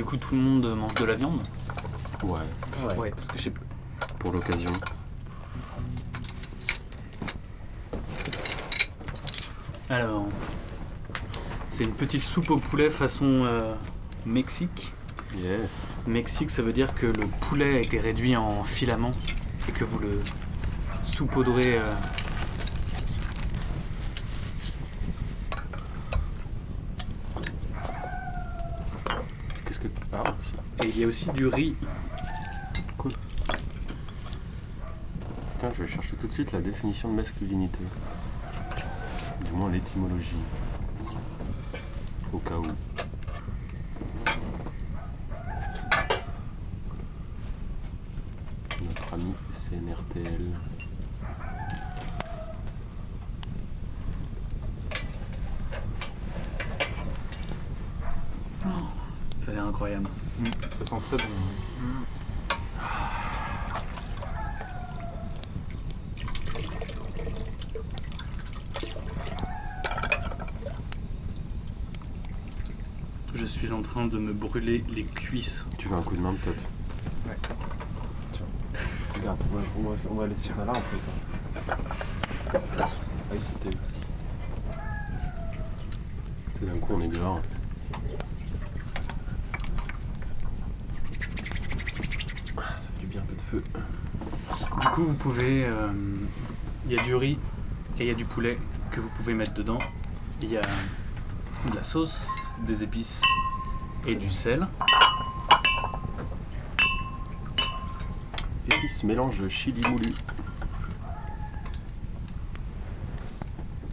[0.00, 1.38] Du coup, tout le monde mange de la viande
[2.24, 2.38] Ouais,
[2.96, 3.10] Ouais.
[3.10, 3.52] Parce que j'ai.
[4.18, 4.70] pour l'occasion.
[9.90, 10.24] Alors.
[11.70, 13.74] C'est une petite soupe au poulet façon euh,
[14.24, 14.94] Mexique.
[15.36, 15.68] Yes.
[16.06, 19.12] Mexique, ça veut dire que le poulet a été réduit en filaments
[19.68, 20.22] et que vous le
[21.04, 21.76] saupoudrez.
[21.78, 21.92] euh,
[29.66, 29.88] Qu'est-ce que.
[30.12, 30.34] Ah,
[30.80, 30.88] si.
[30.88, 31.74] Et il y a aussi du riz.
[35.58, 37.78] Tiens, je vais chercher tout de suite la définition de masculinité.
[39.46, 40.36] Du moins l'étymologie.
[42.34, 42.66] Au cas où.
[48.82, 50.50] Notre ami CNRTL.
[59.42, 60.10] Ça a l'air incroyable.
[60.78, 61.24] Ça sent très bon.
[73.34, 75.64] Je suis en train de me brûler les cuisses.
[75.78, 76.64] Tu veux un coup de main peut-être
[79.18, 82.58] Regarde, on va, on va- on va laisser ça là en fait.
[82.80, 82.88] Ah
[83.32, 83.76] oui, c'était.
[86.58, 87.40] Tout d'un coup on est dehors.
[92.56, 93.62] Ah, Ça fait du bien un peu de feu.
[94.80, 95.64] Du coup, vous pouvez.
[95.66, 95.90] euh,
[96.86, 97.38] Il y a du riz
[97.98, 98.58] et il y a du poulet
[98.90, 99.78] que vous pouvez mettre dedans.
[100.42, 102.18] Il y a de la sauce,
[102.66, 103.20] des épices
[104.06, 104.66] et du sel.
[108.66, 110.12] Épices mélange chili moulu.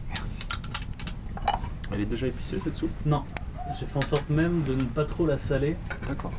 [0.08, 0.38] Merci.
[1.92, 2.90] Elle est déjà épicée cette soupe?
[3.06, 3.24] Non,
[3.78, 5.76] j'ai fait en sorte même de ne pas trop la saler,
[6.06, 6.32] D'accord.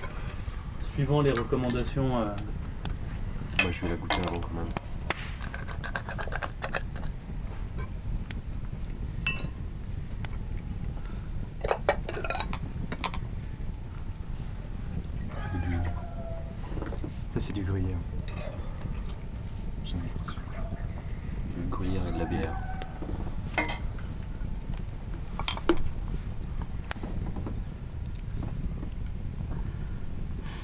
[0.93, 2.17] suivant les recommandations.
[2.21, 2.33] euh,
[3.63, 4.69] Moi je vais la goûter avant quand même.
[15.51, 15.75] C'est du.
[17.33, 17.97] Ça, c'est du gruyère.
[19.85, 20.33] J'aime bien.
[21.57, 22.55] du gruyère et de la bière.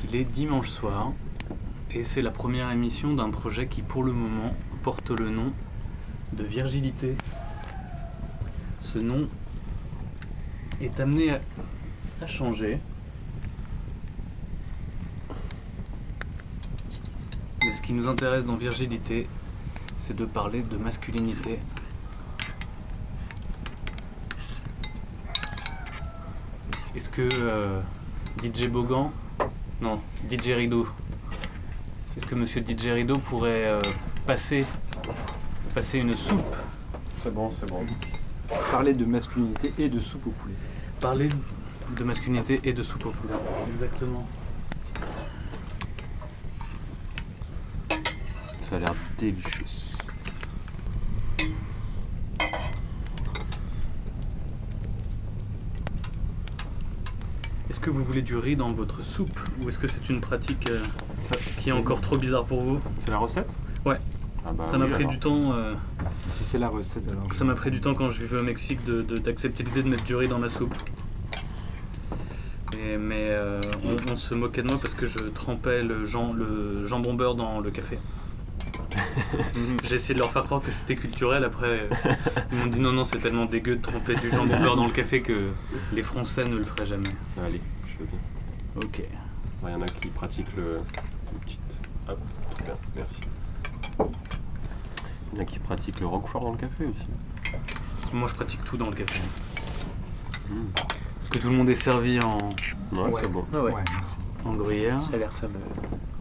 [0.07, 1.13] Il est dimanche soir
[1.91, 4.53] et c'est la première émission d'un projet qui pour le moment
[4.83, 5.53] porte le nom
[6.33, 7.15] de Virgilité.
[8.81, 9.29] Ce nom
[10.81, 11.31] est amené
[12.21, 12.79] à, changer.
[17.63, 19.29] Mais ce qui nous intéresse dans Virgilité,
[19.99, 21.59] c'est de parler de masculinité.
[26.93, 27.79] Est-ce que euh,
[28.43, 29.11] DJ Bogan
[29.81, 30.87] non, DJ Rideau.
[32.17, 33.79] Est-ce que monsieur DJ Rideau pourrait euh,
[34.25, 34.65] passer,
[35.73, 36.55] passer une soupe?
[37.21, 37.85] C'est bon, c'est bon.
[38.71, 40.55] Parler de masculinité et de soupe au poulet.
[40.99, 41.29] Parler
[41.95, 43.33] de masculinité et de soupe au poulet.
[43.67, 44.27] Exactement.
[48.61, 49.94] Ça a l'air délicieux.
[57.85, 60.79] Que vous voulez du riz dans votre soupe ou est-ce que c'est une pratique euh,
[61.21, 62.79] Ça- qui est encore trop bizarre pour vous?
[62.97, 63.55] C'est la recette?
[63.85, 63.97] Ouais.
[64.43, 65.11] Ah bah Ça m'a oui, pris alors.
[65.13, 65.53] du temps.
[65.53, 65.75] euh,
[66.29, 67.31] Si c'est la recette, alors.
[67.31, 69.89] ça m'a pris du temps quand je vivais au Mexique de- de- d'accepter l'idée de
[69.89, 70.73] mettre du riz dans ma soupe.
[72.73, 76.35] Et- mais euh, on, on se moquait de moi parce que je trempais le, jam-
[76.35, 77.99] le jambon beurre dans le café.
[79.83, 81.43] J'ai essayé de leur faire croire que c'était culturel.
[81.43, 81.87] Après,
[82.51, 84.91] ils m'ont dit non, non, c'est tellement dégueu de tremper du jambon beurre dans le
[84.91, 85.49] café que
[85.93, 87.09] les Français ne le feraient jamais.
[87.45, 87.61] Allez.
[88.97, 89.05] Ok.
[89.63, 90.81] Il y en a qui pratiquent le.
[91.33, 91.59] Une petite.
[92.07, 92.19] Hop,
[92.55, 93.21] très bien, merci.
[93.99, 97.05] Il y en a qui pratiquent le roquefort dans le café aussi.
[98.13, 99.19] Moi, je pratique tout dans le café.
[100.49, 100.53] Mmh.
[101.19, 102.37] Est-ce que tout le monde est servi en,
[102.93, 103.21] Ouais, Ouais.
[103.21, 103.43] c'est bon.
[103.53, 103.73] Ah ouais.
[103.73, 104.15] Ouais, merci.
[104.45, 105.59] en gruyère Ça a l'air fameux.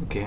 [0.03, 0.19] Ok.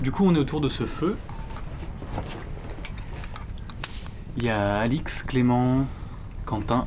[0.00, 1.16] Du coup, on est autour de ce feu.
[4.36, 5.86] Il y a Alix, Clément,
[6.52, 6.84] Quentin,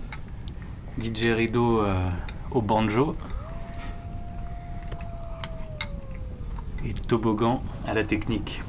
[1.01, 2.07] DJ Rideau euh,
[2.51, 3.15] au banjo
[6.85, 8.61] et Toboggan à la technique.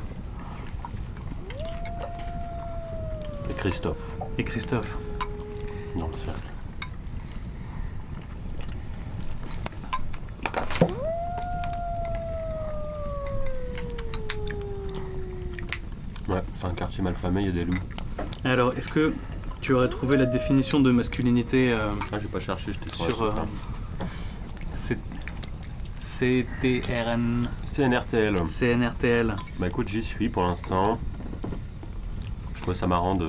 [3.50, 3.98] Et Christophe,
[4.38, 4.96] Et Christophe.
[5.98, 6.40] dans le cercle.
[16.26, 17.78] Ouais, c'est un quartier malfamé, il y a des loups.
[18.44, 19.12] Alors, est-ce que
[19.66, 23.22] tu aurais trouvé la définition de masculinité euh, Ah, j'ai pas cherché, j'étais sur, sur
[23.24, 23.32] euh,
[24.76, 24.96] C-
[26.20, 27.48] CTRN.
[27.64, 28.36] CNRTL.
[28.48, 29.34] CNRTL.
[29.58, 31.00] Bah écoute, j'y suis pour l'instant.
[32.54, 33.26] Je trouve ça marrant de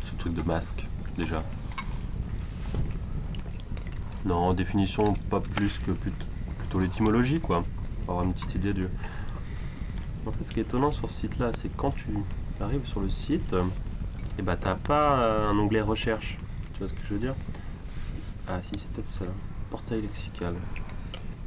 [0.00, 0.84] ce truc de masque,
[1.16, 1.44] déjà.
[4.26, 6.12] Non, définition pas plus que plut-
[6.58, 7.62] plutôt l'étymologie, quoi.
[8.06, 8.88] Pour avoir une petite idée du.
[10.26, 12.06] En fait, ce qui est étonnant sur ce site-là, c'est que quand tu
[12.60, 13.54] arrives sur le site,
[14.38, 16.38] et bah t'as pas euh, un onglet recherche.
[16.72, 17.34] Tu vois ce que je veux dire?
[18.48, 19.24] Ah si, c'est peut-être ça.
[19.24, 19.30] là.
[19.70, 20.54] Portail lexical.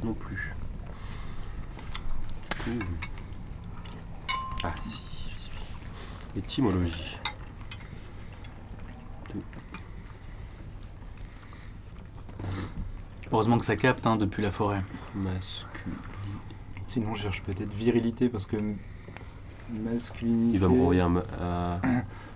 [0.02, 0.54] Non plus.
[4.62, 6.38] Ah si, j'y suis.
[6.38, 7.18] Étymologie.
[13.32, 14.82] Heureusement que ça capte hein, depuis la forêt.
[15.14, 15.96] Masculin.
[16.86, 18.56] Sinon, je cherche peut-être virilité parce que
[19.70, 20.54] masculinité.
[20.54, 21.16] Il va me renvoyer un.
[21.40, 21.80] à-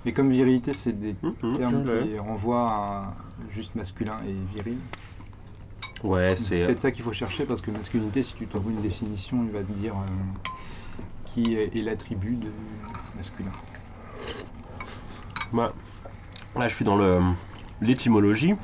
[0.04, 3.14] Mais comme virilité, c'est des Hum, hum, termes qui renvoient à
[3.50, 4.78] juste masculin et viril.
[6.02, 9.44] Ouais, C'est peut-être ça qu'il faut chercher parce que masculinité, si tu trouves une définition,
[9.44, 10.48] il va te dire euh,
[11.26, 12.48] qui est, est l'attribut de
[13.16, 13.52] masculin.
[15.52, 15.72] Bah,
[16.56, 16.98] là, je suis dans
[17.80, 18.54] l'étymologie.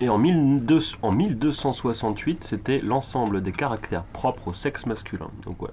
[0.00, 5.28] Et en, 1200 en 1268, c'était l'ensemble des caractères propres au sexe masculin.
[5.44, 5.70] Donc, ouais.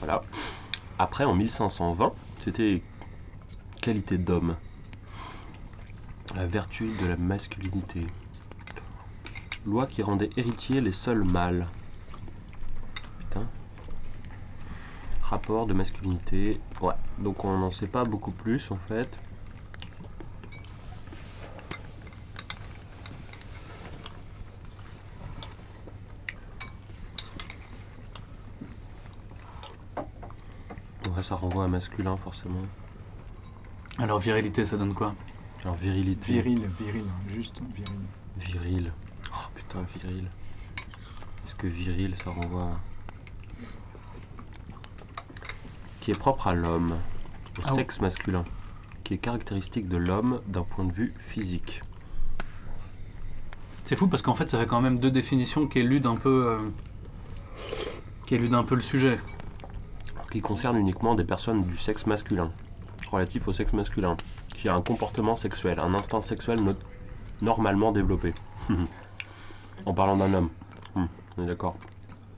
[0.00, 0.22] Voilà.
[0.98, 2.12] Après, en 1520,
[2.42, 2.82] c'était
[3.80, 4.56] qualité d'homme.
[6.34, 8.06] La vertu de la masculinité.
[9.66, 11.66] Loi qui rendait héritiers les seuls mâles.
[13.18, 13.46] Putain.
[15.22, 16.60] Rapport de masculinité.
[16.80, 16.94] Ouais.
[17.18, 19.18] Donc on n'en sait pas beaucoup plus en fait.
[31.16, 32.62] Ouais, ça renvoie à masculin forcément.
[33.98, 35.14] Alors virilité, ça donne quoi?
[35.62, 36.32] Alors virilité.
[36.32, 37.98] Viril, viril, juste viril.
[38.38, 38.92] Viril.
[39.32, 40.28] Oh putain, viril.
[41.44, 42.80] Est-ce que viril ça renvoie à-
[46.00, 46.96] Qui est propre à l'homme,
[47.58, 48.44] au Ah sexe masculin,
[49.04, 51.80] qui est caractéristique de l'homme d'un point de vue physique.
[53.84, 56.48] C'est fou parce qu'en fait, ça fait quand même deux définitions qui éludent un peu,
[56.50, 56.58] euh,
[58.26, 59.18] qui éludent un peu le sujet.
[60.30, 62.52] Qui concerne uniquement des personnes du sexe masculin,
[63.10, 64.16] relatif au sexe masculin,
[64.54, 66.74] qui a un comportement sexuel, un instinct sexuel no-
[67.42, 68.34] normalement développé.
[69.86, 70.50] en parlant d'un homme.
[70.94, 71.06] Hmm,
[71.36, 71.76] on est d'accord.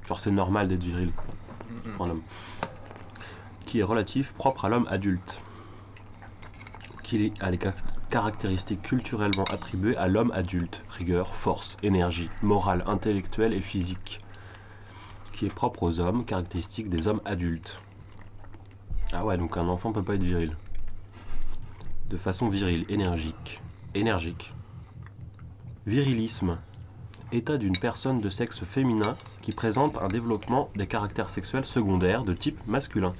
[0.07, 1.13] Genre c'est normal d'être viril
[1.97, 2.23] pour un homme.
[3.67, 5.41] Qui est relatif, propre à l'homme adulte.
[7.03, 7.75] Qui a les ca-
[8.11, 10.83] caractéristiques culturellement attribuées à l'homme adulte.
[10.91, 14.21] Rigueur, force, énergie, morale, intellectuelle et physique.
[15.33, 17.81] Qui est propre aux hommes, caractéristique des hommes adultes.
[19.13, 20.57] Ah ouais, donc un enfant peut pas être viril.
[22.11, 23.61] De façon virile, énergique.
[23.95, 24.53] Énergique.
[25.85, 26.59] Virilisme.
[27.33, 32.35] État d'une personne de sexe féminin qui présente un développement des caractères sexuels secondaires de
[32.35, 33.13] type masculin.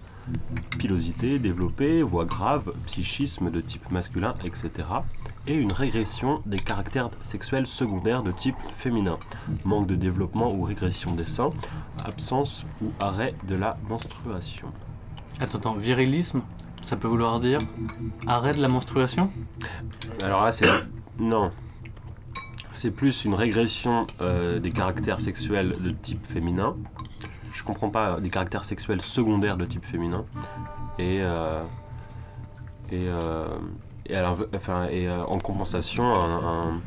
[0.79, 4.71] Pilosité développée, voix grave, psychisme de type masculin, etc.
[5.49, 9.19] Et une régression des caractères sexuels secondaires de type féminin.
[9.65, 11.53] Manque de développement ou régression des seins,
[12.05, 14.73] absence ou arrêt de la menstruation.
[15.41, 16.43] Attends, attends, virilisme,
[16.83, 17.59] ça peut vouloir dire
[18.27, 19.31] arrêt de la menstruation?
[20.23, 20.69] Alors là, c'est.
[21.19, 21.51] Non.
[22.73, 26.77] C'est plus une régression euh, des caractères sexuels de type féminin.
[27.53, 30.25] Je comprends pas des caractères sexuels secondaires de type féminin.
[30.99, 31.19] Et.
[31.23, 31.63] euh,
[32.91, 33.09] et.
[33.09, 33.47] euh,
[34.55, 34.89] enfin,
[35.27, 36.81] en compensation, un, un-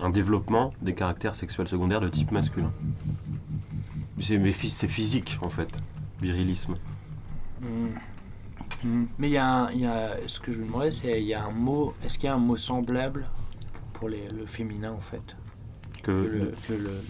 [0.00, 2.72] un développement des caractères sexuels secondaires de type masculin.
[4.20, 5.68] C'est physique en fait,
[6.20, 6.76] virilisme.
[7.62, 7.88] Hmm.
[8.84, 9.04] Hmm.
[9.18, 11.26] Mais il y, a un- il y a ce que je me demandais, c'est il
[11.26, 11.94] y a un mot.
[12.04, 13.26] Est-ce qu'il y a un mot semblable
[13.92, 15.36] pour les- le féminin en fait?
[16.02, 17.00] Que, que le, que le- le-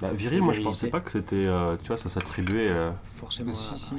[0.00, 1.46] bah, viril, moi je pensais pas que c'était.
[1.46, 2.68] euh, tu vois, ça s'attribuait.
[2.70, 3.52] euh, forcément.
[3.52, 3.94] Si, à- si.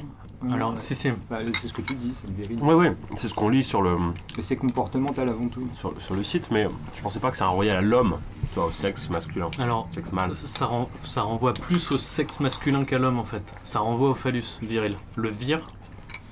[0.52, 0.80] Alors, Ouais.
[0.80, 1.10] si, si.
[1.30, 2.60] Bah, c'est ce que tu dis, c'est le viril.
[2.62, 3.98] Ouais, ouais, c'est ce qu'on lit sur le,
[4.38, 5.68] Mais c'est comportemental avant tout.
[5.74, 8.18] sur, sur le site, mais je pensais pas que ça renvoyait à l'homme,
[8.52, 10.36] tu vois, au sexe masculin, Alors, sexe mâle.
[10.36, 13.44] ça, ça ren- ça renvoie plus au sexe masculin qu'à l'homme en fait.
[13.64, 14.94] Ça renvoie au phallus viril.
[15.16, 15.62] Le vir,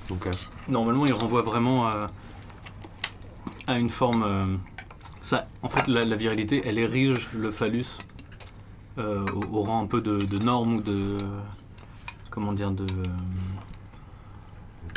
[0.09, 0.31] Donc, euh,
[0.67, 2.11] normalement, il renvoie vraiment à,
[3.67, 4.23] à une forme.
[4.23, 4.45] euh,
[5.21, 7.87] ça, en fait, la, la virilité, elle érige le phallus
[8.99, 11.17] euh, au, au rang un peu de, de norme ou de.
[12.29, 12.83] Comment dire De.
[12.83, 13.03] euh,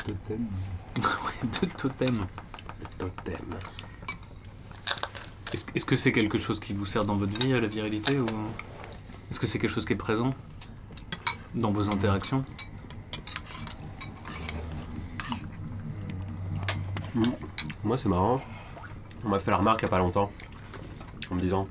[0.07, 0.47] Totem.
[1.61, 2.27] de totem.
[2.97, 3.59] totem.
[5.75, 8.27] Est-ce que c'est quelque chose qui vous sert dans votre vie, la virilité ou
[9.31, 10.33] est-ce que c'est quelque chose qui est présent
[11.57, 12.45] dans vos interactions?
[17.83, 18.41] Moi, c'est marrant.
[19.25, 20.31] On m'a fait la remarque il n'y a pas longtemps.
[21.31, 21.67] En me disant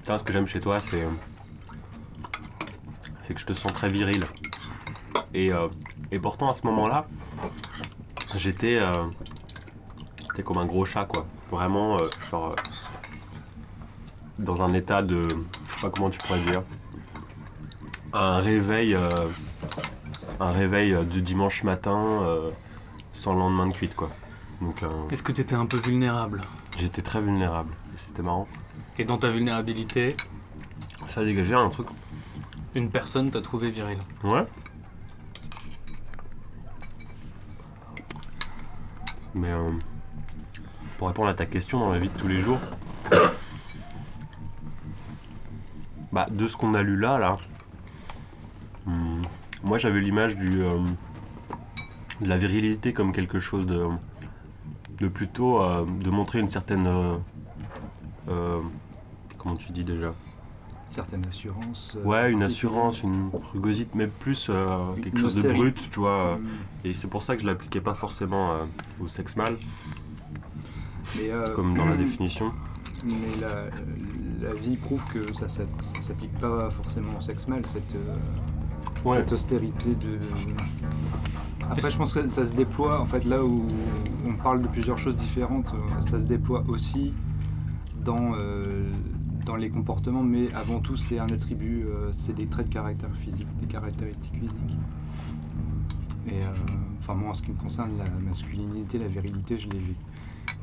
[0.00, 1.06] Putain, ce que j'aime chez toi, c'est.
[3.26, 4.24] C'est que je te sens très viril.
[5.32, 5.68] Et, euh,
[6.10, 7.06] et pourtant, à ce moment-là,
[8.36, 8.78] j'étais.
[8.80, 9.04] euh,
[10.30, 11.26] J'étais comme un gros chat, quoi.
[11.50, 12.50] Vraiment, euh, genre.
[12.52, 12.54] euh,
[14.38, 15.26] dans un état de.
[15.68, 16.62] Je sais pas comment tu pourrais dire.
[18.12, 18.96] Un réveil.
[20.40, 22.22] un réveil de dimanche matin
[23.12, 24.10] sans le lendemain de cuite, quoi.
[24.60, 26.40] Donc, Est-ce que tu étais un peu vulnérable?
[26.78, 27.72] J'étais très vulnérable.
[27.94, 28.46] Et C'était marrant.
[28.98, 30.16] Et dans ta vulnérabilité,
[31.08, 31.86] Ça a dégagé un truc.
[32.74, 33.98] une personne t'a trouvé viril.
[34.24, 34.44] Ouais.
[39.34, 39.70] Mais euh,
[40.96, 42.58] pour répondre à ta question dans la vie de tous les jours,
[46.12, 47.38] bah de ce qu'on a lu là, là,
[48.86, 49.22] hum,
[49.62, 50.78] moi j'avais l'image du euh,
[52.20, 53.86] de la virilité comme quelque chose de
[54.98, 56.86] de plutôt euh, de montrer une certaine
[58.28, 58.60] euh,
[59.38, 60.14] comment tu dis déjà?
[60.88, 61.96] Certaines assurances.
[61.96, 66.00] euh, Ouais, une assurance, une rugosite, mais plus euh, Une quelque chose de brut, tu
[66.00, 66.32] vois.
[66.32, 66.46] euh, Mm.
[66.86, 68.64] Et c'est pour ça que je l'appliquais pas forcément euh,
[69.02, 69.58] au sexe mâle,
[71.18, 72.52] euh, comme dans la définition.
[73.04, 77.62] Mais la, la vie prouve que ça, ça, ça s'applique pas forcément au sexe mâle,
[77.72, 78.14] cette, euh,
[79.04, 79.18] Ouais.
[79.18, 80.18] cette austérité de.
[81.70, 83.66] Après, je pense que ça se déploie, en fait, là où
[84.26, 85.66] on parle de plusieurs choses différentes,
[86.10, 87.12] ça se déploie aussi
[88.04, 88.90] dans, euh,
[89.48, 93.10] dans les comportements, mais avant tout, c'est un attribut, euh, c'est des traits de caractère
[93.16, 94.78] physique, des caractéristiques physiques.
[96.26, 96.52] Et euh,
[97.00, 99.80] enfin, moi, en ce qui me concerne, la masculinité, la virilité, je l'ai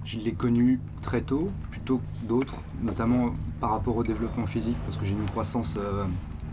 [0.04, 4.98] je l'ai connu très tôt, plutôt que d'autres, notamment par rapport au développement physique, parce
[4.98, 6.06] que j'ai une croissance euh,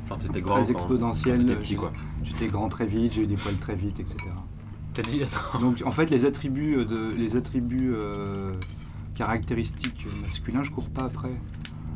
[0.09, 1.59] Genre grand très exponentielle.
[1.77, 1.93] quoi.
[2.25, 4.17] J'étais grand très vite, j'ai eu des poils très vite, etc.
[4.95, 5.59] T'as dit, attends.
[5.61, 8.55] Donc en fait, les attributs, de, les attributs euh,
[9.15, 11.33] caractéristiques masculins, je cours pas après.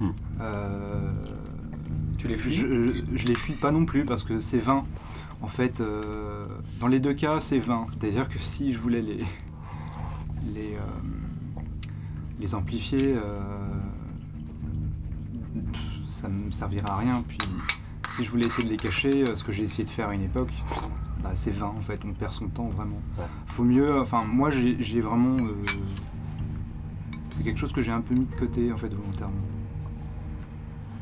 [0.00, 0.10] Hmm.
[0.40, 1.12] Euh,
[2.18, 4.84] Tu les fuis je, je, je les fuis pas non plus parce que c'est vain.
[5.42, 6.42] En fait, euh,
[6.80, 7.86] dans les deux cas, c'est vain.
[7.88, 9.18] C'est-à-dire que si je voulais les,
[10.54, 11.10] les, euh,
[12.40, 13.14] les amplifier,
[16.08, 17.22] ça ne me servirait à rien.
[17.28, 17.38] Puis
[18.08, 20.22] si je voulais essayer de les cacher, ce que j'ai essayé de faire à une
[20.22, 20.52] époque,
[21.22, 22.00] bah, c'est vain en fait.
[22.04, 23.00] On perd son temps vraiment.
[23.18, 23.24] Ouais.
[23.48, 24.00] Faut mieux.
[24.00, 25.36] Enfin, moi, j'ai vraiment.
[27.30, 29.34] c'est quelque chose que j'ai un peu mis de côté en fait volontairement.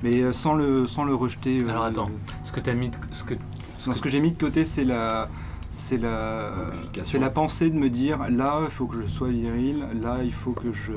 [0.04, 1.60] Mais euh, sans le, sans le rejeter.
[1.62, 2.10] euh, Alors, attends.
[2.44, 3.34] Ce que t'as mis, de- ce que
[3.86, 5.28] non, ce que j'ai mis de côté, c'est la,
[5.70, 6.52] c'est la,
[7.02, 10.32] c'est la pensée de me dire là, il faut que je sois viril, là, il
[10.32, 10.92] faut que je,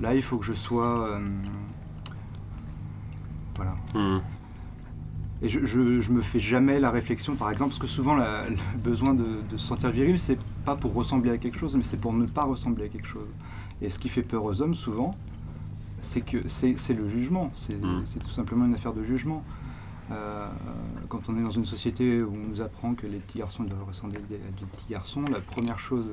[0.00, 1.18] là, il faut que je sois, euh,
[3.56, 3.74] voilà.
[3.94, 4.20] Hmm.
[5.42, 8.48] Et je, je, je me fais jamais la réflexion, par exemple, parce que souvent la-
[8.48, 11.82] le besoin de, de se sentir viril, c'est pas pour ressembler à quelque chose, mais
[11.82, 13.28] c'est pour ne pas ressembler à quelque chose.
[13.82, 15.14] Et ce qui fait peur aux hommes, souvent,
[16.04, 17.50] c'est que c'est le jugement.
[17.56, 18.02] C'est Mm.
[18.04, 19.42] c'est tout simplement une affaire de jugement.
[20.12, 20.46] Euh,
[21.08, 23.84] quand on est dans une société où on nous apprend que les petits garçons doivent
[23.88, 26.10] ressembler à des, petits garçons, la première chose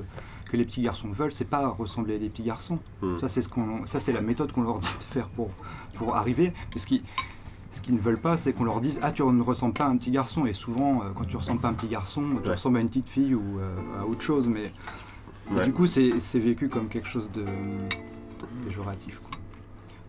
[0.50, 2.78] que les petits garçons veulent, c'est pas ressembler à des petits garçons.
[3.02, 3.18] Hmm.
[3.20, 5.50] Ça, c'est ce qu'on, ça, c'est la méthode qu'on leur dit de faire pour,
[5.96, 6.54] pour arriver.
[6.74, 7.02] Mais ce qui,
[7.70, 9.88] ce qu'ils ne veulent pas, c'est qu'on leur dise Ah, tu ne ressembles pas à
[9.88, 10.46] un petit garçon.
[10.46, 12.54] Et souvent, euh, quand tu ressembles pas à un petit garçon, tu Ouais.
[12.54, 14.48] ressembles à une petite fille ou euh, à autre chose.
[14.48, 14.72] Mais
[15.50, 15.66] Ouais.
[15.66, 17.44] du coup, c'est, c'est vécu comme quelque chose de
[18.66, 19.20] péjoratif.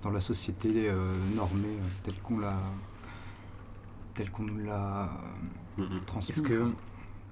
[0.03, 0.95] Dans la société euh,
[1.35, 2.57] normée euh, telle qu'on l'a,
[4.13, 5.09] telle qu'on nous l'a
[5.77, 5.99] Hmm, hmm.
[6.05, 6.37] transmise.
[6.37, 6.71] est-ce que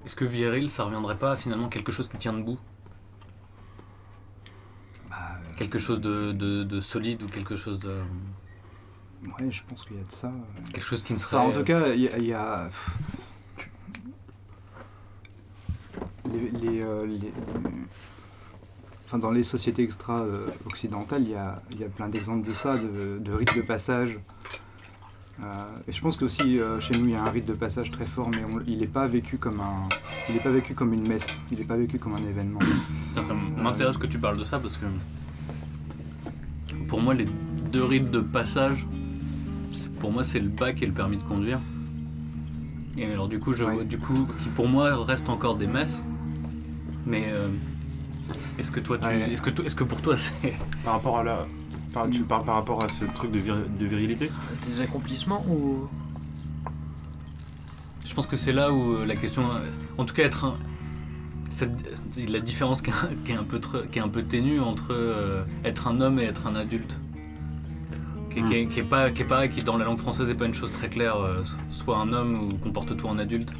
[0.04, 2.58] est-ce que viril, ça reviendrait pas à finalement quelque chose qui tient debout,
[5.08, 5.16] Bah,
[5.56, 8.00] quelque chose de, de, de solide ou quelque chose de
[9.38, 10.26] ouais, je pense qu'il y a de ça.
[10.28, 10.62] euh.
[10.72, 11.36] quelque chose qui ne serait.
[11.36, 12.18] Enfin, en tout cas, il y a.
[12.18, 12.68] il y a-
[16.24, 17.32] les, les, euh, les-
[19.12, 22.78] enfin, dans les sociétés extra-occidentales, il y a, il y a plein d'exemples de ça,
[22.78, 24.18] de, de rites de passage.
[25.42, 25.44] Euh,
[25.86, 27.90] et je pense que aussi euh, chez nous il y a un rite de passage
[27.90, 29.88] très fort, mais on- il n'est pas vécu comme un,
[30.28, 32.60] il n'est pas vécu comme une messe, il n'est pas vécu comme un événement.
[33.08, 34.86] Putain, ça m'intéresse que tu parles de ça parce que
[36.88, 37.26] pour moi les
[37.72, 38.86] deux rites de passage,
[40.00, 41.58] pour moi c'est le bac et le permis de conduire.
[42.98, 43.84] Et alors du coup, je, Ouais.
[43.84, 46.02] du coup, qui pour moi restent encore des messes.
[47.06, 47.48] Mais euh,
[48.58, 49.30] est-ce que toi, tu- Ouais.
[49.32, 50.54] est-ce que, toi- est-ce que pour toi c'est
[50.84, 51.46] Par rapport à la.
[51.92, 54.30] par- tu parles par rapport à ce truc de, vir- de virilité
[54.66, 55.88] Des accomplissements ou.
[58.04, 59.60] Je pense que c'est là où euh, la question, euh,
[59.96, 60.54] en tout cas être un,
[61.50, 61.70] cette-
[62.28, 64.88] la différence qui est, qui est un peu tr- qui est un peu ténue entre
[64.92, 66.94] euh, être un homme et être un adulte,
[68.30, 70.28] qui, est- qui est, qui est pas qui est pas qui dans la langue française
[70.28, 73.52] n'est pas une chose très claire, euh, soit un homme ou comporte-toi en adulte.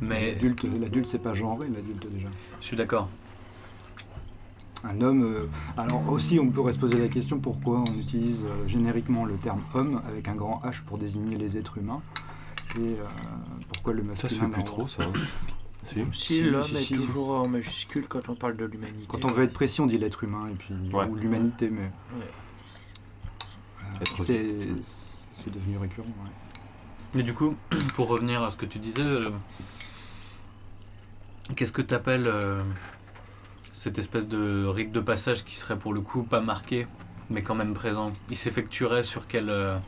[0.00, 2.28] Mais L'adulte, l'adulte c'est pas genré, l'adulte déjà.
[2.60, 3.08] je suis d'accord.
[4.84, 5.22] Un homme.
[5.22, 9.34] euh, alors aussi, on pourrait se poser la question pourquoi on utilise euh, génériquement le
[9.36, 12.00] terme homme avec un grand H pour désigner les êtres humains
[12.76, 13.04] et euh,
[13.72, 14.28] pourquoi le Ça masculin.
[14.28, 15.04] se fait plus trop, ça.
[15.86, 16.04] si.
[16.12, 16.94] Si, l'homme si, est si.
[16.94, 19.06] toujours en majuscule quand on parle de l'humanité.
[19.08, 21.06] Quand on veut être précis, on dit l'être humain et puis Ouais.
[21.06, 21.90] ou l'humanité, mais
[24.22, 24.44] c'est
[25.32, 26.06] c'est devenu récurrent.
[26.08, 26.30] ouais.
[27.14, 27.54] Mais du coup,
[27.94, 29.30] pour revenir à ce que tu disais, euh,
[31.56, 32.28] qu'est-ce que tu appelles
[33.78, 36.88] cette espèce de rite de passage qui serait pour le coup pas marqué,
[37.30, 39.48] mais quand même présent Il s'effectuerait sur quel.
[39.48, 39.78] euh,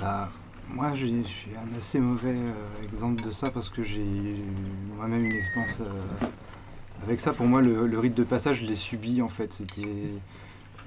[0.00, 0.28] Bah,
[0.68, 4.04] moi, je suis un assez mauvais euh, exemple de ça parce que j'ai
[4.96, 6.26] moi-même une expérience euh,
[7.04, 7.32] avec ça.
[7.32, 9.52] Pour moi, le, rite de passage, je l'ai subi en fait.
[9.52, 10.10] C'était,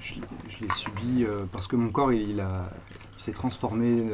[0.02, 0.16] je,
[0.60, 2.44] l'ai- subi parce que mon corps, il,
[3.18, 4.12] s'est transformé.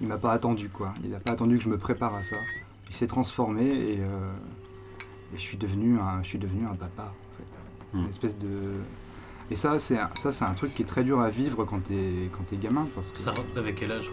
[0.00, 0.94] il m'a pas attendu quoi.
[1.02, 2.36] Il n'a pas attendu que je me prépare à ça.
[2.90, 3.98] Il s'est transformé et,
[5.34, 7.96] et je suis devenu un, je suis devenu un papa en fait.
[7.98, 8.02] Mm.
[8.04, 8.48] Une espèce de
[9.50, 11.80] et ça, c'est un, ça, c'est un truc qui est très dur à vivre quand
[11.80, 14.08] t'es quand t'es gamin parce que Ça avec quel âge?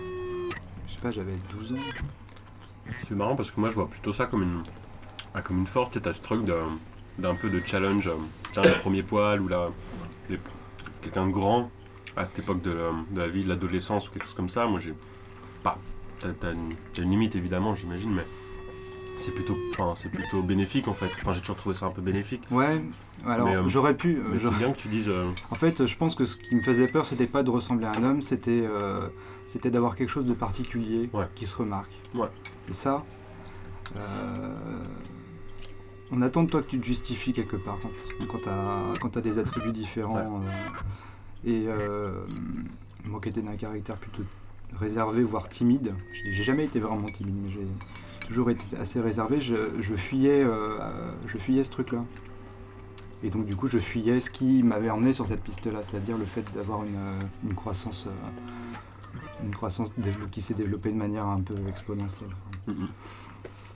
[0.88, 1.76] Je sais pas, j'avais 12 ans.
[3.08, 4.64] C'est marrant parce que moi je vois plutôt ça comme une,
[5.34, 5.92] ah, comme une force.
[5.92, 6.78] Tu sais, t'as ce truc d'un,
[7.18, 8.08] d'un peu de challenge.
[8.10, 8.16] euh,
[8.52, 9.70] Tiens, le premier poil ou la,
[10.30, 10.40] les-
[11.02, 11.72] quelqu'un de grand
[12.18, 14.68] à cette époque de la, de la vie, de l'adolescence ou quelque chose comme ça.
[14.68, 14.94] Moi j'ai.
[15.64, 15.78] Pas.
[16.20, 18.26] T'as, t'as une, t'as une limite évidemment, j'imagine, mais
[19.22, 19.56] c'est plutôt,
[19.96, 21.10] c'est plutôt bénéfique en fait.
[21.22, 22.42] Enfin, j'ai toujours trouvé ça un peu bénéfique.
[22.52, 22.84] Ouais,
[23.26, 24.18] alors euh, j'aurais pu.
[24.18, 25.08] euh, c'est bien que tu dises.
[25.10, 27.86] euh, En fait, je pense que ce qui me faisait peur, c'était pas de ressembler
[27.86, 29.08] à un homme, c'était euh,
[29.46, 31.26] c'était d'avoir quelque chose de particulier Ouais.
[31.36, 31.94] qui se remarque.
[32.14, 32.28] Ouais.
[32.70, 33.04] Et ça,
[36.12, 37.90] on attend de toi que tu te justifies quelque part quand,
[38.28, 40.42] quand t'as quand t'as des attributs différents.
[41.46, 41.66] et
[43.06, 44.24] moi qui étais d'un caractère plutôt
[44.80, 47.68] réservé, voire timide, j'ai j'ai jamais été vraiment timide, mais j'ai
[48.28, 50.78] toujours été assez réservé, je, je fuyais, euh,
[51.28, 52.04] je fuyais ce truc-là.
[53.24, 56.26] Et donc du coup, je fuyais ce qui m'avait emmené sur cette piste-là, c'est-à-dire le
[56.26, 61.26] fait d'avoir une, euh, une croissance, euh, une croissance dévelop- qui s'est développée de manière
[61.28, 62.30] un peu exponentielle.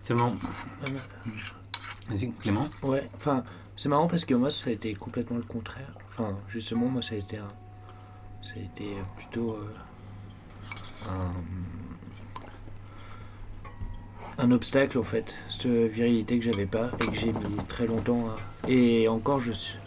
[0.04, 0.34] C'est marrant.
[0.90, 0.94] Euh,
[2.10, 2.66] Vas-y, Clément.
[2.84, 3.44] Ouais, enfin,
[3.76, 5.92] c'est marrant parce que moi, ça a été complètement le contraire.
[6.12, 7.48] Enfin, justement, moi, ça a été un.
[8.44, 9.54] Ça a été plutôt.
[9.54, 9.74] euh,
[11.10, 11.32] un.
[14.38, 15.36] Un obstacle, en fait.
[15.50, 18.70] Cette virilité que j'avais pas et que j'ai mis très longtemps à.
[18.70, 19.78] Et encore, je suis.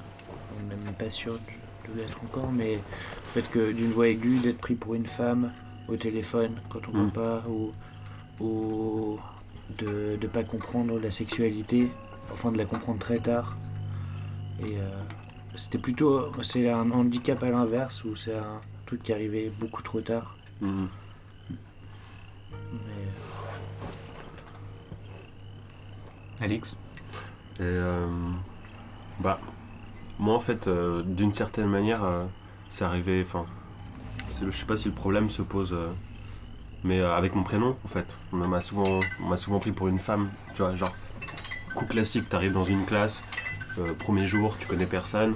[0.59, 2.81] On n'est même pas sûr de, de l'être encore, mais le
[3.43, 5.53] fait que d'une voix aiguë, d'être pris pour une femme
[5.89, 7.11] au téléphone quand on ne Mm.
[7.11, 7.73] voit pas, ou.
[8.41, 9.19] ou
[9.79, 11.91] de ne pas comprendre la sexualité
[12.33, 13.57] enfin de la comprendre très tard.
[14.61, 14.89] Et euh,
[15.57, 20.01] c'était plutôt, c'est un handicap à l'inverse où c'est un truc qui arrivait beaucoup trop
[20.01, 20.37] tard.
[20.63, 20.87] Mm.
[22.73, 23.09] Mais
[26.40, 26.77] Alix.
[27.61, 28.07] Euh,
[29.20, 29.40] bah,
[30.18, 32.24] moi en fait, euh, d'une certaine manière, euh,
[32.68, 33.22] c'est arrivé.
[33.24, 33.46] Enfin,
[34.40, 35.77] je sais pas si le problème se pose,
[36.85, 38.16] mais avec mon prénom en fait.
[38.33, 39.01] On m'a souvent,
[39.37, 40.94] souvent pris pour une femme, tu vois, genre
[41.74, 42.29] coup classique.
[42.29, 43.24] T'arrives dans une classe,
[43.98, 45.35] premier jour, tu connais personne.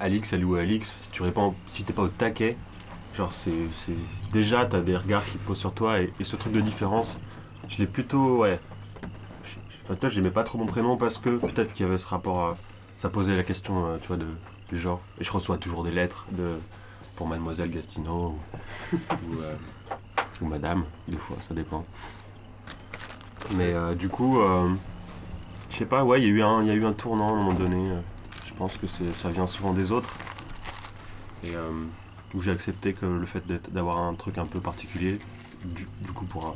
[0.00, 2.56] Alix, salut ou Alix, si tu réponds, si t'es pas au taquet,
[3.16, 3.52] genre c'est,
[4.32, 7.18] déjà t'as des regards qui posent sur toi et ce truc de différence,
[7.72, 8.60] je l'ai plutôt, ouais,
[9.84, 12.38] Enfin, toi, j'aimais pas trop mon prénom parce que peut-être qu'il y avait ce rapport
[12.40, 12.56] à.
[12.98, 14.26] Ça posait la question, euh, tu vois, de,
[14.68, 15.00] du genre.
[15.18, 16.56] Et je reçois toujours des lettres de,
[17.16, 17.72] pour Mademoiselle
[18.12, 18.36] ou,
[19.40, 19.56] euh,
[20.40, 21.84] ou Madame, des fois, ça dépend.
[23.56, 24.38] Mais euh, du coup,
[25.68, 27.30] je sais pas, ouais, il y, a eu un- il y a eu un tournant
[27.30, 27.90] à un moment donné.
[28.46, 30.14] je pense que ça vient souvent des autres.
[31.42, 31.54] Et
[32.34, 35.18] où j'ai accepté que le fait d'avoir un truc un peu particulier,
[35.64, 36.54] du, du coup, pour, un-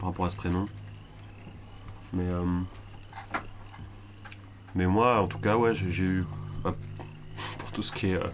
[0.00, 0.64] par rapport à ce prénom.
[2.12, 2.44] Mais, euh,
[4.74, 6.24] mais moi, en tout cas, ouais, j'ai eu.
[6.66, 6.72] euh,
[7.58, 8.14] pour tout ce qui est.
[8.16, 8.26] euh,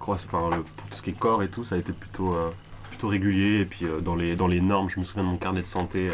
[0.00, 2.50] enfin, le- pour tout ce qui est corps et tout, ça a été plutôt, euh,
[2.88, 3.60] plutôt régulier.
[3.60, 6.08] Et puis, dans, les, dans les normes, je me souviens de mon carnet de santé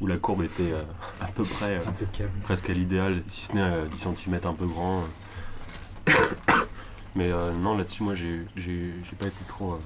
[0.00, 0.72] où la courbe était
[1.20, 1.78] à peu près.
[2.42, 5.02] presque à l'idéal, si ce n'est euh, 10 cm un peu grand.
[7.14, 7.30] Mais
[7.60, 8.46] non, là-dessus, moi, j'ai
[9.18, 9.78] pas été trop.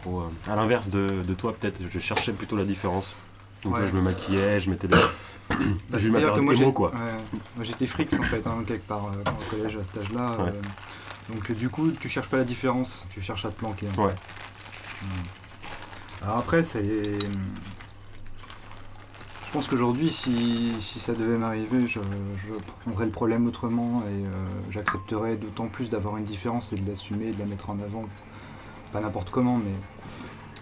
[0.00, 3.14] Trop euh, à l'inverse de, de toi, peut-être, je cherchais plutôt la différence.
[3.64, 3.80] Donc, Ouais.
[3.80, 4.96] là, je me maquillais, je mettais des.
[5.48, 5.56] Bah,
[5.98, 6.90] j'ai que moi, émo, quoi.
[6.90, 6.96] ouais,
[7.56, 10.36] moi, j'étais fric en fait, hein, quelque part, euh, au collège à cet âge-là.
[10.38, 10.48] Ouais.
[10.50, 13.86] euh, donc du coup, tu cherches pas la différence, tu cherches à te planquer.
[13.96, 14.14] en Ouais.
[16.22, 16.82] Alors après, c'est.
[19.46, 24.12] Je pense qu'aujourd'hui, si, si ça devait m'arriver, je, je prendrais le problème autrement et
[24.26, 24.30] euh,
[24.70, 28.04] j'accepterais d'autant plus d'avoir une différence et de l'assumer, de la mettre en avant.
[28.92, 29.74] Pas n'importe comment, mais.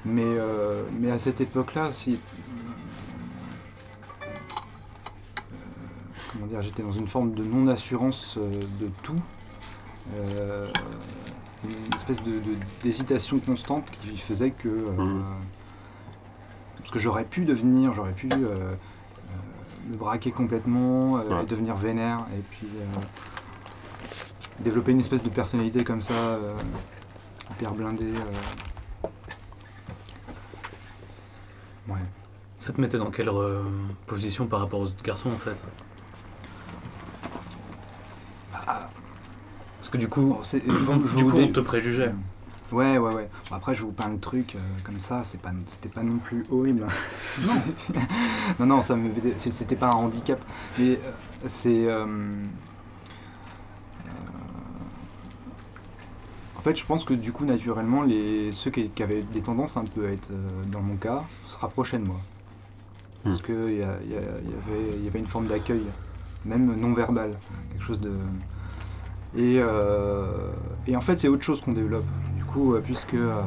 [0.05, 2.21] Mais, euh, mais à cette époque-là, si,
[6.33, 9.21] comment dire, j'étais dans une forme de non-assurance euh, de tout.
[10.15, 10.67] Euh,
[11.65, 14.69] une espèce de, de- d'hésitation constante qui faisait que.
[14.69, 15.25] euh, Mhm.
[16.79, 18.75] Parce que j'aurais pu devenir, j'aurais pu euh, euh,
[19.91, 21.43] me braquer complètement euh, Ouais.
[21.43, 23.01] et devenir vénère et puis euh,
[24.61, 26.55] développer une espèce de personnalité comme ça, euh,
[27.51, 28.13] hyper blindée.
[28.15, 29.09] euh.
[31.89, 32.01] Ouais.
[32.61, 33.63] Ça te mettait dans quelle euh,
[34.07, 35.57] position par rapport aux autres garçons en fait?
[38.53, 38.91] Bah,
[39.79, 42.13] Parce que du coup, c'est- je du coup on te préjugeait.
[42.73, 43.29] Ouais, ouais, ouais.
[43.53, 46.45] Après, je vous peins le truc euh, comme ça, c'est pas, c'était pas non plus
[46.51, 46.85] horrible.
[47.47, 47.63] Non,
[48.59, 50.41] non, non, ça me, c'était pas un handicap.
[50.77, 50.99] Mais euh,
[51.47, 51.87] c'est.
[51.87, 52.35] euh, euh,
[56.56, 59.77] en fait, je pense que du coup, naturellement, les, ceux qui, qui avaient des tendances
[59.77, 62.21] un peu à être, euh, dans mon cas, se rapprochaient de moi.
[63.25, 63.47] Parce Hmm.
[63.47, 65.83] qu'il y, y, avait, il y avait une forme d'accueil,
[66.45, 67.37] même non verbal.
[67.73, 68.13] Quelque chose de.
[69.37, 70.51] Et, euh,
[70.87, 72.05] et en fait, c'est autre chose qu'on développe.
[72.37, 73.43] Du coup, euh, puisque euh,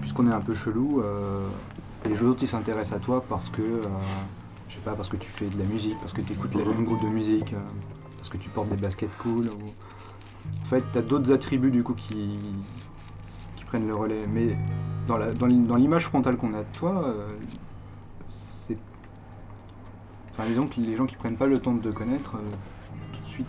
[0.00, 1.02] puisqu'on est un peu chelou,
[2.08, 3.62] les autres ils s'intéressent à toi parce que,
[4.68, 6.64] je sais pas, parce que tu fais de la musique, parce que tu écoutes les
[6.64, 7.54] mêmes groupes de musique,
[8.18, 9.46] parce que tu portes des baskets cool.
[9.48, 9.72] ou-
[10.62, 12.38] En fait, tu as d'autres attributs du coup qui,
[13.56, 14.26] qui prennent le relais.
[14.32, 14.56] Mais
[15.06, 17.26] dans la- l'image frontale qu'on a de toi, euh,
[18.28, 18.76] c'est.
[20.32, 22.40] Enfin, disons que les gens qui prennent pas le temps de te connaître, euh,
[23.14, 23.46] tout de suite,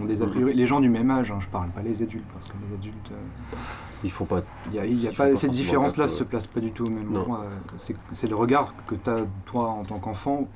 [0.00, 0.54] ont des a priori.
[0.54, 3.12] Les gens du même âge, hein, je parle pas les adultes, parce que les adultes.
[3.12, 3.56] euh,
[4.02, 4.40] Il faut pas.
[4.72, 7.44] y a, y pas, pas cette différence-là se place pas du tout au même endroit.
[7.78, 10.48] C'est, c'est le regard que tu as, toi, en tant qu'enfant,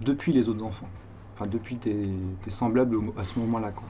[0.00, 0.88] depuis les autres enfants.
[1.34, 2.02] Enfin, depuis tes,
[2.42, 3.70] tes semblables à ce moment-là.
[3.70, 3.84] Quoi.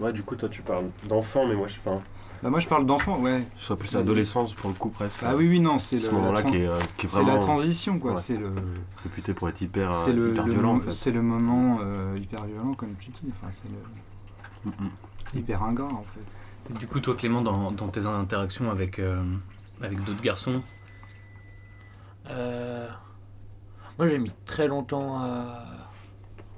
[0.00, 1.78] Ouais, du coup, toi, tu parles d'enfant, mais moi, je.
[1.78, 1.98] Enfin,
[2.42, 3.42] Bah, moi, je parle d'enfant, ouais.
[3.56, 4.02] je serais plus Vas-y.
[4.02, 5.20] adolescence pour le coup, presque.
[5.24, 7.38] Ah oui, oui, non, c'est, ce moment-là qui est, euh, qui est c'est la vraiment
[7.40, 8.14] transition, quoi.
[8.14, 8.20] Ouais.
[8.20, 8.52] C'est, le,
[9.02, 10.92] réputé pour être hyper, euh, c'est, le, hyper le violent, en fait.
[10.92, 13.32] c'est le moment euh, hyper violent, comme tu dis.
[13.40, 15.38] Enfin, c'est le, Mm, mm.
[15.38, 16.74] hyper ingrat, en fait.
[16.78, 19.22] Du coup, toi Clément, dans, dans tes interactions avec, euh,
[19.80, 20.62] avec d'autres garçons,
[22.28, 22.88] Euh,
[23.98, 25.64] moi, j'ai mis très longtemps à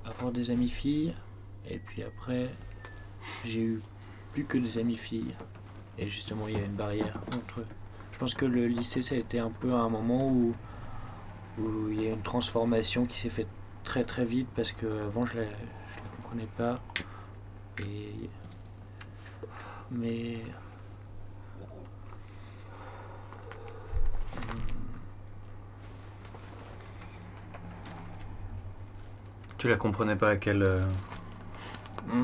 [0.05, 1.15] avoir des amis filles.
[1.69, 2.49] Et puis après,
[3.45, 3.81] j'ai eu
[4.33, 5.35] plus que des amis filles.
[5.99, 7.67] Et justement, il y a une barrière entre eux.
[8.13, 10.55] Je pense que le lycée, ça a été un peu un moment où,
[11.59, 13.49] où il y a une transformation qui s'est faite
[13.85, 16.81] très très vite parce que avant je la, je la comprenais pas.
[17.81, 18.29] Et...
[19.91, 20.43] Mais.
[29.59, 30.63] tu la comprenais pas à quel.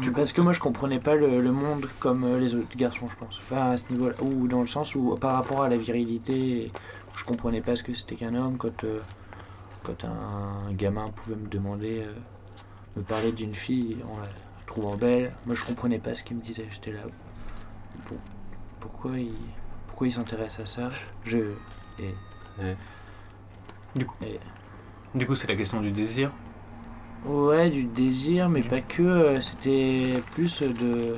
[0.03, 3.09] Tu Parce que moi je comprenais pas le, le monde comme euh, les autres garçons,
[3.09, 3.38] je pense.
[3.38, 4.14] Enfin, à ce niveau-là.
[4.23, 6.70] Ou dans le sens où par rapport à la virilité,
[7.16, 9.01] je comprenais pas ce que c'était qu'un homme quand, euh,
[9.83, 12.14] quand un gamin pouvait me demander, euh,
[12.97, 14.29] me parler d'une fille en la
[14.66, 15.33] trouvant belle.
[15.47, 16.66] Moi je comprenais pas ce qu'il me disait.
[16.70, 17.01] J'étais là.
[18.07, 18.18] Pour-
[18.81, 19.33] pourquoi il,
[19.87, 20.90] pourquoi il s'intéresse à ça?
[21.25, 21.38] Je.
[21.99, 22.14] Et,
[23.94, 24.40] Du coup, et-
[25.14, 26.33] du coup, c'est la question du désir.
[27.25, 29.03] Ouais, du désir, mais pas que.
[29.03, 31.17] euh, C'était plus de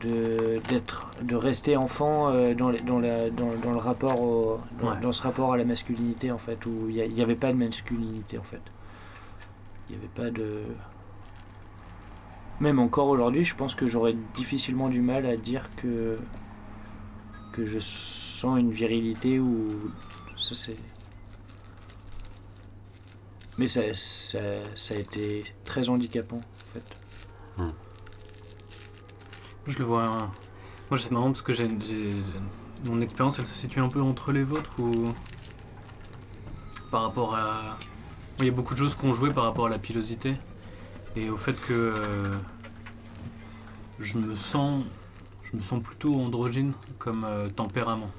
[0.00, 4.60] de d'être de rester enfant euh, dans, les- dans, la, dans, dans le rapport au,
[4.78, 5.00] dans, Ouais.
[5.00, 8.36] dans ce rapport à la masculinité en fait où il n'y avait pas de masculinité
[8.36, 8.60] en fait
[9.88, 10.64] il n'y avait pas de
[12.60, 16.18] même encore aujourd'hui je pense que j'aurais difficilement du mal à dire que
[17.52, 19.66] que je sens une virilité ou
[20.38, 20.76] ça c'est
[23.58, 24.38] mais ça, ça,
[24.74, 26.96] ça a été très handicapant en fait
[29.66, 30.04] Je le vois.
[30.04, 30.30] hein.
[30.90, 31.68] Moi, c'est marrant parce que j'ai,
[32.84, 35.08] mon expérience, elle se situe un peu entre les vôtres ou
[36.90, 37.76] par rapport à.
[38.38, 40.34] Il y a beaucoup de choses qu'on jouait par rapport à la pilosité
[41.16, 42.30] et au fait que euh,
[43.98, 44.84] je me sens,
[45.42, 48.10] je me sens plutôt androgyne comme euh, tempérament.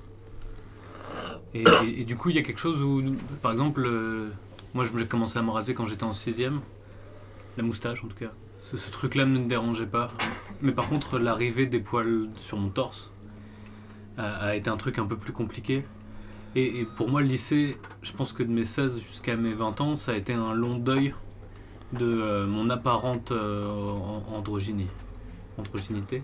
[1.54, 3.02] Et du coup, il y a quelque chose où,
[3.42, 4.30] par exemple, euh,
[4.78, 6.62] moi, j'ai commencé à me raser quand j'étais en sixième,
[7.58, 8.32] la moustache en tout cas.
[8.62, 10.12] Ce, ce truc-là ne me dérangeait pas.
[10.62, 13.12] Mais par contre, l'arrivée des poils sur mon torse
[14.18, 15.84] a, a été un truc un peu plus compliqué.
[16.56, 19.82] Et, et pour moi, le lycée, je pense que de mes 16 jusqu'à mes 20
[19.82, 21.14] ans, ça a été un long deuil
[21.94, 24.88] de euh, mon apparente euh, an- androgynie.
[25.58, 26.22] Androgynité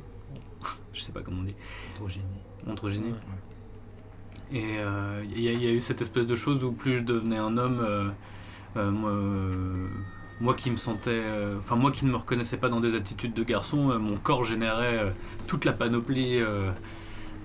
[0.94, 1.56] Je sais pas comment on dit.
[2.68, 3.14] Androgynie.
[4.52, 6.98] Et euh, il y, a- il y a eu cette espèce de chose où plus
[7.00, 8.10] je devenais un homme, euh, euh,
[8.76, 9.88] moi, euh,
[10.42, 13.34] moi qui me sentais, euh, enfin moi qui ne me reconnaissais pas dans des attitudes
[13.34, 15.10] de garçon, euh, mon corps générait euh,
[15.48, 16.40] toute la panoplie.
[16.40, 16.72] euh,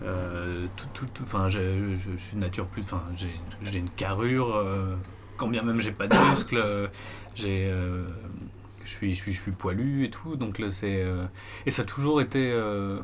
[0.02, 4.94] euh, tout, tout, enfin, je, suis de nature plus, enfin, j'ai une carrure, euh,
[5.36, 6.86] quand bien même j'ai pas de muscles, euh,
[7.34, 8.06] j'ai, euh,
[8.84, 10.36] je suis, je suis, poilu et tout.
[10.36, 11.24] Donc là, c'est euh,
[11.66, 12.50] et ça a toujours été.
[12.52, 13.00] euh,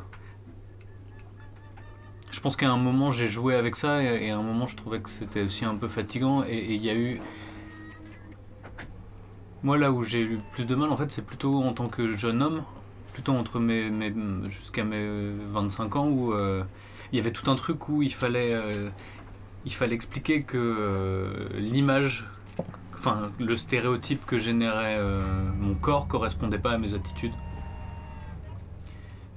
[2.31, 4.75] je pense qu'à un moment j'ai joué avec ça et, et à un moment je
[4.75, 7.19] trouvais que c'était aussi un peu fatigant et il y a eu.
[9.65, 12.15] Moi là où j'ai eu plus de mal en fait c'est plutôt en tant que
[12.15, 12.63] jeune homme,
[13.13, 14.13] plutôt entre mes, mes
[14.49, 15.05] jusqu'à mes
[15.51, 16.63] 25 ans où euh,
[17.11, 18.89] il y avait tout un truc où il fallait euh,
[19.65, 22.27] il fallait expliquer que euh, l'image,
[22.93, 25.19] enfin le stéréotype que générait euh,
[25.59, 27.33] mon corps correspondait pas à mes attitudes.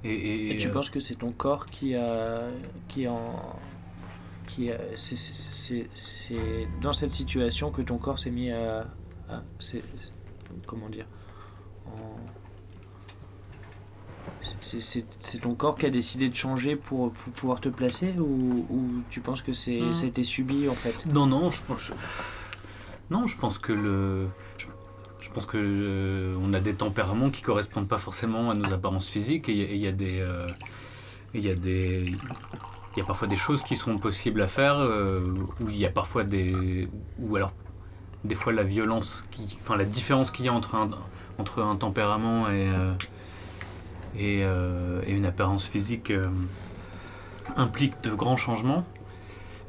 [0.03, 2.41] Et, et- Et tu euh, penses que c'est ton corps qui a,
[2.87, 3.25] qui en,
[4.47, 5.87] qui c'est,
[6.81, 8.85] dans cette situation que ton corps s'est mis à,
[9.29, 9.83] à- c'est-
[10.65, 11.05] comment dire,
[11.87, 12.19] en-
[14.61, 18.89] c'est, ton corps qui a décidé de changer pour, pour pouvoir te placer ou, ou
[19.09, 19.93] tu penses que c'est, Hmm.
[19.93, 21.05] c'était subi en fait?
[21.13, 21.87] Non, non, je pense.
[21.87, 21.93] je-
[23.09, 24.27] Non, je pense que le.
[24.57, 24.67] Je,
[25.19, 29.07] je pense que euh, on a des tempéraments qui correspondent pas forcément à nos apparences
[29.09, 30.19] physiques et il y a- y, des.
[30.19, 30.45] euh,
[31.33, 32.13] Il y a des.
[32.95, 35.21] Il y a parfois des choses qui sont possibles à faire euh,
[35.61, 36.87] où il y a parfois des.
[37.19, 37.53] Ou alors,
[38.23, 39.25] des fois, la violence,
[39.61, 40.89] enfin, la différence qu'il y a entre un,
[41.37, 42.69] entre un tempérament et.
[42.69, 42.93] euh,
[44.19, 46.27] euh, et une apparence physique euh,
[47.55, 48.83] implique de grands changements.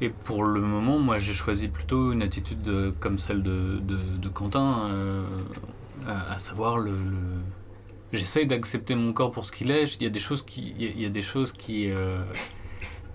[0.00, 4.28] Et pour le moment, moi, j'ai choisi plutôt une attitude de- comme celle de, de,
[4.30, 4.90] Quentin,
[6.08, 6.94] à, savoir le.
[8.14, 9.94] J'essaye d'accepter mon corps pour ce qu'il est.
[9.96, 11.90] Il y a des choses qui, il y a, des choses qui,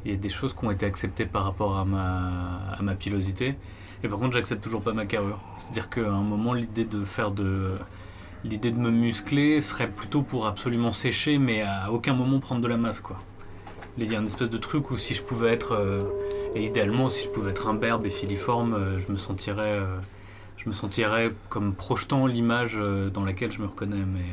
[0.05, 2.93] il y a des choses qui ont été acceptées par rapport à ma, à ma
[2.93, 3.55] pilosité.
[4.05, 5.39] Et par contre, j'accepte toujours pas ma carrure.
[5.57, 7.71] C'est-à-dire qu'à un moment, l'idée de faire de,
[8.43, 12.67] l'idée de me muscler serait plutôt pour absolument sécher, mais à aucun moment prendre de
[12.67, 13.17] la masse, quoi.
[13.97, 16.03] Il y a une espèce de truc où si je pouvais être euh,
[16.53, 19.97] et idéalement, si je pouvais être imberbe et filiforme, euh, je me sentirais, euh,
[20.57, 22.79] je me sentirais comme projetant l'image
[23.11, 24.05] dans laquelle je me reconnais.
[24.05, 24.25] Mais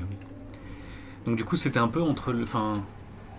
[1.24, 2.74] donc du coup, c'était un peu entre, enfin,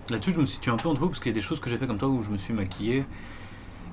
[0.09, 1.69] là-dessus, je me situe un peu entre vous parce qu'il y a des choses que
[1.69, 3.05] j'ai fait comme toi où je me suis maquillé.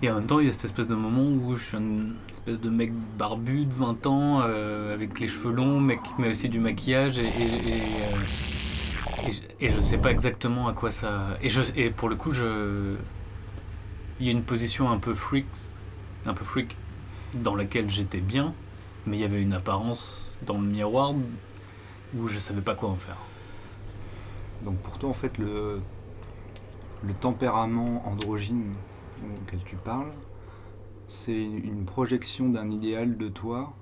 [0.02, 2.14] Et en même temps, il y a cette espèce de moment où je suis une
[2.32, 6.48] espèce de mec barbu de 20 ans, euh, avec les cheveux longs, mais qui aussi
[6.48, 7.18] du maquillage.
[7.18, 11.36] Et, et, euh, et je sais pas exactement à quoi ça.
[11.42, 12.96] Et, je, et pour le coup, je.
[14.20, 15.46] Il y a une position un peu freak,
[16.26, 16.76] un peu freak,
[17.34, 18.54] dans laquelle j'étais bien,
[19.06, 21.14] mais il y avait une apparence dans le miroir
[22.16, 23.16] où je savais pas quoi en faire.
[24.62, 25.80] Donc pour toi, en fait, le,
[27.02, 28.74] le tempérament androgyne
[29.42, 30.12] auquel tu parles,
[31.06, 33.72] c'est une projection d'un idéal de toi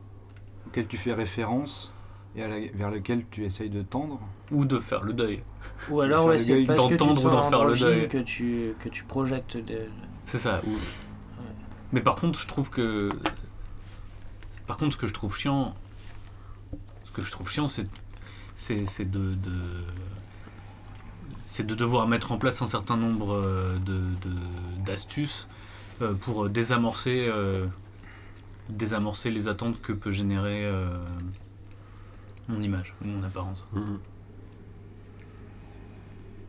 [0.66, 1.92] auquel tu fais référence
[2.37, 4.20] et à la- vers lequel tu essayes de tendre.
[4.53, 5.42] Ou de faire le deuil.
[5.90, 7.20] Ou alors ouais, c'est parce que tu
[7.51, 8.09] faire le deuil.
[8.09, 9.87] que tu, que tu projettes de-
[10.24, 10.61] C'est ça.
[10.66, 10.77] ou-
[11.92, 13.11] Mais par contre, je trouve que.
[14.66, 15.74] Par contre, ce que je trouve chiant.
[17.05, 17.87] Ce que je trouve chiant, c'est.
[18.57, 19.35] C'est c'est de.
[19.35, 19.85] de-
[21.59, 25.49] C'est de devoir mettre en place un certain nombre euh, de de- d'astuces
[26.03, 27.27] euh, pour désamorcer.
[27.29, 27.66] euh,
[28.68, 30.71] désamorcer les attentes que peut générer
[32.47, 33.66] mon image, ou mon apparence.
[33.73, 33.99] Mhm.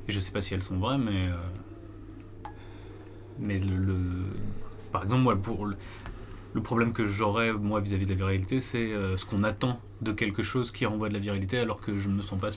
[0.08, 1.28] Et je sais pas si elles sont vraies, mais.
[1.30, 2.52] euh,
[3.40, 4.28] mais le, le-
[4.92, 5.76] Par exemple, moi, pour le,
[6.54, 10.12] le problème que j'aurais, moi, vis-à-vis de la virilité, c'est euh, ce qu'on attend de
[10.12, 12.50] quelque chose qui renvoie de la virilité, alors que je me sens pas,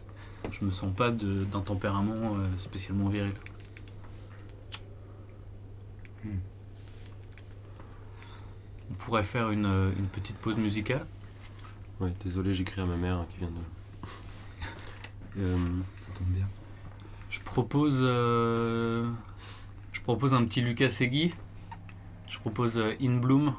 [0.50, 3.34] je me sens pas d'un tempérament euh, spécialement viril.
[6.24, 6.38] Hmm.
[8.90, 11.06] On pourrait faire une, euh, une petite pause musicale.
[12.00, 13.54] Ouais, désolé, j'écris à ma mère qui vient de.
[15.38, 15.56] Euh,
[16.02, 16.46] Ça tombe bien.
[17.30, 19.10] Je propose, euh,
[19.92, 21.32] je propose un petit Lucas Segui.
[22.28, 23.54] Je propose In Bloom.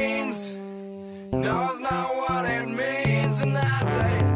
[0.00, 0.54] Means,
[1.30, 4.29] knows not what it means, and I say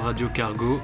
[0.00, 0.80] Radio Cargo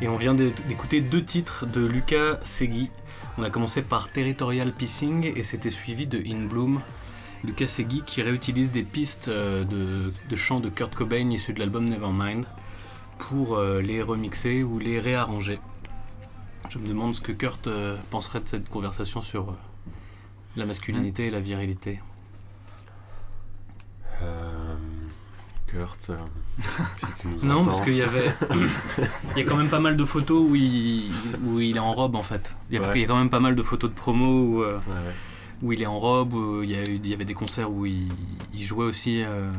[0.00, 2.90] et on vient d'é- d'écouter deux titres de Lucas Segui.
[3.36, 6.80] On a commencé par Territorial Pissing et c'était suivi de In Bloom.
[7.44, 11.60] Lucas Segui qui réutilise des pistes euh, de, de chants de Kurt Cobain issus de
[11.60, 12.44] l'album Nevermind
[13.18, 15.60] pour euh, les remixer ou les réarranger.
[16.68, 19.54] Je me demande ce que Kurt euh, penserait de cette conversation sur
[20.56, 22.00] la masculinité et la virilité.
[25.70, 26.10] Kurt.
[26.10, 26.16] euh,
[27.16, 27.64] si tu nous Non, entends.
[27.66, 28.32] parce qu'il y avait.
[29.36, 31.10] il y a quand même pas mal de photos où il,
[31.44, 32.54] où il est en robe en fait.
[32.70, 32.92] Il y, a, Ouais.
[32.96, 35.14] il y a quand même pas mal de photos de promo où, euh, Ouais, ouais.
[35.62, 37.70] où il est en robe, où il y, a eu- il y avait des concerts
[37.70, 38.08] où il,
[38.54, 39.22] il jouait aussi.
[39.22, 39.50] euh,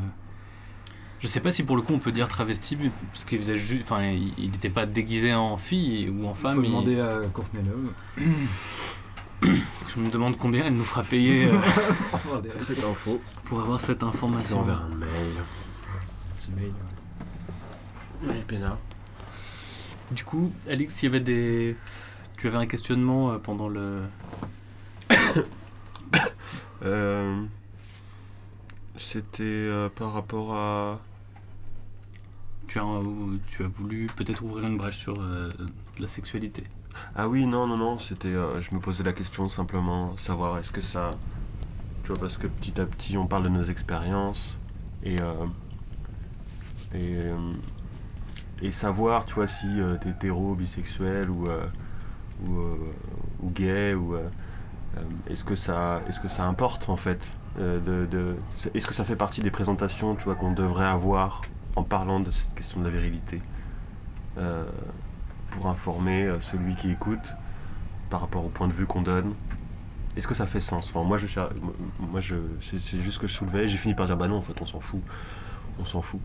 [1.20, 2.76] Je sais pas si pour le coup on peut dire travesti,
[3.12, 3.82] parce qu'il faisait juste.
[3.84, 4.02] Enfin,
[4.38, 6.54] il n'était pas déguisé en fille ou en Il femme.
[6.56, 7.92] faut il- demander à Courtney Love.
[9.42, 11.58] Je me demande combien elle nous fera payer euh,
[12.60, 13.20] Cette info.
[13.46, 14.58] pour avoir cette information.
[14.58, 15.34] J'enverrai un mail.
[18.46, 18.78] Pénard.
[20.10, 21.76] Du coup, Alix, il y avait des.
[22.36, 24.02] Tu avais un questionnement euh, pendant le.
[26.82, 27.44] Euh,
[28.96, 30.98] C'était euh, par rapport à.
[32.68, 32.84] Tu as,
[33.48, 35.50] tu as voulu peut-être ouvrir une brèche sur euh,
[35.98, 36.64] la sexualité.
[37.14, 38.28] Ah oui, non, non, non, c'était.
[38.28, 41.10] euh, je me posais la question simplement, savoir est-ce que ça.
[42.04, 44.56] Tu vois, parce que petit à petit, on parle de nos expériences
[45.04, 45.18] et.
[46.94, 47.52] Euh,
[48.62, 51.46] et, savoir, tu vois, si euh, t'es hétéro, bisexuel ou.
[51.48, 51.66] euh,
[52.46, 54.16] ou, gay ou.
[55.28, 58.36] est-ce que ça est-ce que ça importe en fait de,
[58.74, 61.42] est-ce que ça fait partie des présentations tu vois qu'on devrait avoir
[61.76, 63.42] en parlant de cette question de la virilité
[65.50, 67.34] pour informer celui qui écoute
[68.08, 69.34] par rapport au point de vue qu'on donne?
[70.16, 70.88] Est-ce que ça fait sens?
[70.88, 71.26] Enfin moi je
[71.98, 74.42] moi je c'est, c'est juste que je soulevais j'ai fini par dire bah non en
[74.42, 75.02] fait on s'en fout
[75.78, 76.20] on s'en fout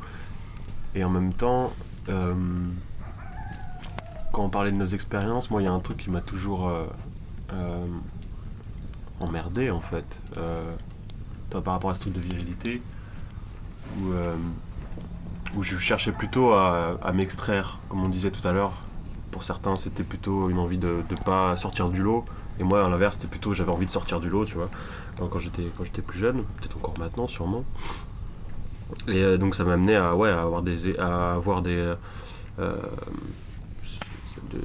[0.95, 1.71] et en même temps
[2.09, 2.33] euh,
[4.31, 6.67] quand on parlait de nos expériences moi il y a un truc qui m'a toujours
[6.67, 6.87] euh,
[7.53, 7.85] euh,
[9.19, 10.19] emmerdé en fait.
[11.51, 12.81] Toi, par rapport à ce truc de virilité
[14.01, 14.11] où,
[15.61, 18.73] je cherchais plutôt à, m'extraire comme on disait tout à l'heure.
[19.31, 22.25] Pour certains c'était plutôt une envie de ne pas sortir du lot.
[22.59, 24.69] Et moi à l'inverse c'était plutôt j'avais envie de sortir du lot tu vois.
[25.17, 27.63] Quand j'étais plus jeune peut-être encore maintenant sûrement
[29.07, 31.93] et euh, donc ça m'a amené à ouais à avoir des à avoir des
[32.59, 32.75] euh,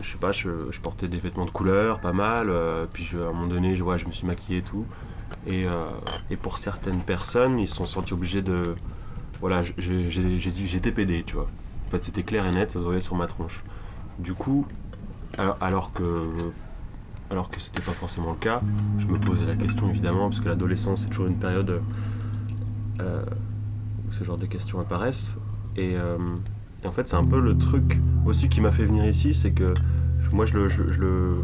[0.02, 2.48] je sais pas, je, je portais des vêtements de couleur, pas mal.
[2.48, 4.84] euh, puis je- à un moment donné, je, ouais, je me suis maquillé et tout.
[5.46, 5.64] Et,
[6.30, 8.74] et pour certaines personnes, ils se sont sentis obligés de.
[9.40, 11.48] Voilà, j'ai dit j'étais PD, tu vois.
[11.86, 13.62] En fait, c'était clair et net, ça se voyait sur ma tronche.
[14.18, 14.66] Du coup,
[15.60, 16.26] alors, que.
[17.30, 18.60] Alors que c'était pas forcément le cas,
[18.98, 21.80] je me posais la question évidemment, parce que l'adolescence c'est toujours une période
[24.10, 25.32] ce genre de questions apparaissent.
[25.76, 26.16] Et, euh,
[26.84, 29.50] et en fait, c'est un peu le truc aussi qui m'a fait venir ici, c'est
[29.52, 29.72] que
[30.32, 30.68] moi je le.
[30.68, 31.36] Je, le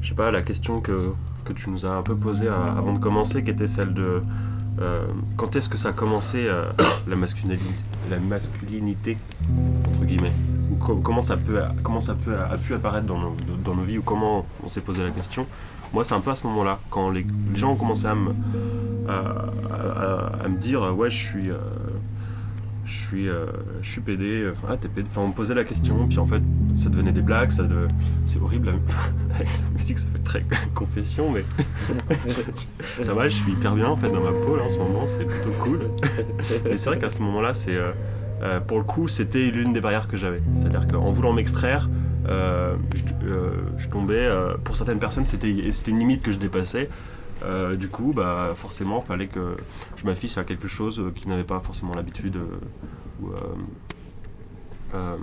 [0.00, 1.12] je sais pas, la question que,
[1.44, 4.22] que tu nous as un peu posée à- avant de commencer, qui était celle de.
[4.80, 4.96] euh,
[5.36, 6.64] quand est-ce que ça a commencé euh,
[7.08, 7.64] la masculinité,
[8.10, 9.16] la masculinité
[9.88, 10.32] entre guillemets?
[10.70, 13.82] Ou co- comment ça peut comment ça peut a pu apparaître dans nos, dans nos
[13.82, 15.46] vies ou comment on s'est posé la question?
[15.92, 18.30] Moi c'est un peu à ce moment-là quand les, les gens ont commencé à me
[19.08, 19.46] à,
[20.44, 21.56] à- à me dire ouais je suis euh,
[22.84, 23.46] je suis euh,
[23.82, 26.26] je suis PD enfin ah, t'es PD enfin on me posait la question puis en
[26.26, 26.42] fait
[26.76, 27.86] ça devenait des blagues ça de...
[28.26, 28.72] c'est horrible la-
[29.36, 31.44] avec la musique ça fait très confession mais
[33.02, 35.06] ça va je suis hyper bien en fait dans ma peau là en ce moment
[35.06, 35.88] c'est plutôt cool
[36.70, 37.74] et c'est vrai qu'à ce moment-là c'est
[38.42, 40.42] euh, pour le coup, c'était l'une des barrières que j'avais.
[40.52, 41.88] C'est-à-dire qu'en voulant m'extraire,
[42.28, 43.02] je,
[43.78, 44.28] je tombais.
[44.64, 46.90] pour certaines personnes, c'était c'était une limite que je dépassais.
[47.42, 49.56] Euh, du coup, bah, forcément, il fallait que
[49.96, 52.36] je m'affiche à quelque chose euh, qu'ils n'avaient pas forcément l'habitude.
[52.36, 52.58] euh,
[53.22, 53.38] ou, euh,
[54.94, 55.16] euh,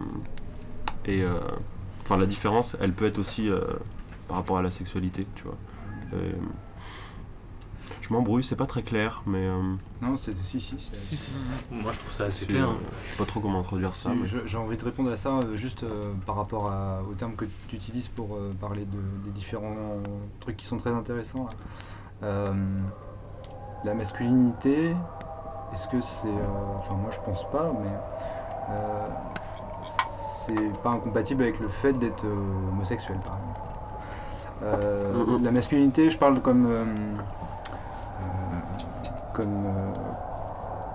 [1.05, 1.39] et euh,
[2.03, 3.61] enfin, la différence, elle peut être aussi euh,
[4.27, 5.57] par rapport à la sexualité, tu vois.
[6.13, 6.33] Et,
[8.01, 9.61] je m'embrouille, c'est pas très clair, mais euh,
[10.01, 10.75] Non, c'est si, si.
[10.79, 11.31] c'est- Si, si.
[11.71, 12.67] Moi je trouve ça assez c'est, clair.
[12.69, 12.75] hein.
[13.03, 14.09] je sais pas trop comment introduire ça.
[14.13, 17.35] mais- J'ai envie de répondre à ça euh, juste euh, par rapport à- aux termes
[17.35, 19.97] que tu utilises pour euh, parler de- des différents
[20.41, 21.43] trucs qui sont très intéressants.
[21.45, 21.49] là.
[22.23, 22.45] Euh,
[23.83, 24.95] la masculinité,
[25.73, 26.27] est-ce que c'est.
[26.27, 27.89] euh, enfin, moi je pense pas, mais.
[28.69, 29.05] euh,
[30.05, 35.43] c'est pas incompatible avec le fait d'être homosexuel, par exemple.
[35.43, 36.67] La masculinité, je parle comme.
[39.33, 39.65] comme.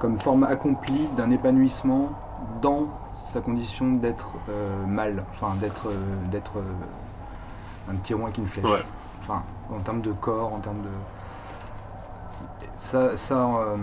[0.00, 2.10] comme forme accomplie d'un épanouissement
[2.60, 8.38] dans sa condition d'être euh, mâle, enfin d'être euh, d'être euh, un petit rond avec
[8.38, 8.64] une flèche.
[8.64, 8.82] Ouais.
[9.22, 9.42] Enfin,
[9.74, 10.88] en termes de corps, en termes de.
[12.78, 13.76] Ça, ça euh,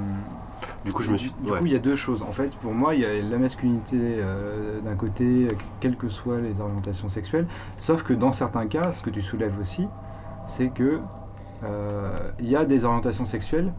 [0.86, 1.34] Du coup, je me suis.
[1.44, 1.60] du ouais.
[1.60, 2.22] coup, il y a deux choses.
[2.22, 5.48] En fait, pour moi, il y a la masculinité euh, d'un côté,
[5.80, 7.48] quelles que soient les orientations sexuelles.
[7.78, 9.88] Sauf que dans certains cas, ce que tu soulèves aussi,
[10.48, 11.00] c'est que
[11.64, 13.72] euh, il y a des orientations sexuelles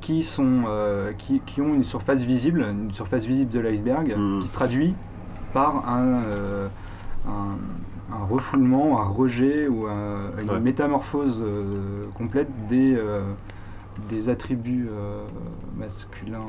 [0.00, 0.64] qui sont
[1.18, 4.40] qui, qui ont une surface visible, une surface visible de l'iceberg, Mm.
[4.40, 4.94] qui se traduit
[5.52, 6.22] par un,
[7.28, 10.60] un, un refoulement, un rejet ou un- une Ouais.
[10.60, 13.22] métamorphose euh, complète des euh,
[14.08, 15.24] des attributs euh,
[15.76, 16.46] masculins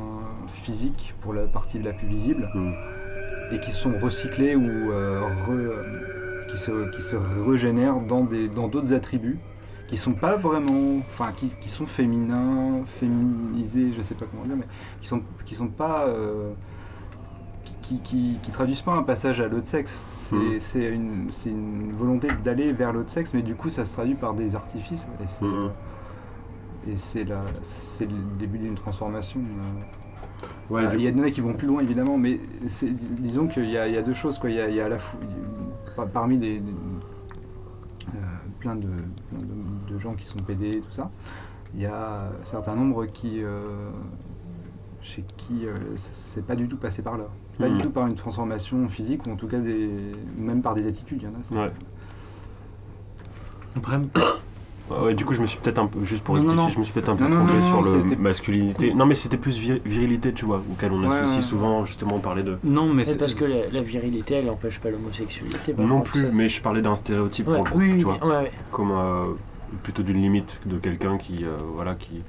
[0.47, 2.73] physiques pour la partie la plus visible Mm.
[3.51, 7.15] et qui sont recyclés ou euh, re- qui, se, qui se
[7.47, 9.39] régénèrent dans des dans d'autres attributs
[9.87, 14.55] qui sont pas vraiment enfin qui, qui sont féminins féminisés je sais pas comment dire
[14.57, 14.67] mais
[15.01, 16.51] qui sont qui sont pas euh,
[17.81, 22.27] qui, qui, traduisent pas un passage à l'autre sexe c'est c'est une, c'est une volonté
[22.43, 25.43] d'aller vers l'autre sexe mais du coup ça se traduit par des artifices et c'est
[25.45, 25.69] Mhm.
[26.87, 31.31] Et c'est la c'est le début d'une transformation euh, Ouais, ah, il y a des
[31.31, 34.13] qui vont plus loin évidemment, mais c'est- disons qu'il y, a- il y a deux
[34.13, 34.39] choses.
[34.39, 34.49] Quoi.
[34.49, 35.17] Il, y a, il y a à la fois,
[35.95, 36.71] par- parmi les, les-
[38.15, 38.19] euh,
[38.59, 41.09] plein, de, plein de- de gens qui sont PD et tout ça,
[41.73, 43.63] il y a un certain nombre qui, euh,
[45.01, 47.25] chez qui euh, c'est pas du tout passé par là.
[47.57, 49.89] Pas du tout par une transformation physique ou en tout cas des,
[50.37, 51.21] même par des attitudes.
[51.21, 51.43] Il y en a.
[51.43, 51.71] c'est- Ouais.
[53.77, 53.99] Après,
[54.89, 56.69] Ouais, du coup, je me suis peut-être un peu, juste pour Non, rectifier, non.
[56.69, 58.93] je me suis peut-être un peu Non, non, trompé non, sur le masculinité.
[58.93, 61.41] Non, mais c'était plus vir- virilité, tu vois, auquel on Ouais, associe ouais.
[61.41, 62.57] souvent, justement, parler de.
[62.63, 65.73] non, mais Mais c'est parce que la, la virilité, elle n'empêche pas l'homosexualité.
[65.77, 68.17] Non plus, ça- mais je parlais d'un stéréotype, Ouais, pour le coup, oui, tu vois,
[68.25, 68.51] ouais, ouais.
[68.71, 69.27] comme euh,
[69.83, 72.21] plutôt d'une limite de quelqu'un qui, euh, voilà, qui,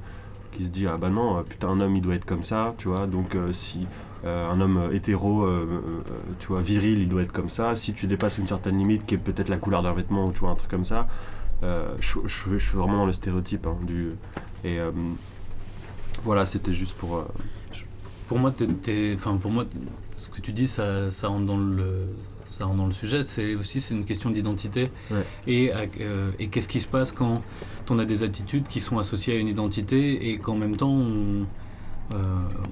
[0.52, 2.74] qui se dit ah bah non, euh, putain, un homme il doit être comme ça,
[2.78, 3.86] tu vois, donc euh, si
[4.24, 7.74] euh, un homme hétéro, euh, euh, tu vois, viril, il doit être comme ça.
[7.74, 10.38] Si tu dépasses une certaine limite, qui est peut-être la couleur d'un vêtement ou tu
[10.40, 11.06] vois un truc comme ça,
[11.62, 14.10] euh, je, je- je suis vraiment dans le stéréotype hein, du
[14.64, 14.90] et euh,
[16.24, 17.16] voilà, c'était juste pour.
[17.16, 17.24] euh,
[18.28, 18.52] pour moi,
[19.14, 19.64] enfin pour moi,
[20.16, 22.06] ce que tu dis, ça, ça rentre dans le,
[22.48, 23.22] ça rentre dans le sujet.
[23.22, 24.90] C'est aussi c'est une question d'identité.
[25.10, 25.24] Ouais.
[25.46, 25.70] Et,
[26.38, 27.42] et qu'est-ce qui se passe quand
[27.90, 31.44] on a des attitudes qui sont associées à une identité et qu'en même temps on,
[32.14, 32.16] euh,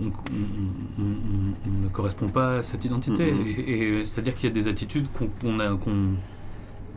[0.01, 3.33] on, on- on- on- on ne correspond pas à cette identité?
[3.33, 3.47] Mhm.
[3.47, 5.07] Et, et c'est-à-dire qu'il y a des attitudes
[5.41, 6.15] qu'on a, qu'on-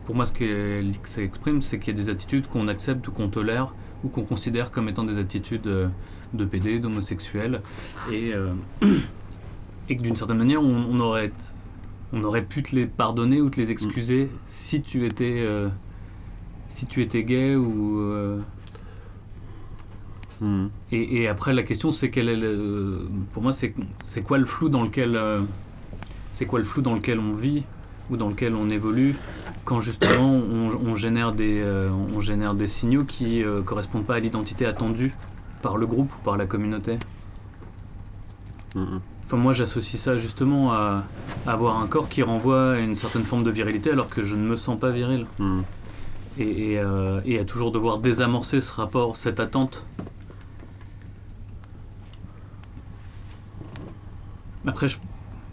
[0.05, 0.83] pour moi, ce que
[1.19, 4.71] exprime, c'est qu'il y a des attitudes qu'on accepte ou qu'on tolère ou qu'on considère
[4.71, 5.87] comme étant des attitudes euh,
[6.33, 7.61] de PD, d'homosexuels,
[8.11, 8.53] et, euh,
[9.89, 11.31] et que d'une certaine manière, on, on aurait,
[12.13, 15.69] on aurait pu te les pardonner ou te les excuser si tu étais, euh,
[16.69, 17.99] si tu étais gay ou.
[17.99, 18.39] euh,
[20.41, 20.69] Mhm.
[20.91, 24.43] Et, et après, la question, c'est quel est le- pour moi, c'est c'est quoi le
[24.45, 25.17] flou dans lequel
[26.33, 27.63] c'est quoi le flou dans lequel on vit?
[28.09, 29.15] Ou dans lequel on évolue
[29.63, 34.15] quand justement on, on génère des euh, on génère des signaux qui euh, correspondent pas
[34.15, 35.13] à l'identité attendue
[35.61, 36.99] par le groupe ou par la communauté.
[39.25, 41.03] Enfin, moi, j'associe ça justement à,
[41.47, 44.35] à avoir un corps qui renvoie à une certaine forme de virilité alors que je
[44.35, 45.25] ne me sens pas viril.
[46.37, 49.85] Et, et, euh, et à toujours devoir désamorcer ce rapport, cette attente.
[54.67, 54.97] Après, je-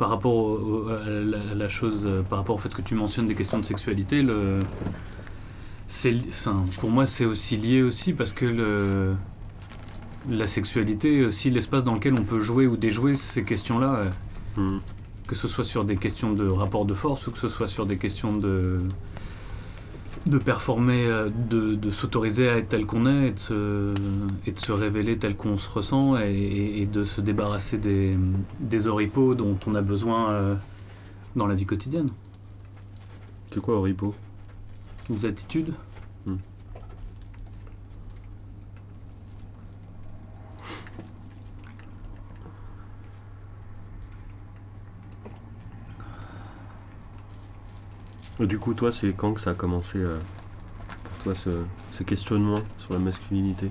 [0.03, 2.97] par rapport au- à, la, à la chose, euh, par rapport au fait que tu
[2.97, 4.59] mentionnes des questions de sexualité, le,
[6.29, 9.15] enfin, pour moi, c'est aussi lié aussi parce que le,
[10.29, 13.97] la sexualité aussi l'espace dans lequel on peut jouer ou déjouer ces questions-là.
[14.01, 14.11] euh,
[14.61, 14.81] Mhm.
[15.29, 17.87] que ce soit sur des questions de rapport de force ou que ce soit sur
[17.87, 18.79] des questions de
[20.27, 23.95] de performer, euh, de, de s'autoriser à être tel qu'on est et de, se,
[24.47, 28.17] et de se révéler tel qu'on se ressent et, de se débarrasser des,
[28.61, 30.55] des oripeaux dont on a besoin euh,
[31.37, 32.11] dans la vie quotidienne.
[33.51, 34.15] C'est quoi Oripo
[35.11, 35.75] Des attitudes.
[48.41, 50.19] Du coup, toi, c'est quand que ça a commencé euh,
[51.05, 51.51] pour toi ce,
[51.93, 53.71] ce questionnement sur la masculinité?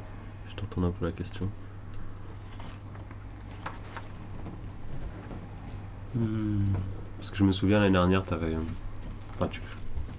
[0.49, 1.49] Je t'entends un peu la question.
[6.16, 6.74] Hmm.
[7.18, 8.59] Parce que je me souviens l'année dernière, t'avais, euh,
[9.36, 9.62] enfin, tu,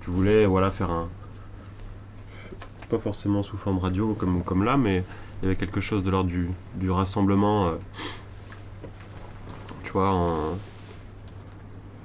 [0.03, 1.09] tu voulais voilà, faire un.
[2.90, 5.05] Pas forcément sous forme radio comme, comme là, mais
[5.40, 7.68] il y avait quelque chose de l'ordre du, du rassemblement.
[7.68, 7.76] euh,
[9.84, 10.59] tu vois, en,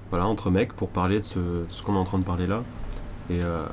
[0.10, 1.40] voilà, entre mecs pour parler de ce,
[1.84, 2.64] qu'on est en train de parler là.
[3.30, 3.66] Et euh,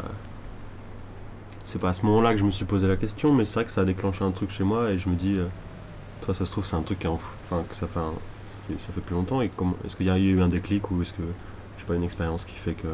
[1.65, 3.65] c'est pas à ce moment-là que je me suis posé la question, mais c'est vrai
[3.65, 5.47] que ça a déclenché un truc chez moi et je me dis, euh,
[6.23, 8.01] toi, ça se trouve, c'est un truc qui est en fou- enfin, que ça fait,
[8.01, 8.13] un-
[8.79, 9.41] ça fait plus longtemps.
[9.41, 11.23] Est-ce qu'il y a eu un déclic ou est-ce que,
[11.77, 12.89] je sais pas, une expérience qui fait que.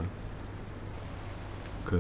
[1.87, 1.97] que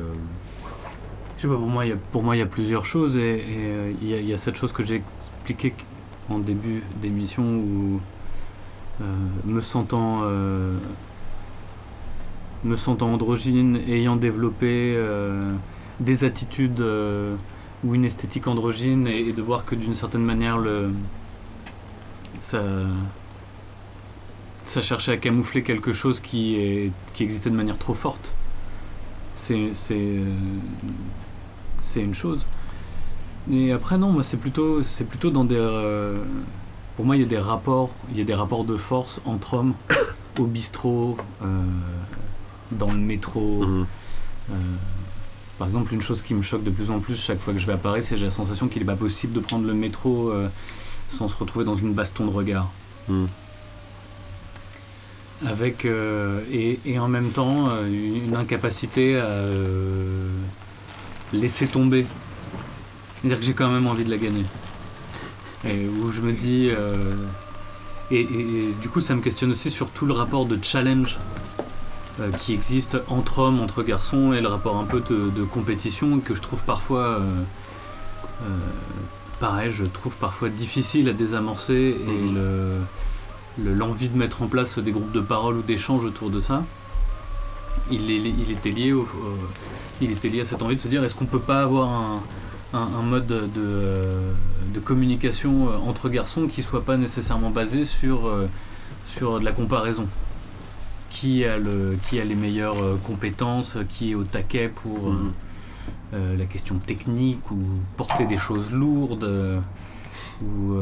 [1.36, 4.38] Je sais pas, pour moi, il y a, plusieurs choses et, euh, il y, a-
[4.38, 5.02] cette chose que j'ai
[5.42, 5.74] expliquée
[6.28, 8.00] en début d'émission où
[9.00, 9.04] euh,
[9.46, 10.20] me sentant
[12.64, 15.48] me sentant androgyne, ayant développé euh,
[15.98, 17.34] des attitudes euh,
[17.84, 20.92] ou une esthétique androgyne et, de voir que d'une certaine manière le
[22.40, 22.62] ça
[24.82, 28.34] cherchait à camoufler quelque chose qui qui existait de manière trop forte.
[29.50, 29.70] Euh,
[31.80, 32.46] c'est une chose.
[33.50, 35.56] Et après non, moi c'est plutôt c'est plutôt dans des
[36.96, 39.54] pour moi il y a des rapports, il y a des rapports de force entre
[39.54, 39.74] hommes
[40.38, 41.16] au bistrot,
[42.72, 43.64] dans le métro.
[43.64, 43.86] Mhm.
[44.52, 44.54] euh,
[45.58, 47.66] par exemple, une chose qui me choque de plus en plus chaque fois que je
[47.66, 49.74] vais à Paris, c'est que j'ai la sensation qu'il n'est pas possible de prendre le
[49.74, 50.48] métro euh,
[51.10, 52.70] sans se retrouver dans une baston de regard.
[53.08, 53.28] Mhm.
[55.46, 59.46] Avec euh, et, et en même temps une incapacité à
[61.32, 62.04] laisser tomber.
[63.20, 64.44] C'est-à-dire que j'ai quand même envie de la gagner.
[65.66, 66.68] Et où je me dis.
[68.10, 71.18] et, et- et du coup, ça me questionne aussi sur tout le rapport de challenge
[72.38, 76.34] qui existe entre hommes, entre garçons, et le rapport un peu de, de compétition que
[76.34, 77.00] je trouve parfois.
[77.20, 77.20] euh,
[78.42, 78.46] euh,
[79.38, 82.34] pareil, je trouve parfois difficile à désamorcer et Mhm.
[82.34, 82.44] le
[83.64, 86.62] le- l'envie de mettre en place des groupes de parole ou d'échanges autour de ça,
[87.90, 88.16] il, est-
[88.46, 89.06] il était lié au- au-
[90.00, 92.22] il était lié à cette envie de se dire est-ce qu'on peut pas avoir un,
[92.72, 94.32] un- un mode de, euh,
[94.72, 98.46] de communication euh, entre garçons qui soit pas nécessairement basé sur, euh,
[99.04, 100.06] sur de la comparaison?
[101.10, 105.12] Qui a, le, qui a les meilleures euh, compétences, qui est au taquet pour euh,
[105.12, 105.32] Mhm.
[106.14, 107.58] euh, la question technique ou
[107.96, 109.60] porter des choses lourdes euh,
[110.42, 110.74] ou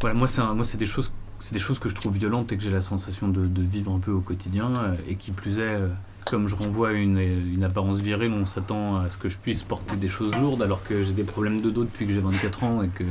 [0.00, 2.52] voilà moi c'est un- moi c'est des choses c'est des choses que je trouve violentes
[2.52, 4.72] et que j'ai la sensation de, de vivre un peu au quotidien
[5.08, 5.78] et qui plus est
[6.24, 9.96] comme je renvoie une, une apparence virile on s'attend à ce que je puisse porter
[9.96, 12.82] des choses lourdes alors que j'ai des problèmes de dos depuis que j'ai 24 ans
[12.82, 13.04] et que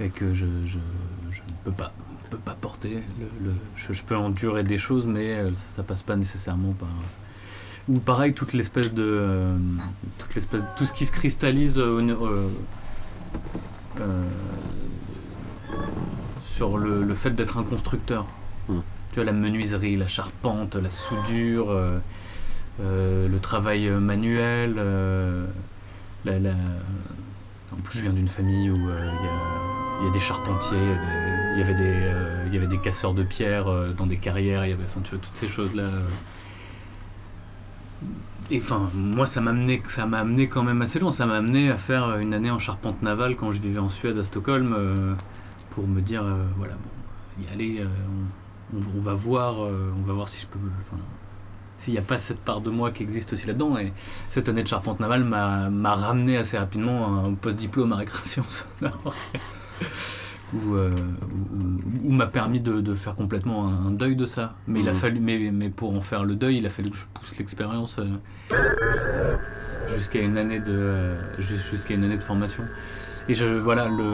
[0.00, 0.78] et que je, je,
[1.30, 1.92] je ne peux pas
[2.32, 5.82] peux pas porter le, le- je, je peux endurer des choses mais euh, ça, ça
[5.82, 6.88] passe pas nécessairement par
[7.88, 9.56] ou pareil toute l'espèce de euh,
[10.18, 12.48] toute l'espèce tout ce qui se cristallise euh, euh,
[14.00, 14.22] euh,
[16.44, 18.26] sur le, le fait d'être un constructeur
[18.68, 18.78] Mm.
[19.10, 21.98] tu vois la menuiserie la charpente la soudure euh,
[22.80, 25.48] euh, le travail euh, manuel euh,
[26.24, 26.50] la, la-
[27.72, 30.20] en plus je viens d'une famille où euh, il y a- il y, a des
[30.20, 30.78] charpentiers
[31.54, 34.16] il y avait des euh, il y avait des casseurs de pierre euh, dans des
[34.16, 35.84] carrières il y avait enfin toutes ces choses là
[38.50, 41.10] et enfin, moi, ça m'a amené, amené quand même assez loin.
[41.10, 44.18] Ça m'a amené à faire une année en charpente navale quand je vivais en Suède,
[44.18, 45.14] à Stockholm, euh,
[45.70, 47.86] pour me dire, euh, voilà, bon, y aller, euh,
[48.74, 51.02] on, va voir, euh, on va voir si je peux, enfin,
[51.78, 53.78] s'il n'y a pas cette part de moi qui existe aussi là-dedans.
[53.78, 53.92] Et
[54.28, 58.44] cette année de charpente navale m'a, ramené assez rapidement un post-diplôme à récréation.
[60.54, 64.54] Ou m'a permis de, de faire complètement un, un deuil de ça.
[64.66, 64.98] Mais il a Mhm.
[64.98, 67.98] fallu, mais, mais pour en faire le deuil, il a fallu que je pousse l'expérience
[67.98, 69.34] euh,
[69.96, 72.62] jusqu'à une année de euh, jus- jusqu'à une année de formation.
[73.28, 74.04] Et je voilà le.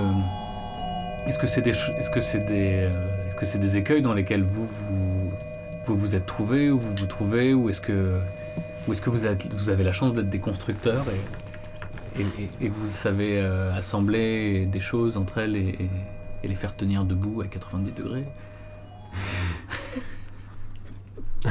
[1.26, 4.14] Est-ce que c'est des est-ce que c'est des euh, est-ce que c'est des écueils dans
[4.14, 5.32] lesquels vous vous
[5.86, 8.16] vous vous êtes trouvé ou vous vous trouvez ou est-ce que
[8.86, 11.20] ou est-ce que vous êtes vous avez la chance d'être des constructeurs et
[12.20, 15.90] et, vous savez euh, assembler des choses entre elles et, et-
[16.44, 18.26] et les faire tenir debout à 90 degrés.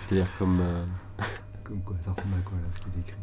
[0.00, 0.60] C'est-à-dire comme.
[0.60, 0.84] euh,
[1.64, 3.20] Comme quoi, ça ressemble à quoi là, ce qui est écrit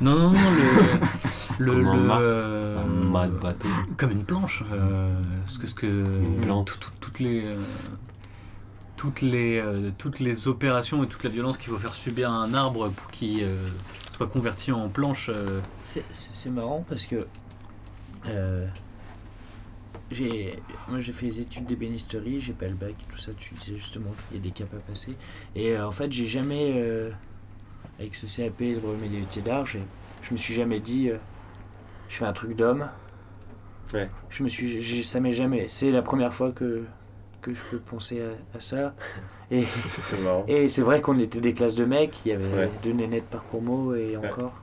[0.00, 2.18] Non non non le le, Comme un le, mât.
[2.18, 3.68] euh, un mât de bateau.
[3.96, 4.64] comme une planche.
[4.72, 7.56] euh, ce que ce que Une tout- toutes les euh,
[9.04, 12.36] toutes les euh, toutes les opérations et toute la violence qu'il faut faire subir à
[12.36, 13.54] un arbre pour qu'il euh,
[14.16, 15.28] soit converti en planche.
[15.28, 15.60] euh,
[16.10, 17.16] C'est- marrant parce que
[18.26, 18.66] euh,
[20.10, 23.54] j'ai moi j'ai fait les études d'ébénisterie, j'ai pas le bac et tout ça, tu
[23.54, 25.14] disais justement qu'il y a des caps à passer.
[25.54, 27.10] Et euh, en fait j'ai jamais, euh,
[27.98, 29.82] avec ce CAP de brevet des métiers d'art, j'ai-
[30.22, 31.18] je me suis jamais dit euh,
[32.08, 32.88] je fais un truc d'homme.
[33.92, 34.08] Ouais.
[34.30, 35.66] Je me suis, j'ai- ça m'est jamais.
[35.68, 36.84] C'est la première fois que,
[37.44, 38.94] que je peux penser à, à ça.
[39.50, 39.64] Et,
[39.98, 40.44] C'est marrant.
[40.48, 42.70] et c'est vrai qu'on était des classes de mecs, il y avait Ouais.
[42.82, 44.26] deux nénettes par promo et Ouais.
[44.26, 44.54] encore.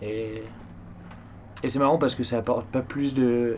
[0.00, 0.42] Et, et,
[1.62, 3.56] et c'est marrant parce que ça apporte pas plus de.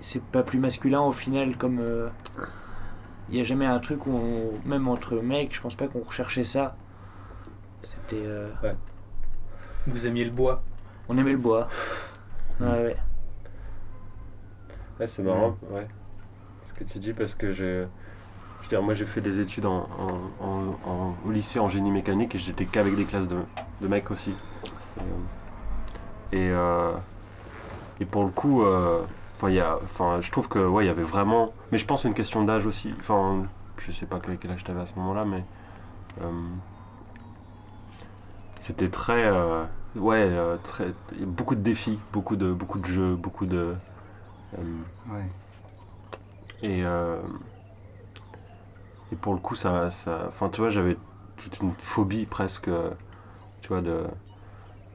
[0.00, 1.78] C'est pas plus masculin au final comme.
[1.80, 2.08] euh,
[3.30, 6.02] Il n'y a jamais un truc où, on- même entre mecs, je pense pas qu'on
[6.02, 6.76] recherchait ça.
[7.82, 8.22] C'était.
[8.24, 8.50] euh,
[9.86, 10.62] Vous aimiez le bois?
[11.08, 11.68] On aimait le bois.
[12.60, 12.96] Ouais, ouais.
[14.98, 15.86] Ouais, c'est marrant, ouais.
[16.68, 17.86] Ce que tu dis, parce que je.
[18.60, 21.68] Je veux dire, moi j'ai fait des études en, en- en- en- au lycée en
[21.68, 23.36] génie mécanique et j'étais qu'avec des classes de,
[23.80, 24.34] de mecs aussi.
[26.32, 26.92] Et, euh,
[28.00, 29.04] et, pour le coup, euh,
[29.48, 31.52] y a- enfin, je trouve que ouais, il y avait vraiment.
[31.70, 32.92] Mais je pense une question d'âge aussi.
[32.98, 33.42] Enfin,
[33.78, 35.44] je sais pas quel quel âge t'avais à ce moment-là, mais.
[36.22, 36.30] euh,
[38.60, 39.26] c'était très.
[39.26, 40.86] euh, ouais, euh, très,
[41.20, 43.74] beaucoup de défis, beaucoup de, beaucoup de jeux, beaucoup de.
[44.58, 44.62] Euh,
[45.06, 45.30] Ouais.
[46.62, 47.20] et, euh,
[49.12, 49.90] et pour le coup, ça.
[49.90, 50.96] ça enfin, tu vois, j'avais
[51.36, 52.90] toute une phobie presque, euh,
[53.62, 54.04] tu vois, de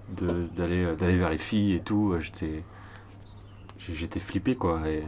[0.09, 2.15] de- d'aller d'aller vers les filles et tout.
[2.19, 2.63] J'étais
[3.79, 4.87] j'étais flippé, quoi.
[4.87, 5.03] Et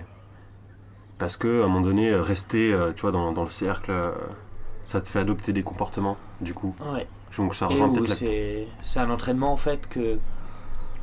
[1.18, 3.92] parce que à un moment donné, rester, tu vois, dans, dans le cercle,
[4.84, 6.76] ça te fait adopter des comportements, du coup.
[6.80, 7.08] ouais.
[7.38, 8.16] Donc ça rejoint peut-être la.
[8.16, 10.20] c'est c'est un entraînement en fait que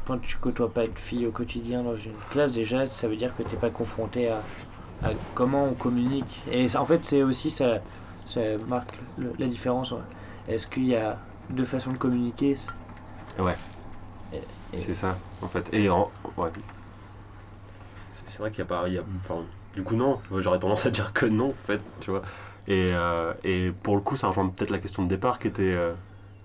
[0.06, 3.34] quand tu côtoies pas de filles au quotidien dans une classe déjà ça veut dire
[3.36, 4.42] que t'es pas confronté à,
[5.02, 7.78] à comment on communique et ça, en fait c'est aussi ça
[8.26, 9.94] ça marque le- la différence
[10.48, 11.18] est-ce qu'il y a
[11.50, 12.54] deux façons de communiquer?
[13.38, 13.54] Ouais.
[14.72, 15.66] C'est ça, en fait.
[15.72, 16.50] Et en, ouais.
[18.26, 18.88] C'est vrai qu'il n'y a pas.
[18.88, 19.42] y a- enfin,
[19.74, 20.18] du coup, non.
[20.38, 22.22] J'aurais tendance à dire que non, en fait, tu vois.
[22.68, 25.62] Et, euh, et pour le coup, ça rejoint peut-être la question de départ qui était.
[25.74, 25.92] euh,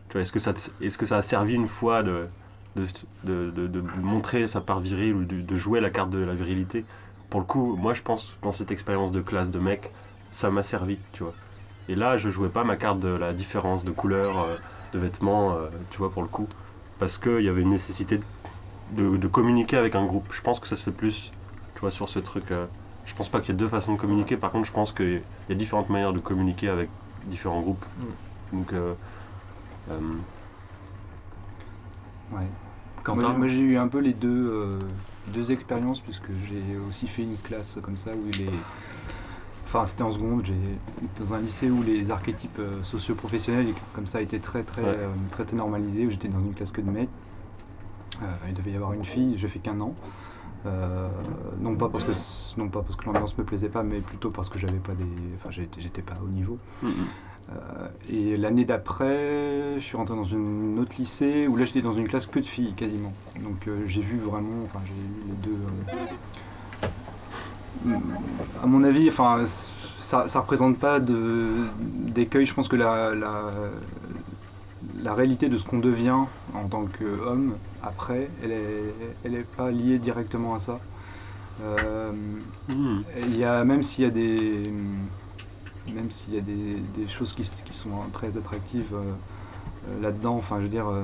[0.09, 2.27] tu vois, est-ce que, ça te- est-ce que ça a servi une fois de,
[2.76, 2.86] de,
[3.23, 6.34] de, de- de montrer sa part virile ou de, de jouer la carte de la
[6.34, 6.86] virilité
[7.30, 9.91] Pour le coup, moi, je pense, dans cette expérience de classe de mec,
[10.32, 11.34] ça m'a servi, tu vois.
[11.88, 14.55] Et là, je jouais pas ma carte de la différence de couleur, euh,
[14.93, 16.47] de vêtements, euh, tu vois, pour le coup
[16.97, 18.21] parce qu'il y avait une nécessité
[18.93, 20.28] de, de communiquer avec un groupe.
[20.32, 21.32] Je pense que ça se fait plus,
[21.73, 22.51] tu vois, sur ce truc.
[22.51, 22.65] euh,
[23.05, 25.21] je pense pas qu'il y ait deux façons de communiquer, par contre, je pense qu'il
[25.49, 26.89] y a différentes manières de communiquer avec
[27.26, 27.86] différents groupes.
[28.53, 28.93] Donc, euh,
[32.32, 32.47] Ouais.
[33.05, 34.71] Quentin Moi, moi, j'ai eu un peu les deux, euh,
[35.33, 38.49] deux expériences puisque j'ai aussi fait une classe comme ça où les.
[39.65, 40.53] Enfin, c'était en seconde, j'ai
[41.23, 44.87] dans un lycée où les archétypes euh, socio-professionnels comme ça étaient très très, Ouais.
[44.99, 47.09] euh, très, très normalisés, où j'étais dans une classe que de mecs.
[48.21, 49.93] Euh, il devait y avoir une fille, je fais qu'un an.
[50.65, 51.07] Euh,
[51.59, 52.11] non pas parce que
[52.59, 55.05] non pas parce que l'ambiance me plaisait pas, mais plutôt parce que j'avais pas des,
[55.37, 56.57] enfin j'étais pas au niveau.
[56.81, 56.91] mm, mm.
[57.51, 61.93] Euh, et l'année d'après, je suis rentré dans une autre lycée où là j'étais dans
[61.93, 63.13] une classe que de filles quasiment.
[63.43, 65.57] Donc euh, j'ai vu vraiment, enfin j'ai vu les deux.
[67.87, 67.89] euh,
[68.63, 69.45] à mon avis, enfin
[69.99, 72.45] ça, ça représente pas d'écueil.
[72.45, 73.51] Je pense que la, la
[75.01, 76.15] la réalité de ce qu'on devient
[76.53, 78.93] en tant qu'homme après, elle est
[79.23, 80.79] elle est pas liée directement à ça.
[81.61, 82.11] Euh,
[82.69, 83.01] Mm.
[83.27, 84.71] il y a, même s'il y a des.
[85.93, 89.11] Même s'il y a des, des choses qui, sont euh, très attractives euh,
[89.89, 90.36] euh, là-dedans.
[90.36, 90.88] Enfin, je veux dire.
[90.88, 91.03] euh,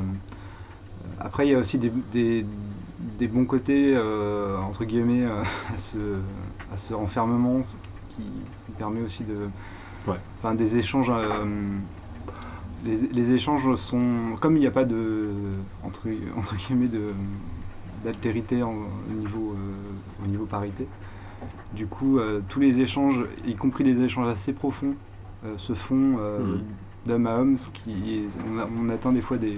[1.19, 2.45] après, il y a aussi des, des-
[3.17, 5.25] des bons côtés, entre guillemets,
[5.73, 5.97] à, ce,
[6.73, 7.61] à ce renfermement,
[8.09, 8.23] qui
[8.77, 9.49] permet aussi de.
[10.07, 10.17] Ouais.
[10.39, 11.11] Enfin, des échanges.
[12.85, 14.35] les, les échanges sont.
[14.39, 15.29] Comme il n'y a pas de.
[15.83, 16.07] Entre,
[16.37, 17.09] entre guillemets, de
[18.03, 20.87] d'altérité au niveau, euh, au niveau parité.
[21.73, 24.95] Du coup, euh, tous les échanges, y compris des échanges assez profonds,
[25.45, 26.61] euh, se font euh, Mhm.
[27.05, 29.57] d'homme à homme, ce qui est- on, a- on atteint des fois des,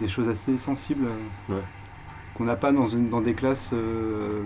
[0.00, 1.06] des choses assez sensibles
[1.50, 1.62] euh, Ouais.
[2.34, 4.42] qu'on n'a pas dans, une, dans des classes euh,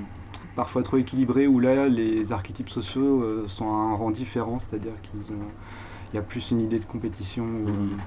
[0.56, 4.92] parfois trop équilibrées où là les archétypes sociaux euh, sont à un rang différent, c'est-à-dire
[5.02, 5.20] qu'il
[6.14, 7.44] y a plus une idée de compétition.
[7.44, 7.98] ou- Mhm.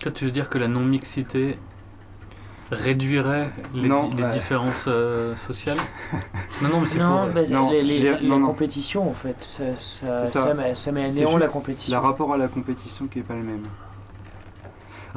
[0.00, 1.56] Toi, tu veux dire que la non-mixité
[2.72, 4.30] réduirait les, Non, di- les ouais.
[4.30, 5.76] différences euh, sociales
[6.62, 7.34] Non, non, mais c'est Non, pour...
[7.34, 8.46] bah, non, les- je les- dirais- la non, non.
[8.48, 10.44] compétition en fait, ça, ça, C'est ça.
[10.44, 11.94] ça met, ça met à néant la compétition.
[12.00, 13.62] Le rapport à la compétition qui est pas le même.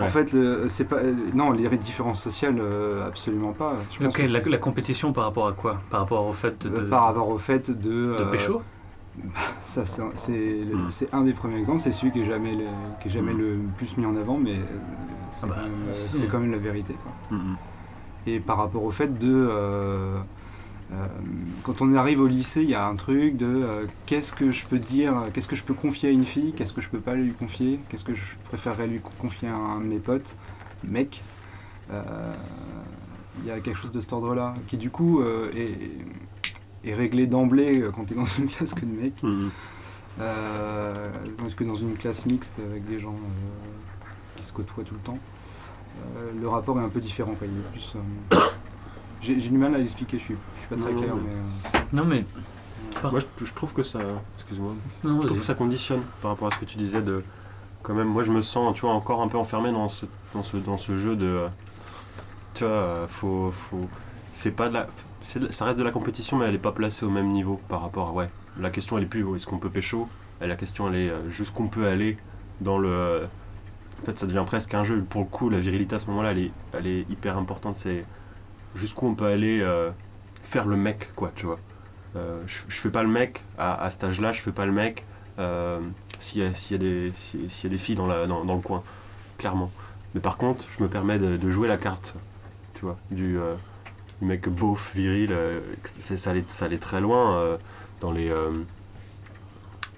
[0.02, 3.76] En fait, le- c'est pas euh, non les différences sociales euh, absolument pas.
[3.92, 5.80] Je pense Ok, que la, compétition par rapport à quoi?
[5.90, 8.62] Par rapport au fait de, euh, par rapport au fait de de euh, pécho
[9.64, 11.80] Ça, c'est un des premiers exemples.
[11.82, 12.66] C'est celui qui est jamais le,
[13.02, 13.38] qui est jamais Mm.
[13.40, 14.64] le plus mis en avant, mais euh,
[15.32, 16.94] c'est Ah bah, quand, même, euh, c'est quand même la vérité.
[17.04, 17.38] quoi.
[17.38, 17.56] Mhm.
[18.28, 20.18] Et par rapport au fait de euh,
[20.94, 21.08] euh,
[21.64, 24.66] quand on arrive au lycée, il y a un truc de euh, qu'est-ce que je
[24.66, 27.16] peux dire, qu'est-ce que je peux confier à une fille, qu'est-ce que je peux pas
[27.16, 30.36] lui confier, qu'est-ce que je préférerais lui confier à un de mes potes,
[30.84, 31.22] mec.
[31.92, 35.22] Il y a quelque chose de cet ordre-là qui du coup
[35.56, 35.74] est,
[36.90, 39.50] est réglé d'emblée euh, quand tu es dans une classe que de mecs, Mhm.
[40.22, 41.10] euh,
[41.56, 44.06] que dans une classe mixte avec des gens euh,
[44.38, 45.18] qui se côtoient tout le temps.
[46.18, 47.34] Euh, le rapport est un peu différent.
[47.36, 47.48] Quoi.
[47.48, 48.38] Il est plus, euh,
[49.22, 51.16] J'ai j'ai du mal à l'expliquer, je suis, je suis pas très Non, clair.
[51.16, 52.24] mais- Mais, euh, Non, mais...
[53.12, 54.00] Moi, je, je trouve que ça.
[54.38, 54.74] Excuse-moi.
[55.04, 57.24] Non, Je trouve que ça conditionne par rapport à ce que tu disais de.
[57.84, 60.44] Quand même, moi je me sens, tu vois, encore un peu enfermé dans ce, dans
[60.44, 61.26] ce, dans ce jeu de.
[61.26, 61.48] euh,
[62.54, 63.52] Tu vois, faut.
[63.52, 63.82] faut
[64.32, 64.88] c'est pas de la.
[65.26, 68.10] Ça reste de la compétition, mais elle est pas placée au même niveau par rapport
[68.10, 68.12] à.
[68.12, 68.30] Ouais.
[68.60, 70.08] La question elle est plus où est-ce qu'on peut pécho?
[70.40, 72.18] La question elle est euh, jusqu'où on peut aller
[72.62, 73.28] dans le.
[74.02, 75.02] En fait, ça devient presque un jeu.
[75.10, 77.76] Pour le coup, la virilité à ce moment-là, elle est, elle est hyper importante.
[77.76, 78.06] C'est
[78.76, 79.90] jusqu'où on peut aller euh,
[80.44, 81.60] faire le mec, quoi, tu vois.
[82.16, 84.72] Euh, je, je fais pas le mec à, à cet âge-là, je fais pas le
[84.72, 85.06] mec
[85.40, 85.82] euh,
[86.20, 88.56] s'il y, a- s'il y, s'il s'il y a des filles dans, la, dans, dans
[88.56, 88.84] le coin,
[89.38, 89.72] clairement.
[90.14, 92.14] Mais par contre, je me permets de, de jouer la carte,
[92.74, 93.38] tu vois, du,
[94.26, 95.62] mec beauf, viril, euh,
[96.00, 97.58] ça, allait, très loin euh,
[98.02, 98.52] dans les euh,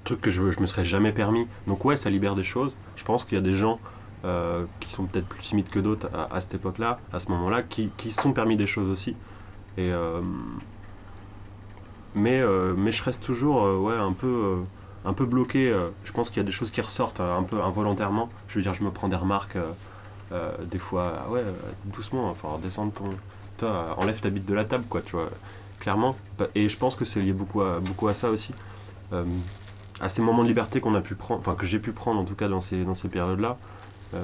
[0.03, 1.47] trucs que je, me serais jamais permis.
[1.65, 2.75] Donc ouais, ça libère des choses.
[2.95, 3.79] Je pense qu'il y a des gens
[4.81, 8.11] qui sont peut-être plus timides que d'autres à, cette époque-là, à ce moment-là, qui, qui
[8.11, 9.15] sont permis des choses aussi.
[9.77, 9.89] Et,
[12.13, 14.57] mais, je reste toujours un, peu,
[15.05, 15.73] un peu bloqué.
[16.03, 18.27] je pense qu'il y a des choses qui ressortent un peu involontairement.
[18.49, 19.57] Je veux dire, je me prends des remarques
[20.69, 21.45] des fois, ah ouais,
[21.85, 23.05] doucement, enfin, descendre ton.
[23.57, 25.29] Toi, enlève ta bite de la table, quoi, tu vois,
[25.79, 26.15] clairement.
[26.55, 28.53] Et je pense que c'est lié beaucoup à, beaucoup à ça aussi.
[29.13, 29.25] Euh,
[29.99, 32.25] à ces moments de liberté qu'on a pu prendre, enfin, que j'ai pu prendre en
[32.25, 33.57] tout cas dans ces, dans ces périodes-là.
[34.13, 34.19] euh,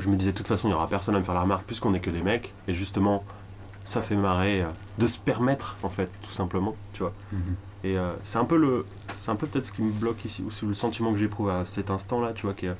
[0.00, 1.64] je me disais, de toute façon, il n'y aura personne à me faire la remarque
[1.64, 2.52] puisqu'on est que des mecs.
[2.68, 3.24] Et justement,
[3.84, 4.68] ça fait marrer euh,
[4.98, 7.12] de se permettre, en fait, tout simplement, tu vois.
[7.82, 10.42] Et euh, c'est un peu le, c'est un peu peut-être ce qui me bloque ici,
[10.46, 12.76] ou c'est le sentiment que j'éprouve à cet instant-là, tu vois, qui est,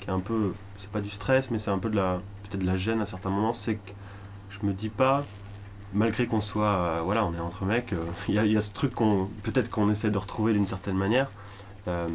[0.00, 2.60] qui est un peu, c'est pas du stress, mais c'est un peu de la, peut-être
[2.60, 3.90] de la gêne à certains moments, c'est que
[4.52, 5.22] je me dis pas,
[5.94, 8.56] malgré qu'on soit, euh, voilà, on est entre mecs, euh, il y, a, il y
[8.56, 11.30] a ce truc qu'on, peut-être qu'on essaie de retrouver d'une certaine manière,
[11.88, 12.06] euh,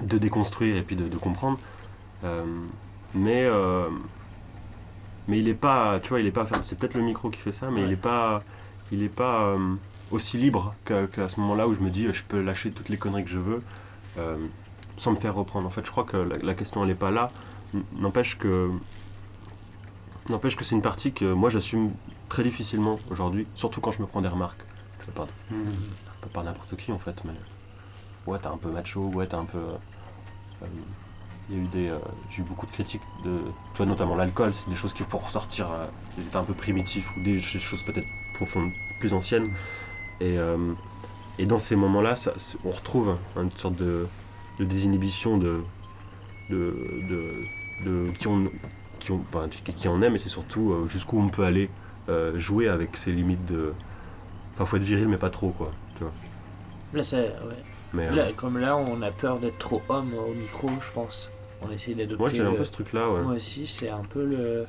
[0.00, 1.58] de déconstruire et puis de, de comprendre,
[3.14, 3.46] mais
[5.28, 7.52] mais il est pas, tu vois, il est pas, c'est peut-être le micro qui fait
[7.52, 8.42] ça, mais il est pas,
[8.90, 9.54] il est pas
[10.10, 13.24] aussi libre qu'à ce moment-là où je me dis je peux lâcher toutes les conneries
[13.24, 13.62] que je veux
[14.96, 15.66] sans me faire reprendre.
[15.66, 17.28] En fait, je crois que la, la question elle est pas là.
[17.96, 18.70] N'empêche que
[20.28, 21.90] n'empêche que c'est une partie que moi j'assume
[22.28, 24.60] très difficilement aujourd'hui, surtout quand je me prends des remarques.
[25.06, 25.64] Je pas, Mhm.
[26.22, 27.32] pas par n'importe qui en fait, mais
[28.26, 29.58] ouais t'es un peu macho, ouais t'es un peu.
[29.58, 30.66] euh,
[31.50, 31.98] il y a eu des, euh,
[32.30, 33.36] j'ai eu beaucoup de critiques de,
[33.74, 37.14] toi notamment l'alcool, c'est des choses qu'il faut ressortir, euh, des états un peu primitifs
[37.16, 38.70] ou des, choses peut-être profondes,
[39.00, 39.50] plus anciennes.
[40.20, 40.72] Et, euh,
[41.38, 42.32] et dans ces moments-là, ça-
[42.64, 44.06] on retrouve une sorte de,
[44.60, 45.64] de désinhibition de,
[46.48, 47.44] de, de,
[47.84, 48.44] de- qui, on,
[49.02, 51.70] qui, on, enfin, qui, qui en aime, et c'est surtout euh, jusqu'où on peut aller
[52.08, 53.72] euh, jouer avec ses limites de.
[54.54, 55.72] Enfin, faut être viril, mais pas trop, quoi.
[55.96, 56.12] Tu vois.
[56.94, 57.28] Là, ça, ouais.
[57.94, 61.28] Mais, euh, comme là, on a peur d'être trop homme au micro, je pense.
[61.62, 62.18] On essaye d'adopter.
[62.18, 63.22] moi, j'ai un peu ce truc-là, ouais.
[63.22, 64.66] Moi aussi, c'est un peu le.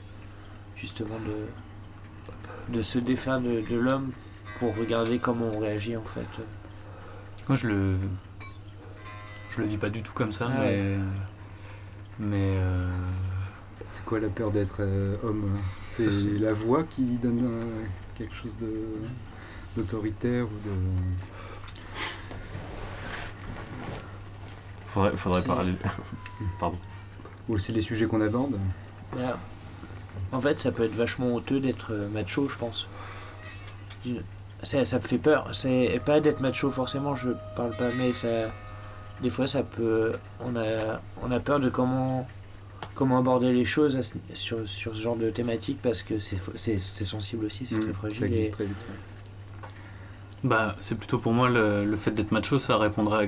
[0.75, 2.73] Justement, de.
[2.75, 4.11] de se défaire de, de l'homme
[4.59, 6.25] pour regarder comment on réagit, en fait.
[7.47, 7.95] Moi, je le.
[9.49, 10.65] Je le vis pas du tout comme ça, Ah mais.
[10.65, 10.97] ouais.
[12.19, 12.53] Mais.
[12.57, 12.89] euh,
[13.93, 15.51] C'est quoi la peur d'être euh, homme
[15.95, 17.61] C'est C'est- la voix qui donne euh,
[18.17, 18.71] quelque chose de
[19.77, 20.73] d'autoritaire ou de.
[24.87, 25.73] Faudrait, parler.
[26.59, 26.77] Pardon.
[27.49, 28.57] Ou c'est les sujets qu'on aborde
[29.15, 29.37] Bah,
[30.31, 32.87] en fait, ça peut être vachement honteux d'être euh, macho, je pense.
[34.61, 35.49] Ça, ça me fait peur.
[35.53, 38.51] C'est pas d'être macho forcément, je parle pas, mais ça.
[39.21, 40.11] Des fois, ça peut.
[40.43, 42.27] On a, on a peur de comment,
[42.95, 46.51] comment aborder les choses ce- sur, sur ce genre de thématique parce que c'est fo-
[46.55, 48.19] c'est c'est sensible aussi, c'est très Mmh, fragile.
[48.19, 48.77] Ça et- glisse très vite.
[48.89, 49.67] ouais.
[50.43, 53.21] Bah, c'est plutôt pour moi le, le fait d'être macho, ça répondra.
[53.21, 53.25] à-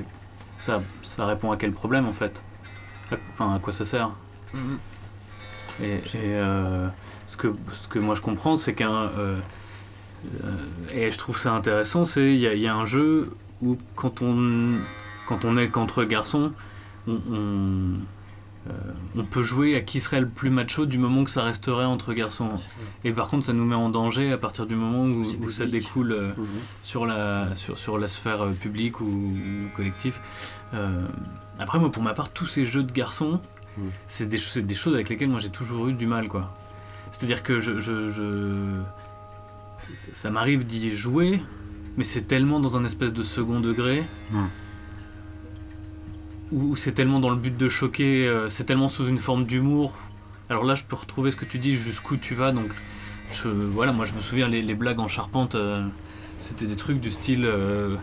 [0.58, 2.42] Ça, ça répond à quel problème en fait?
[3.32, 4.10] Enfin, à quoi ça sert?
[4.54, 4.78] Mhm.
[5.82, 6.88] Et, et, euh,
[7.26, 8.90] ce, que, ce que moi je comprends, c'est qu'un.
[9.18, 9.38] euh,
[10.44, 10.50] euh,
[10.92, 13.30] et je trouve ça intéressant, c'est il y, a- il y a un jeu
[13.62, 14.72] où quand on,
[15.28, 16.52] quand on est qu'entre garçons,
[17.06, 17.90] on, on,
[19.16, 22.12] on peut jouer à qui serait le plus macho du moment que ça resterait entre
[22.12, 22.50] garçons.
[23.04, 26.12] Et par contre, ça nous met en danger à partir du moment où, ça découle
[26.12, 26.32] euh,
[26.82, 30.18] sur, la, sur, sur la sphère euh, publique ou, ou collective.
[30.74, 31.00] Euh,
[31.58, 33.40] après, moi, pour ma part, tous ces jeux de garçons,
[33.78, 33.82] Mm.
[34.08, 34.38] c'est des,
[34.74, 36.54] choses avec lesquelles moi j'ai toujours eu du mal, quoi.
[37.12, 38.80] C'est-à-dire que je, je, je-
[40.14, 41.42] ça- m'arrive d'y jouer,
[41.98, 44.02] mais c'est tellement dans un espèce de second degré.
[44.30, 44.44] Mm.
[46.52, 49.94] Où c'est tellement dans le but de choquer, euh, c'est tellement sous une forme d'humour.
[50.48, 52.52] Alors là, je peux retrouver ce que tu dis, jusqu'où tu vas.
[52.52, 52.68] Donc,
[53.32, 55.84] je, voilà, moi je me souviens les, blagues en charpente, euh,
[56.38, 57.96] c'était des trucs du style euh,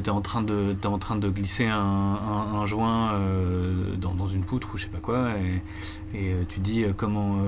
[0.00, 3.20] t'es en train de glisser un, joint
[3.98, 5.30] dans, une poutre ou je sais pas quoi
[6.14, 7.38] et, tu dis comment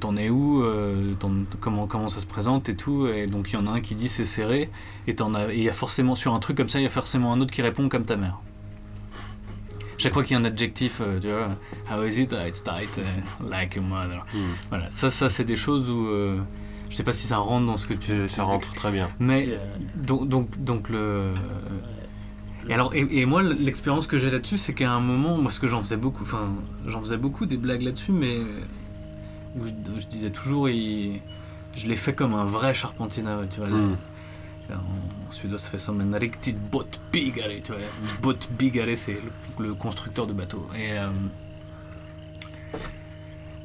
[0.00, 0.64] t'en es où
[1.60, 4.08] comment ça se présente et tout et donc il y en a un qui dit
[4.08, 4.70] c'est serré
[5.06, 5.14] et
[5.52, 7.52] il y a forcément sur un truc comme ça il y a forcément un autre
[7.52, 8.38] qui répond comme ta mère
[9.98, 11.56] chaque fois qu'il y a un adjectif euh, tu vois
[11.90, 12.32] how is it?
[12.32, 13.04] Ah, it's tight euh,
[13.50, 14.38] like your mother Mm.
[14.70, 16.38] voilà ça ça c'est des choses où euh,
[16.90, 19.08] je sais pas si ça rentre dans ce que tu Ça rentre très bien.
[19.18, 19.56] mais euh,
[19.96, 21.32] donc, donc, donc le.
[22.68, 25.60] Et alors, et, et moi, l'expérience que j'ai là-dessus, c'est qu'à un moment, moi, ce
[25.60, 26.48] que j'en faisais beaucoup, enfin,
[26.86, 28.38] j'en faisais beaucoup des blagues là-dessus, mais
[29.56, 31.20] où je, où je disais toujours, il-
[31.76, 33.68] je l'ai fait comme un vrai charpentier naval, tu vois.
[33.68, 33.96] Mm.
[34.72, 37.82] En suédois, ça fait ça, men riktigt båtbyggare, tu vois.
[38.22, 39.18] Båtbyggare, c'est
[39.58, 40.66] le, constructeur de bateaux.
[40.76, 41.10] Et, euh,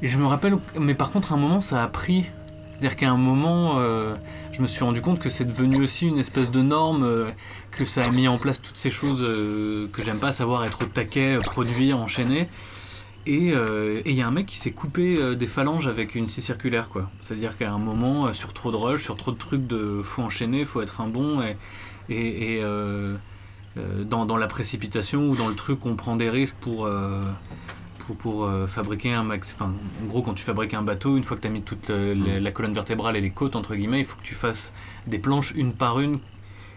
[0.02, 2.28] je me rappelle, mais par contre, à un moment, ça a pris.
[2.72, 4.14] C'est-à-dire qu'à un moment, euh,
[4.52, 7.30] je me suis rendu compte que c'est devenu aussi une espèce de norme, euh,
[7.70, 10.86] que ça a mis en place toutes ces choses que j'aime pas, savoir être au
[10.86, 12.48] taquet, produire, enchaîner.
[13.26, 16.26] Et euh, il y a un mec qui s'est coupé euh, des phalanges avec une
[16.26, 17.10] scie circulaire, quoi.
[17.22, 20.22] C'est-à-dire qu'à un moment, euh, sur trop de rush, sur trop de trucs de faut
[20.22, 21.56] enchaîner, faut être un bon, et,
[22.08, 23.16] et, et, euh,
[23.76, 27.22] euh, dans, dans la précipitation ou dans le truc, on prend des risques pour, euh,
[28.18, 29.54] pour, euh, fabriquer un max.
[29.54, 31.90] Enfin, en gros, quand tu fabriques un bateau, une fois que tu as mis toute
[31.90, 34.72] euh, la, la colonne vertébrale et les côtes, entre guillemets, il faut que tu fasses
[35.06, 36.20] des planches une par une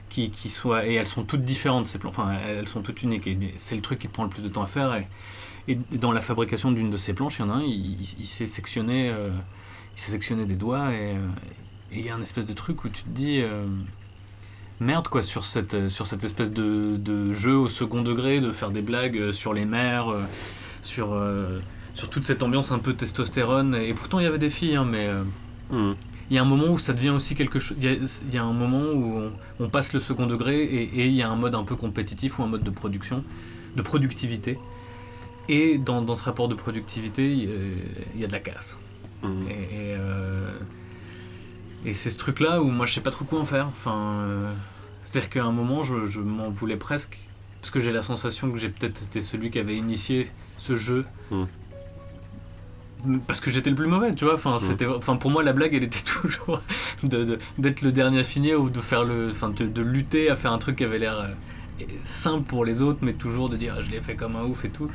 [0.10, 0.86] qui, qui soient.
[0.86, 2.16] Et elles sont toutes différentes, ces planches.
[2.18, 3.28] Enfin, elles sont toutes uniques.
[3.28, 4.94] Et c'est le truc qui te prend le plus de temps à faire.
[4.94, 5.08] Et,
[5.68, 8.16] et dans la fabrication d'une de ces planches, il y en a un, il, il-
[8.20, 9.28] il s'est sectionné, euh,
[9.96, 10.92] il s'est sectionné des doigts.
[10.94, 11.28] Et euh,
[11.92, 13.40] et il y a un espèce de truc où tu te dis.
[13.42, 13.66] euh,
[14.80, 18.72] Merde quoi sur cette, sur cette espèce de, de jeu au second degré, de faire
[18.72, 20.22] des blagues sur les mers, euh,
[20.82, 21.16] sur,
[21.94, 23.76] sur toute cette ambiance un peu testostérone.
[23.76, 25.24] Et pourtant il y avait des filles, hein, mais euh,
[25.72, 25.94] Mm.
[26.30, 27.78] il y a un moment où ça devient aussi quelque chose.
[27.80, 30.62] Il y a, il y a un moment où on, on passe le second degré
[30.64, 33.24] et, et il y a un mode un peu compétitif ou un mode de production,
[33.78, 34.60] de productivité.
[35.50, 37.56] Et dans, dans ce rapport de productivité, il y a-
[38.16, 38.78] il y a de la casse.
[39.24, 40.52] Et, et, euh,
[41.86, 43.68] et c'est ce truc-là où moi je sais pas trop quoi en faire.
[43.68, 44.52] Enfin, euh,
[45.06, 47.18] c'est-à-dire qu'à un moment je, je m'en voulais presque
[47.62, 50.28] parce que j'ai la sensation que j'ai peut-être été celui qui avait initié
[50.58, 51.06] ce jeu.
[51.32, 51.44] Mm.
[53.28, 54.36] Parce que j'étais le plus mauvais, tu vois.
[54.36, 56.62] Enfin, c'était, enfin, pour moi, la blague, elle était toujours
[57.04, 60.30] de, de- d'être le dernier à finir ou de faire le, enfin, de, de lutter
[60.30, 61.28] à faire un truc qui avait l'air euh,
[62.06, 64.66] simple pour les autres, mais toujours de dire ah, je l'ai fait comme un ouf
[64.66, 64.90] et tout.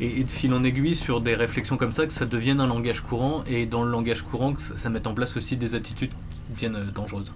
[0.00, 2.66] Et, et de fil en aiguille sur des réflexions comme ça, que ça devienne un
[2.66, 5.74] langage courant, et dans le langage courant, que ça, ça mette en place aussi des
[5.74, 7.32] attitudes qui deviennent euh, dangereuses.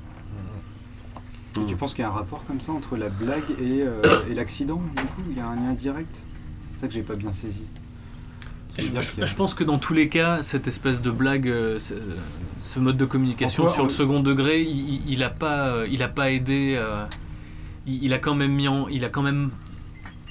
[1.60, 4.02] Et tu penses qu'il y a un rapport comme ça entre la blague et, euh,
[4.30, 6.22] et l'accident Du coup, il y a un lien direct?
[6.74, 7.62] C'est ça que j'ai pas bien saisi.
[8.78, 11.80] Je, pense que dans tous les cas, cette espèce de blague, euh,
[12.62, 16.08] ce, mode de communication sur le second degré, il, il- il a pas, il a
[16.08, 16.76] pas aidé.
[16.78, 17.04] euh,
[17.88, 19.50] il, il a quand même mis en, il a quand même,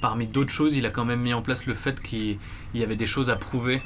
[0.02, 2.38] parmi d'autres choses, il a quand même mis en place le fait qu'il
[2.74, 3.82] il y avait des choses à prouver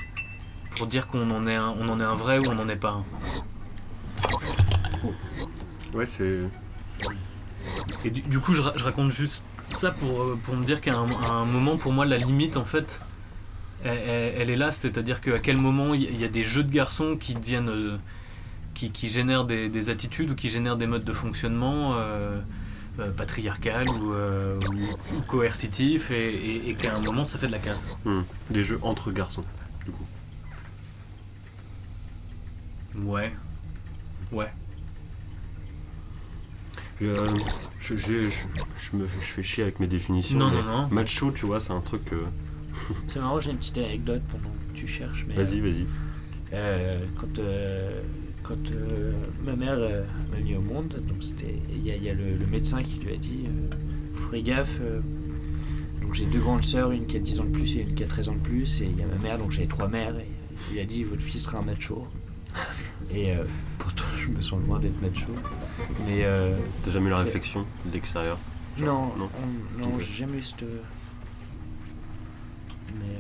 [0.78, 2.76] pour dire qu'on en est un, on en est un vrai ou on n'en est
[2.76, 3.04] pas un.
[5.94, 6.40] Ouais, c'est.
[8.06, 10.82] Et du, du coup, je, ra- je raconte juste ça pour, euh, pour me dire
[10.82, 13.00] qu'à un, moment, pour moi, la limite, en fait,
[13.84, 14.72] elle, elle- elle est là.
[14.72, 17.70] C'est-à-dire qu'à quel moment il y- a des jeux de garçons qui deviennent.
[17.70, 17.98] euh,
[18.74, 22.40] qui, qui génèrent des, des attitudes ou qui génèrent des modes de fonctionnement euh,
[23.02, 27.48] euh, patriarcales ou, euh, ou- ou coercitifs et, et- et qu'à un moment, ça fait
[27.48, 27.88] de la casse.
[28.06, 28.22] Hmm.
[28.50, 29.44] Des jeux entre garçons,
[29.86, 30.06] du coup.
[33.04, 33.34] Ouais.
[34.32, 34.52] Ouais.
[37.02, 37.28] Euh,
[37.80, 38.46] je, je- je-
[38.80, 40.38] je me, je fais chier avec mes définitions.
[40.38, 40.88] Non, non, non.
[40.92, 42.14] Macho, tu vois, c'est un truc.
[42.14, 42.26] euh,
[43.08, 45.26] C'est marrant, j'ai une petite anecdote pendant que tu cherches.
[45.26, 45.88] Vas-y, vas-y.
[46.54, 48.02] Euh, quand euh,
[48.54, 49.14] quand euh,
[49.46, 52.14] ma mère euh, m'a mis au monde, donc c'était il y a, il y a
[52.14, 53.76] le, le médecin qui lui a dit euh,
[54.16, 54.80] Faut faire gaffe.
[56.02, 58.04] donc j'ai deux grandes sœurs, une qui a 10 ans de plus et une qui
[58.04, 60.16] a 13 ans de plus, et il y a ma mère, donc j'avais trois mères,
[60.18, 60.28] et
[60.74, 62.08] il a dit Votre fils sera un macho.
[63.14, 63.34] Et
[63.80, 65.28] pourtant, je me sens loin d'être macho.
[66.08, 66.24] Mais
[66.86, 68.38] T'as jamais eu la réflexion de l'extérieur
[68.80, 69.30] non, non?
[69.38, 70.64] on- non, j'ai jamais eu cette.
[72.96, 73.18] Mais,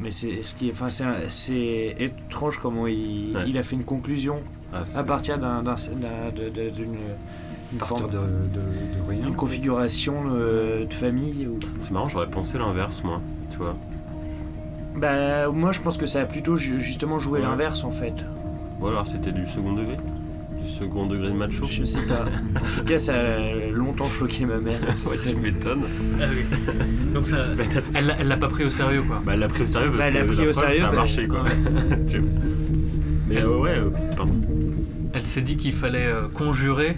[0.00, 0.88] mais c'est ce qui est, enfin,
[1.28, 3.44] c'est étrange comment il, Ouais.
[3.48, 4.40] il a fait une conclusion
[4.72, 6.94] Ah, à partir d'un, d'un- d'un- de- de- d'une
[7.74, 9.26] une À partir forme- de, de, de rien.
[9.28, 11.48] une configuration euh, de famille.
[11.80, 13.20] C'est marrant, j'aurais pensé l'inverse, moi.
[13.50, 13.76] Tu vois
[14.96, 17.46] Bah, moi, je pense que ça a plutôt ju- justement joué Ouais.
[17.46, 18.12] l'inverse en fait.
[18.80, 19.96] Ou alors c'était du second degré?
[20.62, 21.64] Du second degré de macho?
[21.66, 22.24] Je sais pas.
[22.24, 24.78] en tout cas, ça a longtemps choqué ma mère.
[25.10, 25.84] Ouais, tu m'étonnes.
[26.20, 26.44] Ah oui.
[27.14, 27.36] Donc ça.
[27.56, 27.62] Bah,
[27.94, 29.22] Elle l'a- elle l'a pas pris au sérieux quoi.
[29.24, 30.86] Bah, elle l'a pris au sérieux parce Bah, elle que l'a pris au sérieux, ça
[30.88, 31.42] a bah, marché, quoi.
[31.42, 31.50] ouais.
[32.06, 32.30] Tu vois.
[33.28, 34.34] Mais euh, ouais, euh, pardon.
[35.14, 36.96] Elle s'est dit qu'il fallait euh, conjurer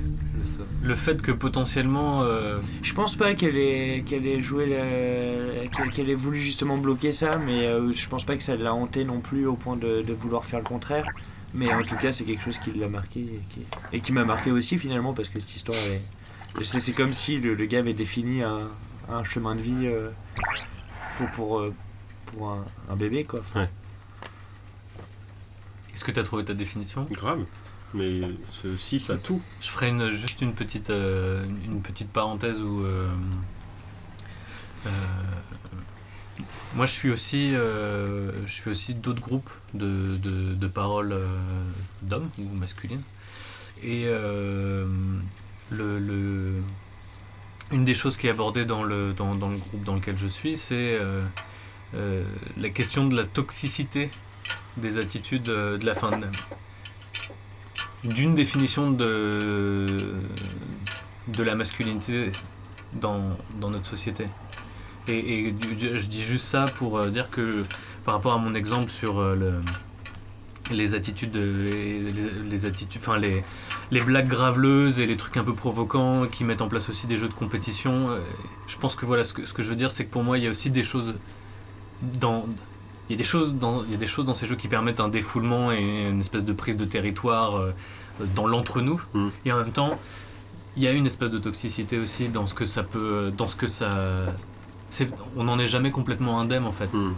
[0.82, 2.22] le fait que potentiellement.
[2.22, 6.76] euh, Je pense pas qu'elle ait, qu'elle ait joué, la- qu'elle, qu'elle ait voulu justement
[6.76, 9.76] bloquer ça, mais euh, je pense pas que ça l'a hanté non plus au point
[9.76, 11.06] de, de vouloir faire le contraire.
[11.54, 13.60] Mais en tout cas, c'est quelque chose qui l'a marqué et qui,
[13.92, 16.02] et qui m'a marqué aussi finalement parce que cette histoire est.
[16.64, 18.68] C'est, c'est comme si le, le gars avait défini un,
[19.08, 20.10] un chemin de vie euh,
[21.16, 21.74] pour, pour, euh,
[22.26, 23.40] pour un, un bébé quoi.
[25.92, 27.06] Est-ce que tu as trouvé ta définition?
[27.12, 27.44] Grave.
[27.94, 28.20] Mais
[28.50, 29.40] ceci, t'as tout.
[29.60, 32.80] Je ferai une, juste une petite, euh, une petite parenthèse où.
[32.82, 33.08] euh,
[34.86, 34.90] euh,
[36.74, 37.54] moi, je suis aussi,
[38.66, 41.16] aussi d'autres groupes de, de, de paroles
[42.02, 43.02] d'hommes ou masculines.
[43.84, 44.86] Et le,
[45.70, 46.60] le-
[47.70, 50.26] une des choses qui est abordée dans le, dans, dans le groupe dans lequel je
[50.26, 50.98] suis, c'est
[51.92, 54.10] la question de la toxicité
[54.76, 56.26] des attitudes de la fin de
[58.04, 59.86] d'une définition de,
[61.28, 62.30] de la masculinité
[63.00, 64.26] dans, dans notre société.
[65.08, 67.62] Et, je, dis juste ça pour euh, dire que
[68.04, 69.60] par rapport à mon exemple sur euh, le,
[70.74, 72.00] les attitudes, de- les,
[72.50, 73.44] les attitudes, enfin les,
[73.90, 77.18] les blagues graveleuses et les trucs un peu provocants qui mettent en place aussi des
[77.18, 78.18] jeux de compétition, euh,
[78.66, 80.38] je pense que voilà ce que, ce que je veux dire, c'est que pour moi
[80.38, 81.14] il y a aussi des choses
[82.02, 82.46] dans
[83.08, 84.68] il y a des choses dans il y a des choses dans ces jeux qui
[84.68, 87.72] permettent un défoulement et une espèce de prise de territoire euh,
[88.34, 89.28] dans l'entre-nous Mm.
[89.44, 89.98] et en même temps
[90.76, 93.56] il y a une espèce de toxicité aussi dans ce que ça peut dans ce
[93.56, 93.90] que ça
[94.90, 97.12] c'est on n'en est jamais complètement indemne en fait Hmm.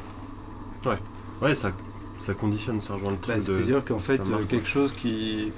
[0.87, 0.99] Ouais.
[1.43, 1.73] Ouais, ça,
[2.21, 3.55] ça conditionne, ça rejoint le truc Bah, de.
[3.55, 5.53] C'est-à-dire qu'en fait, euh, marque, quelque chose qui,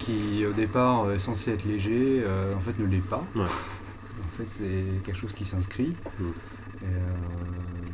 [0.00, 3.24] qui au départ est censé être léger, euh, en fait ne l'est pas.
[3.34, 3.42] Ouais.
[3.42, 5.96] En fait, c'est quelque chose qui s'inscrit.
[6.20, 6.24] Mm.
[6.82, 6.98] Et, euh,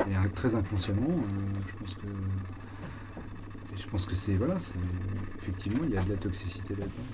[0.00, 2.06] et très inconsciemment, euh, je pense que.
[3.76, 4.74] Je pense que c'est voilà, c'est
[5.40, 7.08] effectivement il y a de la toxicité là-dedans.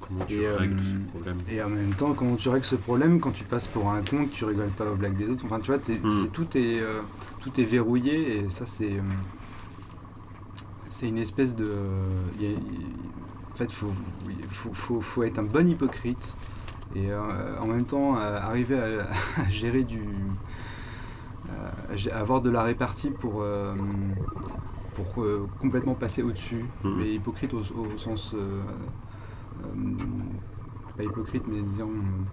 [0.00, 1.38] Comment tu Et, euh, règles ce problème?
[1.48, 4.24] Et en même temps, comment tu règles ce problème quand tu passes pour un con,
[4.26, 5.44] que tu rigoles pas aux blagues des autres?
[5.46, 5.82] Enfin, tu vois, Mm.
[6.24, 7.00] c'est- tout est euh,
[7.40, 9.00] tout est verrouillé et ça c'est euh,
[10.90, 11.70] c'est une espèce de.
[12.40, 13.92] il y a- en fait, faut,
[14.28, 16.34] il faut, faut, faut être un bon hypocrite
[16.94, 17.06] et
[17.60, 19.08] en même temps arriver à,
[19.42, 20.00] à gérer du.
[22.12, 23.42] À avoir de la répartie pour.
[23.42, 23.74] euh,
[24.94, 26.94] pour euh, complètement passer au-dessus, Mhm.
[26.98, 28.60] mais hypocrite au, au sens euh,
[29.64, 29.94] euh,
[30.98, 32.24] pas hypocrite, mais disons, euh,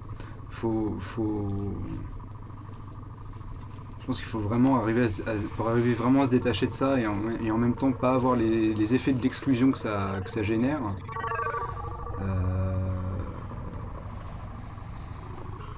[0.49, 1.47] faut, faut,
[4.01, 6.99] je pense qu'il faut vraiment arriver à, pour arriver vraiment à se détacher de ça
[6.99, 10.29] et en, et en même temps pas avoir les, les effets d'exclusion que ça, que
[10.29, 10.81] ça génère.
[12.21, 12.58] Euh,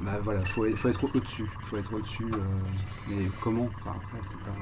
[0.04, 2.38] bah voilà, faut, faut être au-dessus, faut être au-dessus, euh,
[3.10, 3.96] mais comment pas-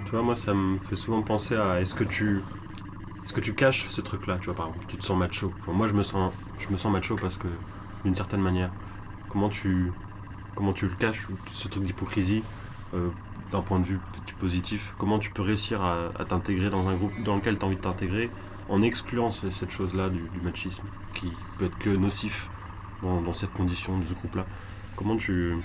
[0.06, 2.42] Tu vois, moi, ça me fait souvent penser à est-ce que tu.
[3.24, 5.54] Est-ce que tu caches ce truc-là, tu vois, par exemple Tu te sens macho.
[5.68, 7.48] Moi, je me sens, je me sens macho parce que,
[8.04, 8.72] d'une certaine manière,
[9.30, 9.92] comment tu,
[10.56, 12.44] comment tu le caches, ce truc d'hypocrisie,
[12.96, 13.10] euh,
[13.52, 14.00] d'un point de vue
[14.40, 17.76] positif Comment tu peux réussir à, t'intégrer dans un groupe dans lequel tu as envie
[17.76, 18.30] de t'intégrer
[18.70, 20.84] en excluant ce- cette chose-là du, du machisme,
[21.14, 22.50] qui peut être que nocif
[23.04, 24.46] dans, dans cette condition de ce groupe-là
[25.00, 25.56] Comment tu,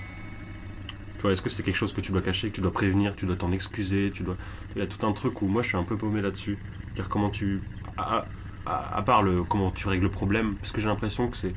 [1.20, 3.26] vois, est-ce que c'est quelque chose que tu dois cacher, que tu dois prévenir, tu
[3.26, 4.37] dois t'en excuser, tu dois...
[4.76, 6.57] Il y a tout un truc où moi je suis un peu paumé là-dessus.
[6.95, 7.61] Car comment tu...
[7.97, 11.53] À, part le comment tu règles le problème, parce que j'ai l'impression que c'est...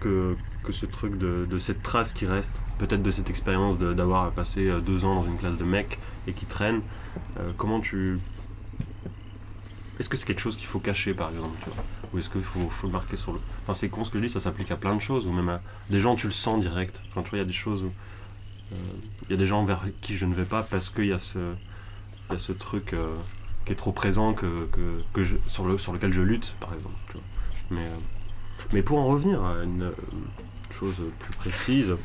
[0.00, 0.34] Que,
[0.70, 5.04] ce truc de, cette trace qui reste, peut-être de cette expérience d'avoir passé euh, deux
[5.04, 6.82] ans dans une classe de mecs et qui traîne,
[7.38, 8.18] euh, comment tu...
[9.98, 11.56] Est-ce que c'est quelque chose qu'il faut cacher par exemple
[12.12, 13.40] Ou est-ce qu'il faut, le marquer sur le...
[13.62, 15.48] Enfin c'est con ce que je dis, ça s'applique à plein de choses, ou même
[15.48, 17.02] à des gens tu le sens direct.
[17.08, 17.92] Enfin tu vois, il y a des choses où...
[18.72, 18.76] euh,
[19.24, 21.18] Il y a des gens vers qui je ne vais pas parce qu'il y a
[21.18, 23.14] ce, truc euh,
[23.64, 24.68] qui est trop présent que,
[25.48, 26.94] sur, le, sur lequel je lutte, par exemple.
[27.72, 27.76] euh,
[28.72, 29.90] mais pour en revenir à une
[30.70, 31.96] chose plus précise,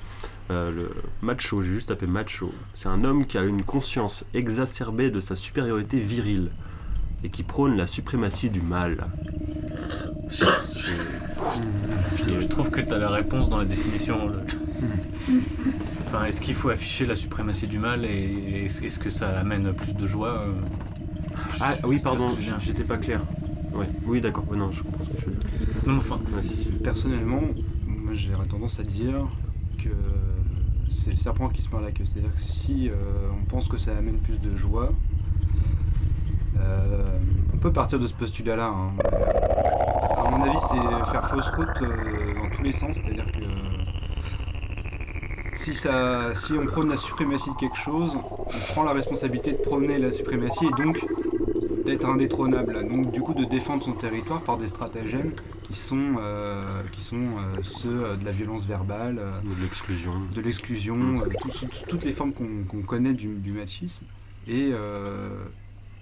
[0.49, 5.19] le macho, j'ai juste tapé macho, c'est un homme qui a une conscience exacerbée de
[5.19, 6.51] sa supériorité virile
[7.23, 9.05] et qui prône la suprématie du mal.
[10.29, 10.45] Je
[12.47, 14.27] trouve que tu as la réponse dans la définition.
[14.27, 14.41] le-
[16.07, 19.93] Enfin, est-ce qu'il faut afficher la suprématie du mal et est-ce que ça amène plus
[19.95, 20.51] de joie euh,
[21.53, 22.29] je- Ah oui, pardon,
[22.59, 23.21] j'étais pas clair.
[23.73, 23.87] Ouais.
[24.05, 25.49] Oui, d'accord, ouais, non, je comprends ce que tu veux dire.
[25.87, 26.19] Non, enfin.
[26.83, 27.41] Personnellement,
[27.87, 29.25] moi j'aurais tendance à dire
[29.79, 29.89] que
[30.89, 32.05] c'est le serpent qui se mord la queue.
[32.05, 32.93] C'est-à-dire que si euh,
[33.41, 34.91] on pense que ça amène plus de joie,
[36.59, 37.05] euh,
[37.53, 38.65] on peut partir de ce postulat-là.
[38.67, 38.91] hein.
[40.17, 42.97] À mon avis, c'est faire fausse route euh, dans tous les sens.
[43.03, 43.43] C'est-à-dire que
[45.53, 49.57] si, ça, si on prône la suprématie de quelque chose, on prend la responsabilité de
[49.57, 51.05] prôner la suprématie et donc
[51.85, 52.87] d'être indétrônable.
[52.89, 55.31] Donc du coup de défendre son territoire par des stratagèmes
[55.63, 60.13] qui sont, euh, qui sont euh, ceux euh, de la violence verbale, euh, De l'exclusion.
[60.33, 64.05] de l'exclusion, euh, tout- tout- toutes les formes qu'on connaît du, du machisme.
[64.47, 65.29] Et, euh,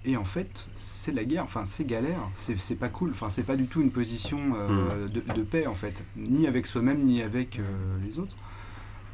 [0.04, 3.56] et en fait, c'est la guerre, enfin c'est galère, c'est pas cool, enfin c'est pas
[3.56, 7.58] du tout une position euh, de, de paix en fait, ni avec soi-même ni avec
[7.58, 7.62] euh,
[8.04, 8.34] les autres.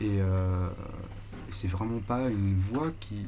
[0.01, 0.69] Et euh,
[1.51, 3.27] c'est vraiment pas une voie qui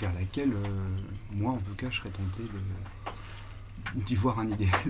[0.00, 0.52] vers laquelle
[1.34, 4.80] moi en tout cas je serais tenté de- d'y voir un idéal.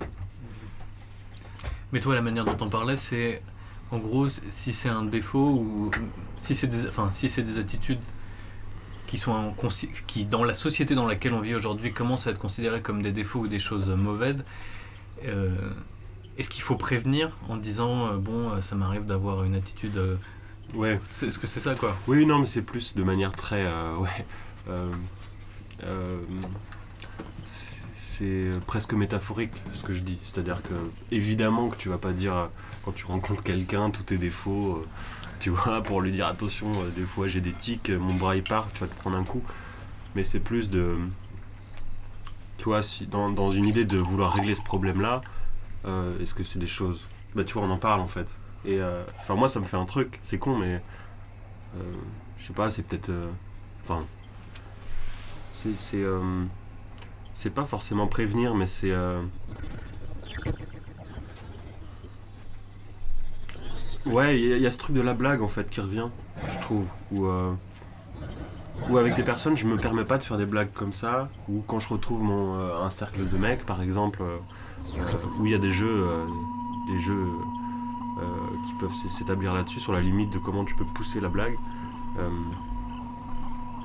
[1.92, 3.42] mais toi, la manière dont on parlait, c'est
[3.90, 5.90] en gros si c'est un défaut ou
[6.36, 8.00] si c'est des, enfin, si c'est des attitudes
[9.12, 9.54] qui sont
[10.06, 13.12] qui dans la société dans laquelle on vit aujourd'hui commencent à être considérées comme des
[13.12, 14.42] défauts ou des choses mauvaises.
[15.26, 15.54] euh,
[16.38, 20.16] est-ce qu'il faut prévenir en disant euh, bon euh, ça m'arrive d'avoir une attitude euh,
[20.72, 20.98] Ouais.
[21.22, 21.94] est-ce que c'est ça quoi?
[22.08, 23.66] Oui, non, mais c'est plus de manière très.
[23.98, 24.24] ouais.
[27.44, 30.18] c'est- presque métaphorique ce que je dis.
[30.24, 30.74] C'est-à-dire que,
[31.10, 32.48] évidemment, que tu vas pas dire
[32.84, 34.84] quand tu rencontres quelqu'un tous tes défauts,
[35.42, 38.36] tu vois, pour lui dire attention, euh, des fois j'ai des tics, euh, mon bras
[38.36, 39.42] il part, tu vas te prendre un coup.
[40.14, 40.96] Mais c'est plus de.
[42.58, 45.20] Tu vois, si, dans, une idée de vouloir régler ce problème-là,
[45.84, 47.00] euh, est-ce que c'est des choses?
[47.34, 48.28] Bah, tu vois, on en parle en fait.
[48.64, 48.78] Et
[49.18, 50.80] enfin, moi, ça me fait un truc, c'est con, mais.
[52.38, 53.10] je sais pas, c'est peut-être.
[53.82, 54.04] Enfin.
[55.76, 56.04] c'est.
[57.34, 58.92] C'est pas forcément prévenir, mais c'est.
[58.92, 59.22] euh,
[64.06, 66.86] Ouais, il y, a- ce truc de la blague en fait qui revient, je trouve.
[67.12, 67.52] Où, euh,
[68.98, 71.28] avec des personnes, je me permets pas de faire des blagues comme ça.
[71.48, 74.38] Ou quand je retrouve mon, euh, un cercle de mecs, par exemple, euh,
[74.98, 75.02] euh,
[75.38, 76.26] où il y a des jeux, euh,
[76.92, 77.26] des jeux
[78.66, 81.56] qui peuvent s'établir là-dessus, sur la limite de comment tu peux pousser la blague.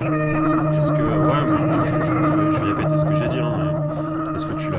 [0.00, 1.02] Est-ce que.
[1.02, 4.78] Ouais, je vais répéter ce que j'ai dit, hein, mais est-ce que tu l'as.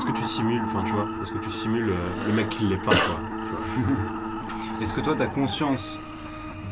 [0.00, 2.64] Est-ce que tu simules, enfin tu vois, est-ce que tu simules euh, le mec qui
[2.64, 3.20] l'est pas, quoi
[3.74, 4.80] tu vois?
[4.82, 5.98] Est-ce que toi, tu as conscience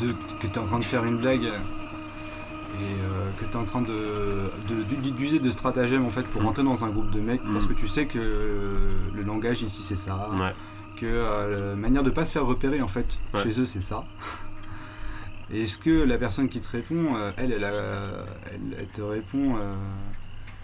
[0.01, 3.57] de, que tu es en train de faire une blague et euh, que tu es
[3.57, 6.47] en train de, de- d'u- d'user de stratagèmes en fait, pour Mm.
[6.47, 7.43] rentrer dans un groupe de mecs?
[7.53, 7.69] Parce Mm.
[7.69, 10.55] que tu sais que euh, le langage ici c'est ça, Ouais.
[10.97, 13.43] que euh, la manière de pas se faire repérer en fait Ouais.
[13.43, 14.05] chez eux c'est ça.
[15.53, 18.25] Et Est-ce que la personne qui te répond, euh, elle, elle, a-
[18.55, 19.75] elle, elle te répond euh,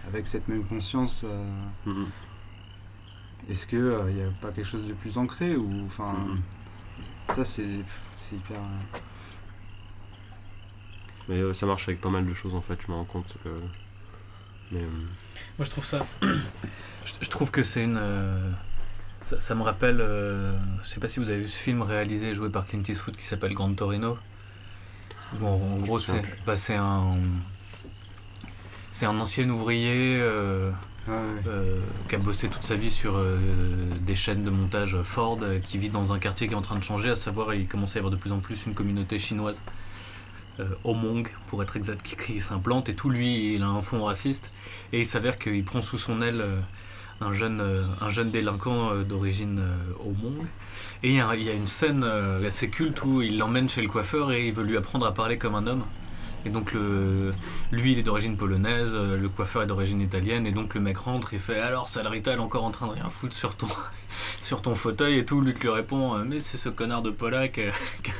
[0.08, 1.44] avec cette même conscience euh,
[1.84, 2.06] Mhm.
[3.50, 6.14] Est-ce qu'il n'y a pas quelque chose de plus ancré ou enfin
[7.34, 7.66] ça c'est
[8.18, 8.98] c'est hyper euh,
[11.28, 13.34] Mais euh, ça marche avec pas mal de choses en fait, je me rends compte
[13.44, 13.48] que.
[14.72, 14.80] Mais.
[14.80, 14.86] euh,
[15.58, 16.06] Moi, je trouve ça.
[16.22, 17.98] je, je trouve que c'est une.
[17.98, 18.50] euh,
[19.20, 20.00] Ça, ça me rappelle.
[20.00, 20.52] euh,
[20.82, 23.16] je sais pas si vous avez vu ce film réalisé et joué par Clint Eastwood
[23.16, 24.16] qui s'appelle Grand Torino.
[25.38, 27.14] Où en, gros, c'est bah, c'est un.
[28.90, 30.18] C'est un ancien ouvrier
[31.08, 33.36] euh, qui a bossé toute sa vie sur euh,
[34.00, 36.78] des chaînes de montage Ford, euh, qui vit dans un quartier qui est en train
[36.78, 39.18] de changer, à savoir il commence à y avoir de plus en plus une communauté
[39.18, 39.62] chinoise,
[40.84, 44.50] Hmong pour être exact, qui, s'implante et tout lui il a un fond raciste
[44.92, 46.42] et il s'avère qu'il prend sous son aile
[47.20, 47.60] un jeune,
[48.00, 49.60] un jeune délinquant d'origine
[50.04, 50.40] Hmong.
[51.02, 52.04] Et il y, a- il y a une scène
[52.46, 55.38] assez culte où il l'emmène chez le coiffeur et il veut lui apprendre à parler
[55.38, 55.84] comme un homme.
[56.46, 57.32] Et donc le,
[57.72, 60.98] lui il est d'origine polonaise, euh, le coiffeur est d'origine italienne, et donc le mec
[60.98, 63.66] rentre et fait alors Salarita elle est encore en train de rien foutre sur ton,
[64.42, 65.40] sur ton fauteuil et tout.
[65.40, 67.70] Luc lui répond euh, mais c'est ce connard de Polak euh,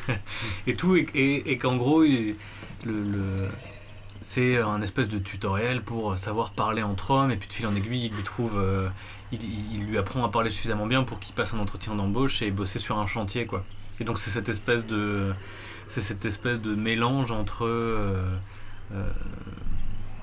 [0.67, 3.49] et tout, et, qu'en gros le,
[4.23, 7.75] c'est un espèce de tutoriel pour savoir parler entre hommes, et puis de fil en
[7.75, 8.59] aiguille il lui trouve,
[9.33, 12.79] il lui apprend à parler suffisamment bien pour qu'il passe un entretien d'embauche et bosser
[12.79, 13.65] sur un chantier quoi.
[14.01, 15.35] Et donc c'est cette espèce de
[15.89, 18.27] c'est cette espèce de mélange entre euh,
[18.93, 19.09] euh,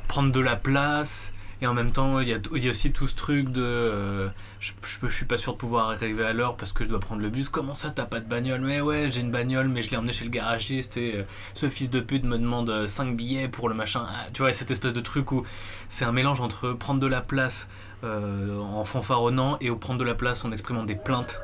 [0.07, 3.49] prendre de la place et en même temps il y a, aussi tout ce truc
[3.49, 4.29] de euh,
[4.59, 7.21] je, je, suis pas sûr de pouvoir arriver à l'heure parce que je dois prendre
[7.21, 7.49] le bus.
[7.49, 8.61] Comment ça t'as pas de bagnole?
[8.61, 11.23] Mais ouais j'ai une bagnole mais je l'ai emmené chez le garagiste et
[11.53, 14.05] ce fils de pute me demande 5 billets pour le machin.
[14.07, 15.45] Ah, tu vois cette espèce de truc où
[15.88, 17.67] c'est un mélange entre prendre de la place
[18.03, 21.39] en fanfaronnant et au prendre de la place en exprimant des plaintes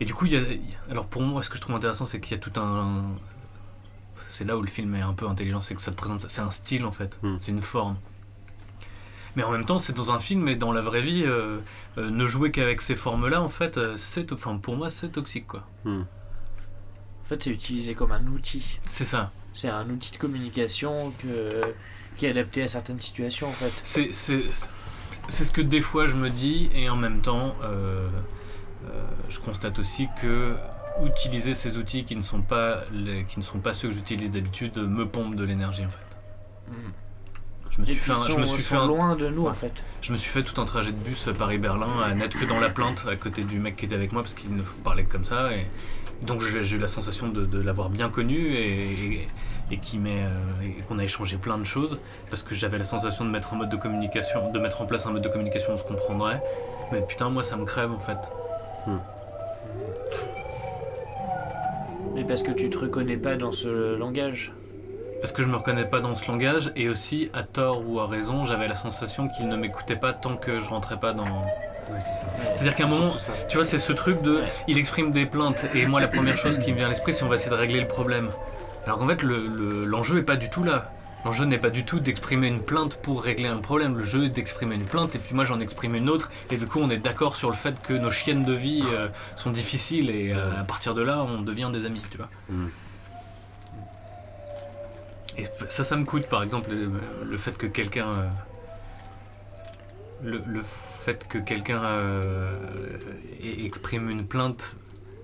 [0.00, 0.42] et du coup, il y a,
[0.90, 3.02] alors pour moi, ce que je trouve intéressant, c'est qu'il y a tout un.
[4.28, 6.28] C'est là où le film est un peu intelligent, c'est que ça te présente.
[6.28, 7.36] C'est un style en fait, Mm.
[7.38, 7.96] c'est une forme.
[9.36, 11.58] Mais en même temps, c'est dans un film, et dans la vraie vie, euh,
[11.96, 15.46] euh, ne jouer qu'avec ces formes-là, en fait, euh, c'est, enfin, pour moi, c'est toxique,
[15.46, 15.64] quoi.
[15.84, 16.00] Hmm.
[16.00, 18.78] En fait, c'est utilisé comme un outil.
[18.84, 19.30] C'est ça.
[19.52, 21.60] C'est un outil de communication que,
[22.16, 23.72] qui est adapté à certaines situations, en fait.
[23.82, 24.42] C'est, c'est,
[25.28, 27.54] c'est ce que des fois je me dis, et en même temps,
[29.28, 30.54] je constate aussi que
[31.04, 34.30] utiliser ces outils qui ne sont pas, les, qui ne sont pas ceux que j'utilise
[34.32, 36.72] d'habitude me pompe de l'énergie, en fait.
[37.70, 39.28] Je me Et suis puis, fait, un- sont, je me suis fait un- loin de
[39.28, 39.50] nous, Ouais.
[39.50, 39.72] en fait.
[40.02, 42.70] Je me suis fait tout un trajet de bus Paris-Berlin à n'être que dans la
[42.70, 45.24] plainte à côté du mec qui était avec moi parce qu'il ne parlait que comme
[45.24, 45.52] ça.
[45.54, 45.64] Et
[46.22, 49.26] donc j'ai eu la sensation de, de l'avoir bien connu et, et,
[49.70, 50.28] euh,
[50.64, 51.98] et qu'on a échangé plein de choses
[52.30, 55.06] parce que j'avais la sensation de mettre un mode de communication, de mettre en place
[55.06, 56.42] un mode de communication où on se comprendrait.
[56.90, 58.18] Mais putain, moi ça me crève en fait.
[62.14, 64.52] Mais parce que tu te reconnais pas dans ce langage.
[65.20, 68.06] Parce que je me reconnais pas dans ce langage et aussi, à tort ou à
[68.06, 71.24] raison, j'avais la sensation qu'il ne m'écoutait pas tant que je rentrais pas dans.
[71.24, 72.26] Ouais, c'est ça.
[72.52, 73.12] C'est-à-dire qu'à un moment.
[73.48, 74.40] Tu vois, c'est ce truc de.
[74.42, 74.46] Ouais.
[74.68, 77.24] Il exprime des plaintes, et moi, la première chose qui me vient à l'esprit, c'est
[77.24, 78.28] on va essayer de régler le problème.
[78.86, 80.90] Alors qu'en fait, le- le- l'enjeu est pas du tout là.
[81.24, 83.98] L'enjeu n'est pas du tout d'exprimer une plainte pour régler un problème.
[83.98, 86.66] Le jeu est d'exprimer une plainte, et puis moi, j'en exprime une autre, et du
[86.66, 90.10] coup, on est d'accord sur le fait que nos chiennes de vie euh, sont difficiles,
[90.10, 92.28] et euh, à partir de là, on devient des amis, tu vois.
[92.48, 92.66] Mm.
[95.38, 96.90] Et ça, ça me coûte, par exemple, le,
[97.24, 98.08] le fait que quelqu'un.
[98.08, 98.28] euh,
[100.22, 100.62] le, le
[101.04, 102.58] fait que quelqu'un euh,
[103.40, 104.74] exprime une plainte.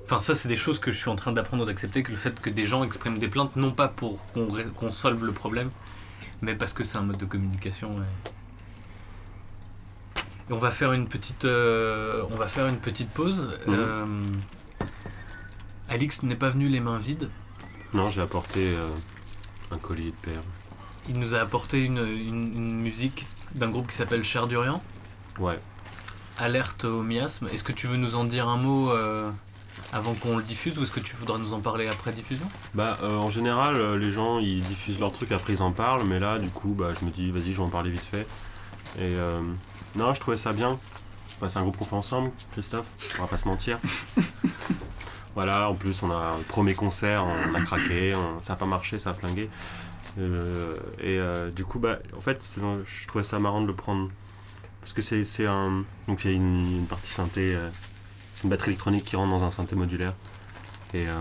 [0.04, 2.40] Enfin, ça, c'est des choses que je suis en train d'apprendre d'accepter, que le fait
[2.40, 4.24] que des gens expriment des plaintes, non pas pour
[4.76, 5.70] qu'on solve le problème,
[6.44, 7.90] mais parce que c'est un mode de communication.
[10.48, 13.58] Et on va faire une petite, euh, on va faire une petite pause.
[13.68, 14.22] Euh,
[15.88, 17.30] Alix n'est pas venu les mains vides.
[17.94, 18.88] Non, j'ai apporté euh,
[19.70, 20.44] un collier de perles.
[21.08, 24.82] Il nous a apporté une, une- une musique d'un groupe qui s'appelle Cher Durian,
[25.38, 25.58] Ouais.
[26.38, 27.46] Alerte au miasme.
[27.52, 28.90] Est-ce que tu veux nous en dire un mot
[29.92, 32.46] avant qu'on le diffuse ou est-ce que tu voudras nous en parler après diffusion?
[32.74, 36.04] Bah, euh, en général, euh, les gens ils diffusent leurs trucs, après ils en parlent,
[36.04, 38.26] mais là, du coup, bah, je me dis, vas-y, je vais en parler vite fait.
[38.98, 39.40] Et euh,
[39.96, 40.78] non, je trouvais ça bien.
[41.40, 42.86] Bah, c'est un groupe qu'on fait ensemble, Christophe,
[43.18, 43.78] on va pas se mentir.
[45.34, 48.66] voilà, en plus, on a un premier concert, on a craqué, on- ça a pas
[48.66, 49.48] marché, ça a flingué.
[51.02, 51.18] Et
[51.54, 54.10] du coup, bah, en fait, je trouvais ça marrant de le prendre.
[54.80, 55.84] Parce que c'est un.
[56.08, 57.56] Donc, il y a une, une partie synthé,
[58.44, 60.14] une batterie électronique qui rentre dans un synthé modulaire.
[60.92, 61.08] Et.
[61.08, 61.12] euh,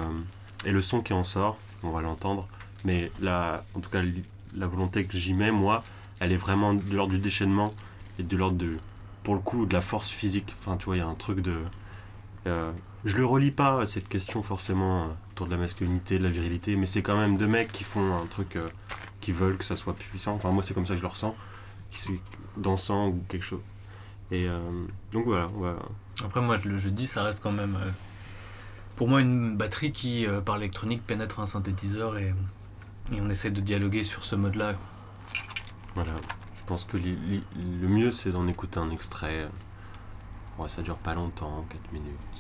[0.66, 2.48] et le son qui en sort, on va l'entendre,
[2.86, 4.02] mais la, en tout cas
[4.56, 5.84] la volonté que j'y mets, moi,
[6.22, 7.74] elle est vraiment de l'ordre du déchaînement
[8.18, 8.78] et de l'ordre de,
[9.24, 10.56] pour le coup, de la force physique.
[10.58, 11.58] Enfin, tu vois, il y a un truc de...
[12.48, 12.72] euh,
[13.04, 16.30] je le relis pas à cette question forcément euh, autour de la masculinité, de la
[16.30, 18.58] virilité, mais c'est quand même deux mecs qui font un truc,
[19.20, 20.36] qui veulent que ça soit puissant.
[20.36, 21.36] Enfin, moi, c'est comme ça que je le ressens,
[21.91, 22.22] qui
[22.56, 23.60] dansant ou quelque chose.
[24.32, 24.48] Et
[25.12, 25.76] donc voilà, on va...
[26.23, 27.76] Après, moi, je le je dis, ça reste quand même.
[27.76, 27.90] euh,
[28.95, 32.34] pour moi, une batterie qui, euh, par l'électronique, pénètre un synthétiseur et,
[33.11, 34.73] et on essaie de dialoguer sur ce mode-là.
[35.95, 36.11] Voilà,
[36.60, 39.48] je pense que le mieux c'est d'en écouter un extrait.
[40.57, 42.32] Ouais, ça dure pas longtemps, 4 minutes.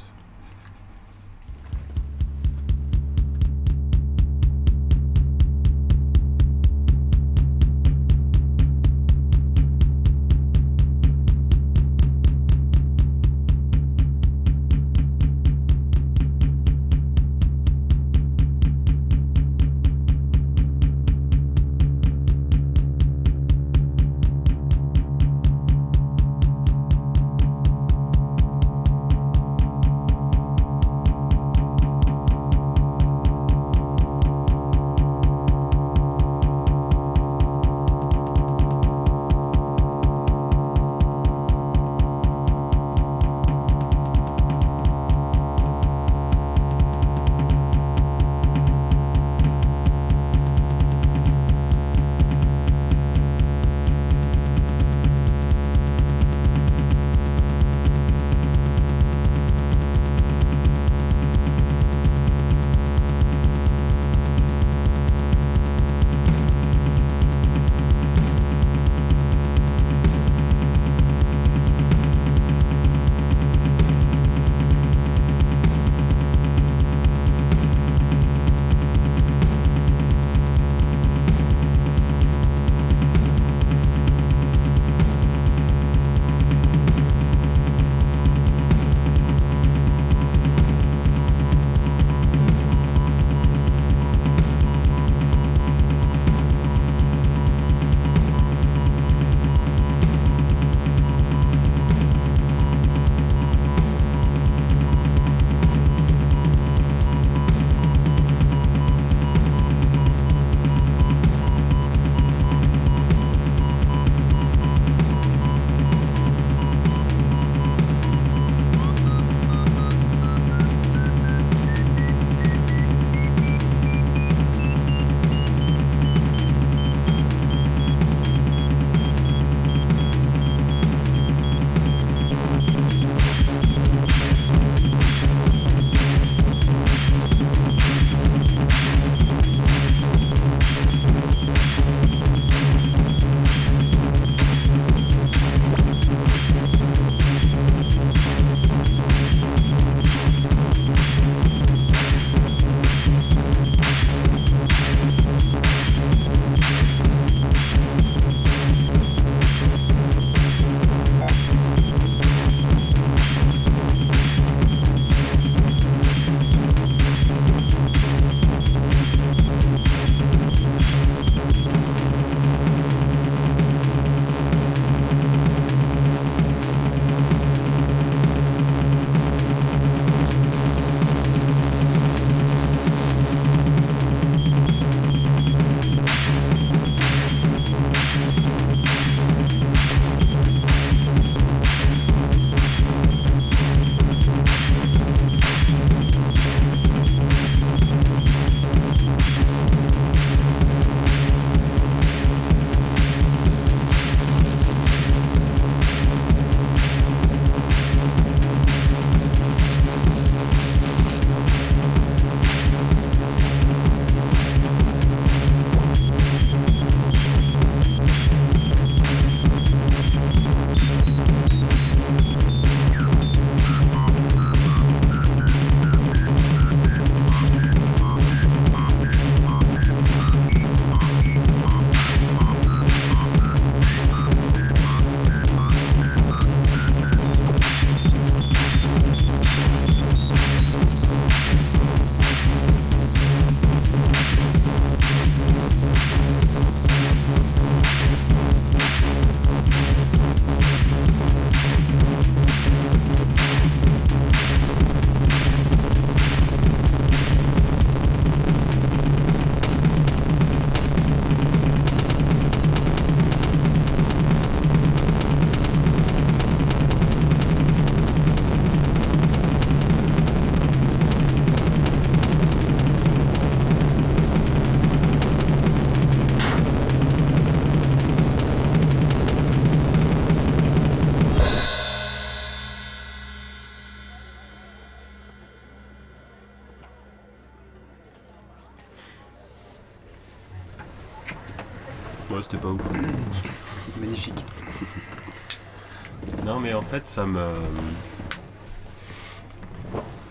[296.93, 297.43] Fait, ça me.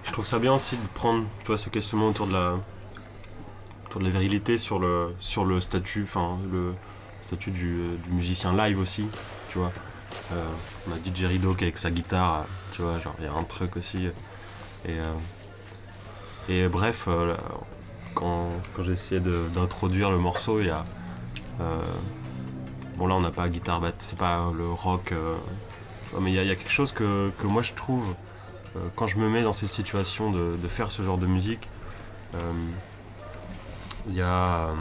[0.05, 2.55] Je trouve ça bien aussi de prendre, tu vois, ce questionnement autour de la,
[3.87, 6.75] autour de la virilité sur le, sur le statut, enfin, le
[7.27, 9.07] statut du, musicien live aussi,
[9.49, 9.73] tu vois.
[10.33, 10.45] Euh,
[10.89, 13.33] on a DJ Rido qui est avec sa guitare, tu vois, genre, il y a
[13.33, 14.07] un truc aussi.
[14.85, 15.15] Et, euh,
[16.49, 17.35] et bref, euh,
[18.15, 20.85] quand, quand de- d'introduire le morceau, il y a.
[22.99, 25.13] bon, là, on n'a pas guitare, c'est pas le rock.
[26.21, 28.15] Mais il y, a- quelque chose que, que moi je trouve,
[28.77, 31.69] euh, quand je me mets dans ces situations de, de faire ce genre de musique,
[32.35, 32.39] euh,
[34.09, 34.69] il y a.
[34.69, 34.75] euh,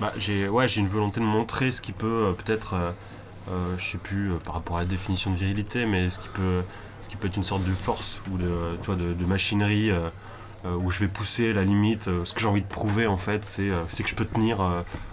[0.00, 2.94] bah, j'ai ouais, une volonté de montrer ce qui peut peut-être,
[3.78, 6.62] je sais plus par rapport à la définition de virilité, mais ce qui peut,
[7.02, 8.50] ce qui peut être une sorte de force ou de,
[8.82, 9.90] tu de, de machinerie.
[10.64, 13.68] où je vais pousser la limite, ce que j'ai envie de prouver en fait, c'est
[14.02, 14.60] que je peux tenir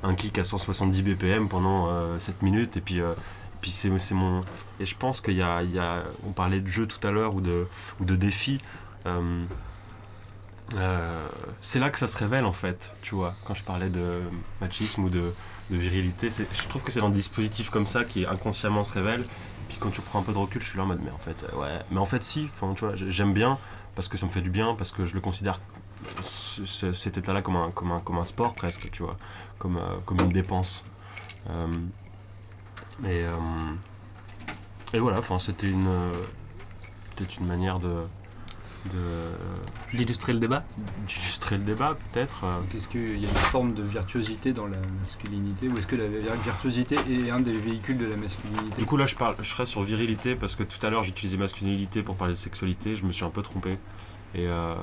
[0.04, 3.02] un kick à 170 BPM pendant euh, 7 minutes et puis,
[3.62, 4.42] puis c'est mon,
[4.80, 7.42] et je pense qu'il y y a- On parlait de jeu tout à l'heure ou
[7.42, 7.68] de,
[8.00, 8.60] ou de défi.
[9.06, 9.44] euh,
[10.76, 11.28] euh,
[11.62, 13.34] c'est là que ça se révèle en fait, tu vois.
[13.46, 14.22] Quand je parlais de
[14.62, 15.34] machisme ou de,
[15.72, 19.26] virilité, je trouve que c'est dans des dispositifs comme ça qui inconsciemment se révèlent.
[19.68, 21.18] Puis quand tu prends un peu de recul, je suis là en mode, mais en
[21.20, 21.80] fait, ouais.
[21.92, 23.58] Mais en fait, si, enfin, tu vois, j'ai- j'aime bien
[23.96, 25.60] parce que ça me fait du bien, parce que je le considère
[26.22, 29.18] ce- ce- cet état-là comme un, comme, un, comme un sport presque, tu vois,
[29.60, 30.84] comme, euh, comme une dépense.
[33.06, 33.36] Et, euh,
[34.94, 35.90] et voilà, enfin, c'était une,
[37.16, 37.96] peut-être une manière de,
[39.94, 40.64] D'illustrer le débat
[41.08, 42.44] d'illustrer le débat, peut-être.
[42.44, 42.60] euh.
[42.62, 45.96] Donc, Est-ce qu'il y a une forme de virtuosité dans la masculinité ou est-ce que
[45.96, 48.78] la virtuosité est un des véhicules de la masculinité?
[48.78, 51.38] Du coup, là, je, parle, je serais sur virilité parce que tout à l'heure, j'utilisais
[51.38, 52.96] masculinité pour parler de sexualité.
[52.96, 53.78] Je me suis un peu trompé.
[54.36, 54.76] Et, euh,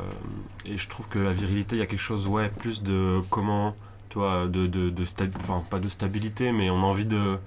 [0.66, 3.74] et je trouve que la virilité, il y a quelque chose, ouais, plus de comment,
[4.10, 5.04] tu vois, de, de, de
[5.40, 7.38] enfin, pas de stabilité, mais on a envie de.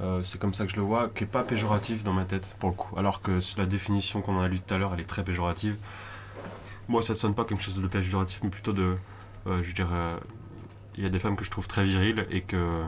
[0.00, 2.46] Euh, c'est comme ça que je le vois, qui est pas péjoratif dans ma tête,
[2.58, 2.96] pour le coup.
[2.98, 5.76] Alors que la définition qu'on a lue tout à l'heure, elle est très péjorative.
[6.88, 8.96] Moi, ça sonne pas comme quelque chose de péjoratif, mais plutôt de.
[9.46, 9.88] euh, je dirais.
[9.92, 10.16] euh,
[10.96, 12.82] Il y a des femmes que je trouve très viriles et que.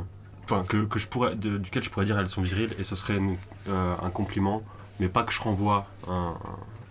[0.45, 2.97] Enfin, que, que je pourrais, de- duquel je pourrais dire elles sont viriles et ce
[2.97, 3.37] serait une-
[3.69, 4.63] euh, un compliment,
[4.99, 6.35] mais pas que je renvoie un-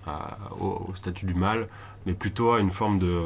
[0.06, 1.68] à- au, au statut du mal,
[2.06, 3.22] mais plutôt à une forme de.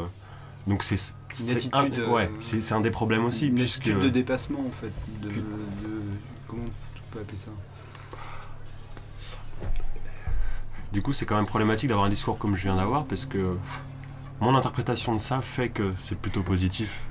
[0.67, 0.95] Donc c'est
[1.31, 1.73] c'est attitude,
[2.07, 4.91] un, ouais, c'est un des problèmes aussi, Une puisque de dépassement en fait.
[5.21, 5.41] De, Que- de-
[6.51, 7.51] comment tu peux appeler ça?
[10.91, 13.57] Du coup c'est quand même problématique d'avoir un discours comme je viens d'avoir, parce que
[14.41, 17.05] mon interprétation de ça fait que c'est plutôt positif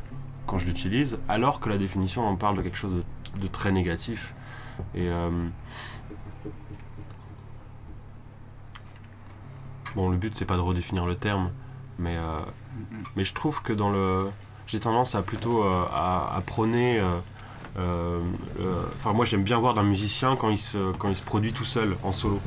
[0.47, 3.03] quand je l'utilise, alors que la définition en parle de quelque chose
[3.41, 4.35] de, très négatif.
[4.95, 5.31] Et euh,
[9.95, 11.51] bon, le but c'est pas de redéfinir le terme,
[11.99, 12.39] mais euh,
[13.17, 14.29] mais je trouve que dans le,
[14.67, 17.01] j'ai tendance à plutôt euh, à, à prôner.
[17.79, 18.21] Euh,
[18.61, 21.53] euh, Enfin, moi j'aime bien voir d'un musicien quand il se quand il se produit
[21.53, 22.41] tout seul en solo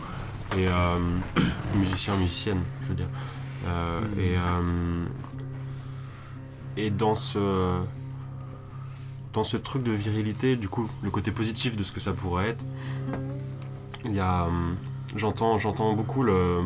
[0.58, 1.00] et euh,
[1.76, 3.10] musicien musicienne, je veux dire.
[6.76, 7.80] Et dans ce
[9.34, 12.50] dans ce truc de virilité, du coup, le côté positif de ce que ça pourrait
[12.50, 12.64] être,
[14.06, 14.48] il y a,
[15.16, 16.62] j'entends, j'entends beaucoup le,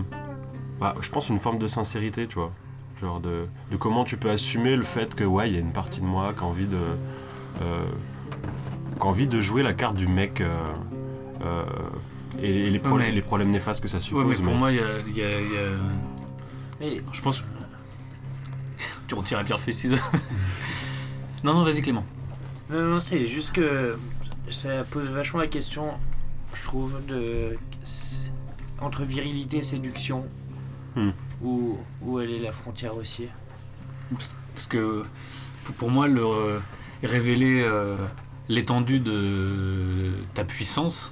[0.80, 2.52] bah, je pense une forme de sincérité, tu vois,
[3.00, 5.72] genre de, de comment tu peux assumer le fait que ouais, il y a une
[5.72, 6.78] partie de moi qui a envie de,
[9.06, 10.42] envie de jouer la carte du mec.
[10.42, 10.60] euh,
[11.44, 11.64] euh,
[12.42, 14.26] et, et les, pro- mais- les problèmes néfastes que ça Ouais, suppose.
[14.28, 15.78] mais pour mais- moi, il y a, il y a- il y a-
[16.80, 17.44] Mais Je pense.
[19.08, 19.96] tu retires à pierre feuille ciseaux.
[21.44, 22.06] non, non, vas-y Clément.
[22.70, 23.98] Non, non, c'est juste que
[24.52, 25.86] ça pose vachement la question,
[26.54, 27.58] je trouve, de
[28.82, 30.26] entre virilité et séduction.
[30.96, 31.12] Hmm.
[31.44, 33.28] Où, où elle est la frontière aussi
[34.56, 35.04] Parce que
[35.66, 36.60] pour- pour moi, le, euh,
[37.04, 37.96] révéler euh,
[38.50, 41.12] l'étendue de ta puissance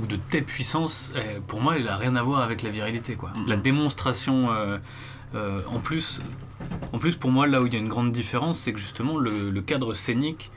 [0.00, 3.14] ou de tes puissances, euh, pour moi, elle n'a rien à voir avec la virilité.
[3.14, 3.30] Quoi.
[3.36, 3.46] Mhm.
[3.46, 4.78] La démonstration, euh,
[5.34, 6.20] euh, en, plus,
[6.92, 9.18] en plus, pour moi, là où il y a une grande différence, c'est que justement,
[9.18, 10.50] le, le cadre scénique,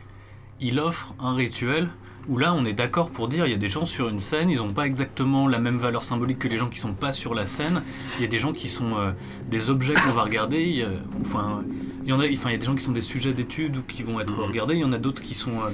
[0.60, 1.90] il offre un rituel
[2.28, 4.50] où là, on est d'accord pour dire, il y a des gens sur une scène,
[4.50, 7.34] ils n'ont pas exactement la même valeur symbolique que les gens qui sont pas sur
[7.34, 7.84] la scène.
[8.18, 9.12] Il y a des gens qui sont euh,
[9.50, 10.86] des objets qu'on va regarder.
[11.22, 11.64] enfin,
[12.08, 13.76] il y en a, enfin, il y a des gens qui sont des sujets d'études
[13.78, 14.46] ou qui vont être Mhm.
[14.46, 14.76] regardés.
[14.76, 15.70] Il y en a d'autres qui sont euh,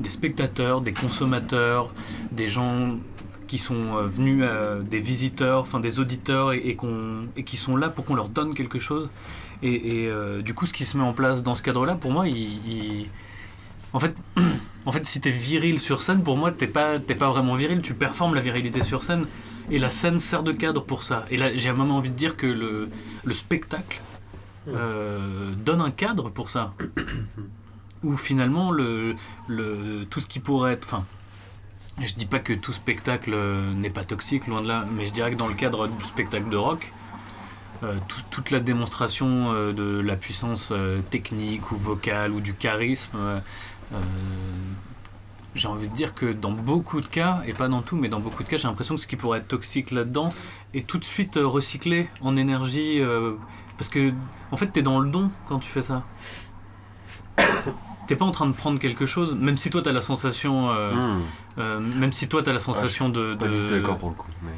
[0.00, 1.92] des spectateurs, des consommateurs,
[2.32, 2.96] des gens
[3.46, 6.76] qui sont euh, venus, euh, des visiteurs, enfin des auditeurs et, et
[7.36, 9.10] et qui sont là pour qu'on leur donne quelque chose.
[9.62, 10.10] Et, et,
[10.42, 12.36] du coup, ce qui se met en place dans ce cadre-là, pour moi, il,
[12.68, 13.08] il-
[13.92, 14.14] en fait,
[14.86, 17.80] en fait, si t'es viril sur scène, pour moi, t'es pas, pas vraiment viril.
[17.82, 19.26] Tu performes la virilité sur scène,
[19.70, 21.24] et la scène sert de cadre pour ça.
[21.30, 22.88] Et là, j'ai vraiment envie de dire que le,
[23.24, 24.00] le spectacle
[24.68, 26.74] euh, donne un cadre pour ça.
[28.02, 29.16] où finalement le,
[30.10, 30.84] tout ce qui pourrait être.
[30.86, 31.04] Enfin,
[32.04, 35.12] je dis pas que tout spectacle euh, n'est pas toxique, loin de là, mais je
[35.12, 36.92] dirais que dans le cadre du spectacle de rock,
[37.82, 40.72] euh, tout- toute la démonstration de la puissance
[41.10, 43.40] technique ou vocale ou du charisme,
[45.54, 48.18] j'ai envie de dire que dans beaucoup de cas, et pas dans tout, mais dans
[48.18, 50.34] beaucoup de cas, j'ai l'impression que ce qui pourrait être toxique là-dedans
[50.74, 53.00] est tout de suite recyclé en énergie.
[53.74, 54.12] Euh, parce que,
[54.50, 56.02] en fait, t'es dans le don quand tu fais ça.
[58.06, 60.92] T'es pas en train de prendre quelque chose, même si toi t'as la sensation, euh,
[60.92, 61.22] Hmm.
[61.58, 64.14] euh, même si toi t'as la sensation de, Pas de- du tout d'accord pour le
[64.14, 64.28] coup.
[64.42, 64.50] Mais...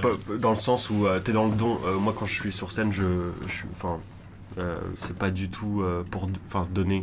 [0.00, 1.80] Pas- dans le sens où euh, t'es dans le don.
[1.84, 3.02] Euh, moi, quand je suis sur scène, je.
[3.74, 3.98] Enfin,
[4.58, 7.02] euh, c'est pas du tout euh, pour enfin, donner.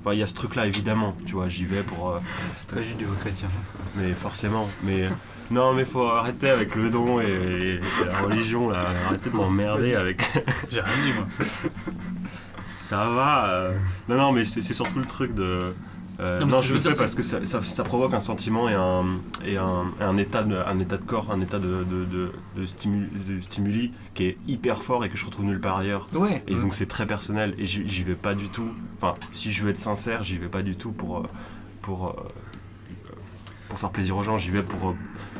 [0.00, 1.14] Enfin, il y a ce truc-là, évidemment.
[1.26, 2.08] Tu vois, j'y vais pour.
[2.10, 2.18] euh,
[2.54, 3.48] C'est très judéo-chrétien.
[3.96, 4.66] mais forcément.
[4.82, 5.10] Mais
[5.50, 8.86] non, mais faut arrêter avec le don et, et la religion, là.
[9.06, 10.22] Arrêtez de m'emmerder avec.
[10.70, 11.26] J'ai rien dit moi.
[12.80, 13.46] Ça va.
[13.50, 13.72] euh.
[14.08, 15.74] Non, non, mais c'est c'est surtout le truc de.
[16.20, 17.44] euh, Non, mais non, ce que je je le veux fais dire, parce que ça,
[17.46, 19.04] ça- ça provoque un sentiment et un,
[19.46, 22.32] et un, et un état, de, un état de corps, un état de, de, de,
[22.56, 26.06] de stimuli, de stimuli qui est hyper fort et que je retrouve nulle part ailleurs.
[26.12, 26.42] Ouais.
[26.48, 28.70] Et donc c'est très personnel et j'y j'y vais pas du tout.
[29.00, 31.22] Enfin, si je veux être sincère, j'y vais pas du tout pour, euh,
[31.80, 32.12] pour, euh,
[33.68, 34.94] pour faire plaisir aux gens, j'y vais pour euh,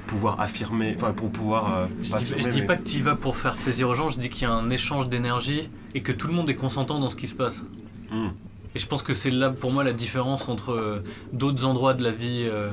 [0.07, 1.73] pouvoir affirmer, enfin pour pouvoir.
[1.77, 2.17] euh, Je
[2.49, 4.43] dis, je pas que tu y vas pour faire plaisir aux gens, je dis qu'il
[4.43, 7.27] y a un échange d'énergie et que tout le monde est consentant dans ce qui
[7.27, 7.63] se passe.
[8.11, 8.29] Hmm.
[8.75, 12.03] Et je pense que c'est là pour moi la différence entre euh, d'autres endroits de
[12.03, 12.71] la vie euh,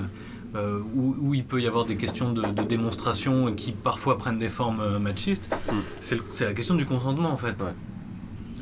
[0.95, 4.49] où, où il peut y avoir des questions de, de démonstration qui parfois prennent des
[4.49, 5.49] formes machistes.
[5.71, 5.75] Mm.
[5.99, 7.61] C'est la question du consentement en fait.
[7.61, 7.73] Ouais.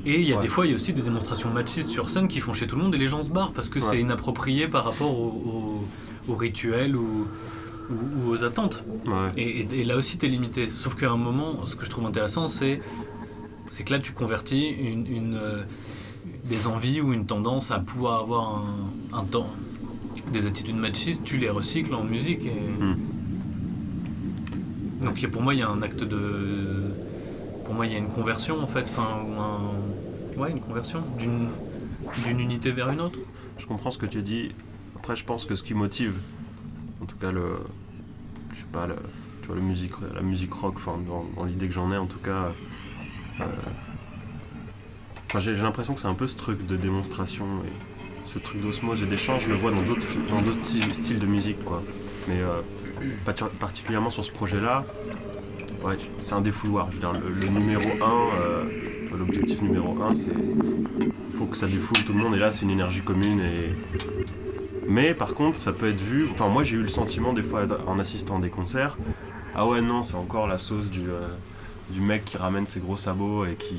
[0.06, 0.42] Et il y a Ouais.
[0.42, 2.76] des fois, il y a aussi des démonstrations machistes sur scène qui font chez tout
[2.76, 3.86] le monde et les gens se barrent parce que Ouais.
[3.90, 5.28] c'est inapproprié par rapport au,
[6.28, 7.28] au- au rituel ou,
[7.90, 8.84] ou- ou aux attentes.
[9.06, 9.28] Ouais.
[9.38, 10.70] Et, et- et là aussi, tu es limité.
[10.70, 12.82] Sauf qu'à un moment, ce que je trouve intéressant, c'est
[13.72, 15.64] c'est que là, tu convertis une, une, euh,
[16.46, 18.64] des envies ou une tendance à pouvoir avoir
[19.12, 19.50] un, un temps,
[20.32, 22.46] des attitudes machistes, tu les recycles en musique.
[22.46, 22.52] Et...
[22.84, 22.96] Hmm.
[25.04, 26.92] Donc pour moi, il y a un acte de...
[27.66, 28.84] Pour moi, il y a une conversion, en fait.
[28.84, 29.08] Enfin,
[29.38, 30.40] un...
[30.40, 31.48] Ouais, une conversion d'une
[32.24, 33.20] d'une unité vers une autre.
[33.58, 34.52] Je comprends ce que tu dis.
[34.96, 36.14] Après, je pense que ce qui motive,
[37.02, 37.60] en tout cas le,
[38.54, 38.88] je sais pas,
[39.42, 42.52] tu vois, musique, la musique rock, enfin, dans, l'idée que j'en ai, en tout cas,
[43.40, 43.46] euh,
[45.40, 49.06] j'ai l'impression que c'est un peu ce truc de démonstration et ce truc d'osmose et
[49.06, 49.44] d'échange.
[49.44, 51.84] Je le vois dans d'autres, dans d'autres styles, de musique, quoi.
[52.28, 52.62] Mais euh,
[53.60, 54.86] particulièrement sur ce projet-là,
[55.84, 56.88] ouais, c'est un défouloir.
[56.92, 60.32] Je veux dire, le, numéro 1, l'objectif numéro 1, c'est
[61.38, 63.70] faut que ça défoule tout le monde et là c'est une énergie commune et
[64.88, 67.66] mais par contre ça peut être vu enfin moi j'ai eu le sentiment des fois
[67.88, 68.98] en assistant à des concerts
[69.56, 71.28] ah ouais non c'est encore la sauce du euh,
[71.90, 73.78] du mec qui ramène ses gros sabots et qui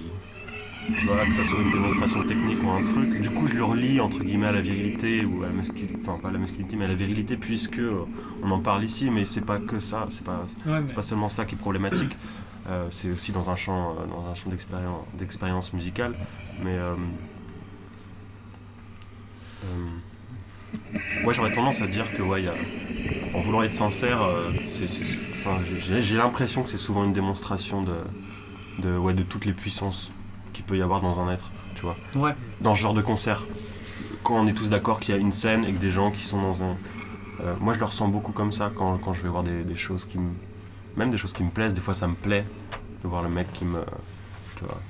[0.99, 3.65] tu vois que ça soit une démonstration technique ou un truc du coup je le
[3.65, 6.77] relie entre guillemets à la virilité ou à la masculinité enfin pas à la masculinité
[6.77, 8.05] mais à la virilité puisque euh,
[8.43, 10.47] on en parle ici mais c'est pas que ça c'est pas
[11.03, 12.17] seulement ça qui est problématique,
[12.69, 16.15] euh, c'est aussi dans un champ, dans un champ d'expérience, d'expérience musicale.
[16.63, 16.79] Mais
[21.25, 24.51] ouais, j'aurais tendance à dire que ouais, il y a- en voulant être sincère, euh,
[25.33, 25.59] enfin,
[26.01, 27.95] j'ai- l'impression que c'est souvent une démonstration de,
[28.81, 30.09] de, ouais, de toutes les puissances
[30.53, 32.35] qu'il peut y avoir dans un être, tu vois Ouais.
[32.61, 33.45] dans ce genre de concert.
[34.25, 36.23] Quand on est tous d'accord qu'il y a une scène et que des gens qui
[36.23, 36.77] sont dans un.
[37.41, 39.77] Euh, moi, je le ressens beaucoup comme ça quand, quand je vais voir des, des
[39.77, 40.31] choses qui me.
[40.97, 42.45] Même des choses qui me plaisent, des fois ça me plaît
[43.05, 43.79] de voir le mec qui me.
[44.59, 44.81] Tu vois.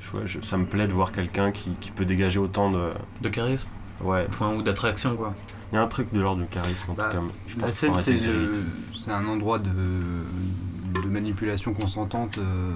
[0.00, 2.90] Je vois, je- ça me plaît de voir quelqu'un qui, qui peut dégager autant de.
[3.22, 3.68] De charisme
[4.02, 5.34] Ouais, enfin, ou d'attraction, quoi.
[5.72, 7.22] il y a un truc de l'ordre du charisme en Bah, tout cas.
[7.48, 12.72] Je La scène, c'est un endroit de, de manipulation consentante euh,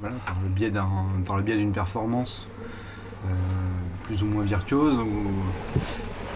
[0.00, 0.88] voilà, par le biais d'un
[1.26, 2.46] par le biais d'une performance
[3.26, 3.30] euh,
[4.04, 4.94] plus ou moins virtuose.
[4.96, 5.82] ou-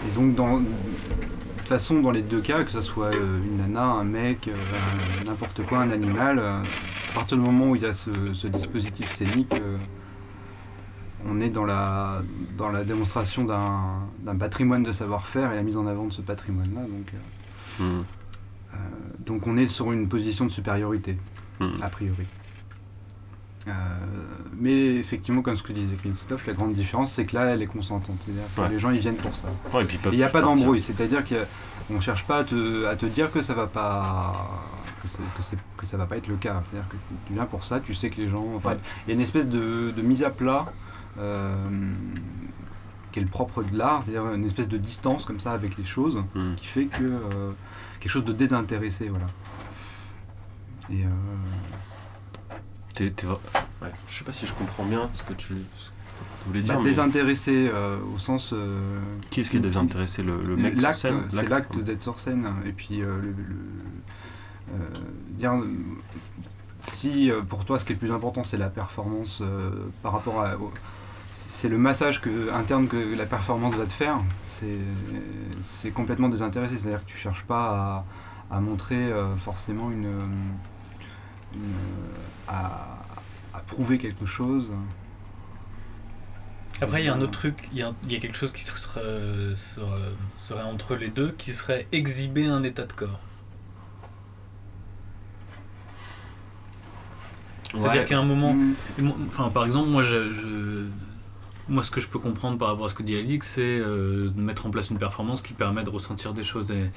[0.08, 0.64] Et donc, dans, de
[1.58, 4.50] toute façon, dans les deux cas, que ce soit euh, une nana, un mec,
[5.24, 6.62] n'importe quoi, un animal, à
[7.14, 9.54] partir du moment où il y a ce, ce dispositif scénique,
[11.26, 12.22] on est dans la,
[12.58, 16.80] dans la démonstration d'un patrimoine de savoir-faire et la mise en avant de ce patrimoine-là.
[16.82, 18.04] Donc, euh, Mhm.
[18.74, 18.76] euh,
[19.26, 21.16] donc on est sur une position de supériorité,
[21.60, 21.74] Mhm.
[21.82, 22.26] a priori.
[23.68, 23.70] Euh,
[24.58, 27.66] mais effectivement, comme ce que disait Christophe, la grande différence, c'est que là, elle est
[27.66, 28.18] consentante.
[28.58, 28.68] Ouais.
[28.68, 29.46] les gens, ils viennent pour ça.
[29.72, 32.38] Ouais, et puis ils peuvent Il n'y a pas d'embrouille, c'est-à-dire qu'on ne cherche pas
[32.38, 34.32] à te, à te dire que ça va pas
[35.00, 36.60] que, ça va pas être le cas.
[36.64, 36.96] C'est-à-dire que
[37.28, 38.44] tu viens pour ça, tu sais que les gens.
[38.56, 38.78] Enfin, Ouais.
[39.06, 40.66] il y a une espèce de, de mise à plat
[43.12, 45.84] qui est le propre de l'art, c'est-à-dire une espèce de distance comme ça avec les
[45.84, 46.54] choses Mhm.
[46.56, 47.52] qui fait que euh,
[48.00, 49.26] quelque chose de désintéressé, voilà.
[50.90, 51.08] Et euh,
[53.82, 55.54] ouais, je sais pas si je comprends bien ce que tu,
[56.46, 58.52] voulez Bah, dire mais désintéressé euh, au sens.
[58.52, 58.80] euh,
[59.30, 61.24] Qui est-ce qui est désintéressé Le, le mec sur scène?
[61.30, 62.46] c'est l'acte d'être sur scène.
[62.66, 64.88] Et puis, euh, le, le- euh,
[65.30, 65.66] dire, euh,
[66.82, 69.70] si euh, pour toi ce qui est le plus important c'est la performance euh,
[70.02, 70.56] par rapport à.
[70.56, 70.72] au-
[71.54, 74.16] c'est le massage que, interne que la performance va te faire,
[75.60, 76.78] c'est complètement désintéressé.
[76.78, 78.04] C'est-à-dire que tu cherches pas
[78.50, 80.10] à, à montrer euh, forcément une.
[81.54, 81.60] une,
[82.48, 83.02] à,
[83.52, 84.68] à prouver quelque chose.
[86.80, 88.50] Après, il y a un autre truc, il y, a- il y a quelque chose
[88.50, 89.84] qui serait, serait,
[90.38, 93.20] serait entre les deux, qui serait exhiber un état de corps.
[97.76, 98.74] C'est-à-dire qu'à un moment, Mm.
[99.28, 100.86] Enfin, par exemple, moi, je, je-
[101.68, 104.28] moi, ce que je peux comprendre par rapport à ce que dit Alix, c'est euh,
[104.30, 106.70] de mettre en place une performance qui permet de ressentir des choses.
[106.70, 106.90] Et,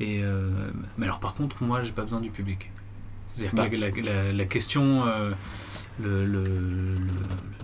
[0.00, 0.50] et, euh,
[0.98, 2.70] mais alors, par contre, moi, j'ai pas besoin du public.
[3.34, 3.68] C'est-à-dire Bah.
[3.68, 5.30] que la, la- question, euh,
[6.02, 6.96] le- le- le-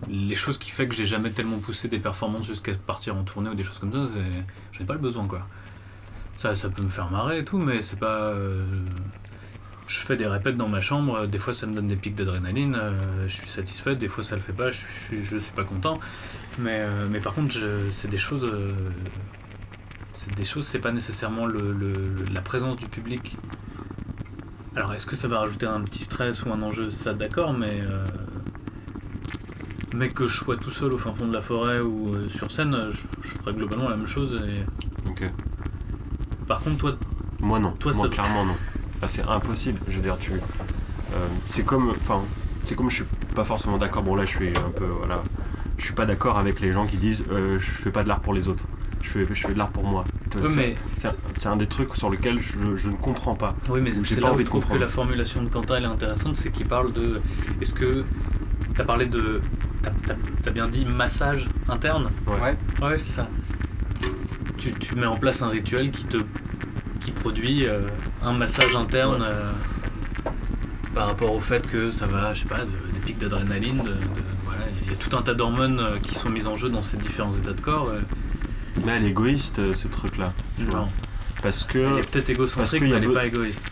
[0.08, 3.50] les choses qui fait que j'ai jamais tellement poussé des performances jusqu'à partir en tournée
[3.50, 4.12] ou des choses comme ça,
[4.72, 5.46] j'en ai pas le besoin, quoi.
[6.38, 8.32] Ça, ça peut me faire marrer et tout, mais c'est pas.
[9.86, 12.74] je fais des répètes dans ma chambre, des fois ça me donne des pics d'adrénaline,
[12.78, 14.76] euh, je suis satisfait, des fois ça le fait pas, je
[15.06, 15.98] suis, je suis pas content.
[16.58, 17.54] Mais, euh, mais par contre,
[17.92, 18.44] c'est des choses.
[18.44, 18.72] euh,
[20.14, 23.36] c'est des choses, c'est pas nécessairement le, le- la présence du public.
[24.74, 26.90] Alors est-ce que ça va rajouter un petit stress ou un enjeu?
[26.90, 27.80] Ça d'accord, mais.
[27.82, 28.04] euh,
[29.94, 32.88] mais que je sois tout seul au fin fond de la forêt ou sur scène,
[32.90, 34.38] je, je ferais globalement la même chose.
[34.46, 35.08] Et...
[35.08, 35.30] Ok.
[36.46, 36.96] Par contre, toi,
[37.40, 38.56] Moi non, Toi, moi ça- clairement non.
[39.08, 40.32] C'est impossible, je veux dire, tu...
[41.46, 41.90] c'est comme...
[41.90, 42.20] Enfin,
[42.64, 43.04] c'est comme je suis
[43.34, 44.84] pas forcément d'accord, bon là je suis un peu...
[44.86, 45.22] Voilà,
[45.78, 48.20] je suis pas d'accord avec les gens qui disent euh, je fais pas de l'art
[48.20, 48.64] pour les autres,
[49.02, 50.04] je fais, je fais de l'art pour moi.
[50.30, 50.38] Tu
[50.94, 53.54] c'est- un des trucs sur lesquels je, je ne comprends pas.
[53.70, 55.76] Oui, mais c'est pas là où envie je de trouve que la formulation de Quentin
[55.76, 57.20] elle est intéressante, c'est qu'il parle de.
[57.62, 58.04] Est-ce que.
[58.74, 59.40] T'as parlé de.
[60.42, 62.10] T'as bien dit massage interne?
[62.26, 62.40] Ouais.
[62.40, 62.56] Ouais.
[62.86, 63.28] Ouais, c'est ça.
[64.58, 66.18] Tu, tu mets en place un rituel qui te.
[67.00, 67.88] qui produit euh,
[68.22, 69.28] un massage interne Ouais.
[69.28, 69.52] euh,
[70.94, 73.94] par rapport au fait que ça va, je sais pas, de- des pics d'adrénaline, de,
[74.90, 77.32] y a tout un tas d'hormones euh, qui sont mises en jeu dans ces différents
[77.32, 77.88] états de corps.
[77.88, 78.00] euh.
[78.84, 80.32] Mais elle est égoïste euh, ce truc-là.
[80.56, 80.80] tu vois.
[80.80, 80.88] Non.
[81.42, 81.98] Parce Elle que...
[81.98, 83.62] est peut-être égocentrique, mais a elle est be- pas égoïste.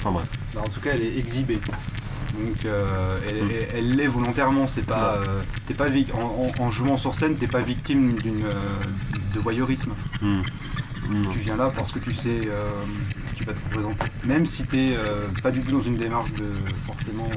[0.00, 0.28] Enfin bref.
[0.54, 1.56] Bah, en tout cas, elle est exhibée.
[2.34, 4.66] Donc, euh, elle elle- elle l'est volontairement.
[4.66, 8.44] C'est pas, euh, t'es pas en, en- en jouant sur scène, t'es pas victime d'une
[8.44, 8.52] euh,
[9.34, 9.92] de voyeurisme.
[10.22, 10.42] Hmm.
[11.08, 11.22] Hmm.
[11.30, 12.70] Tu viens là parce que tu sais, euh,
[13.34, 14.06] tu vas te représenter.
[14.24, 16.44] Même si t'es euh, pas du tout dans une démarche de
[16.86, 17.28] forcément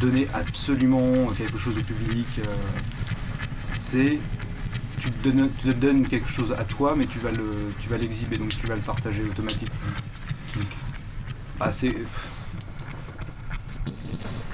[0.00, 2.26] donner absolument quelque chose au public.
[2.40, 2.42] euh,
[3.76, 4.18] c'est
[4.98, 7.50] tu te, donnes, tu te donnes quelque chose à toi, mais tu vas le,
[7.80, 9.76] tu vas l'exhiber, donc tu vas le partager automatiquement.
[11.60, 11.94] Ah, c'est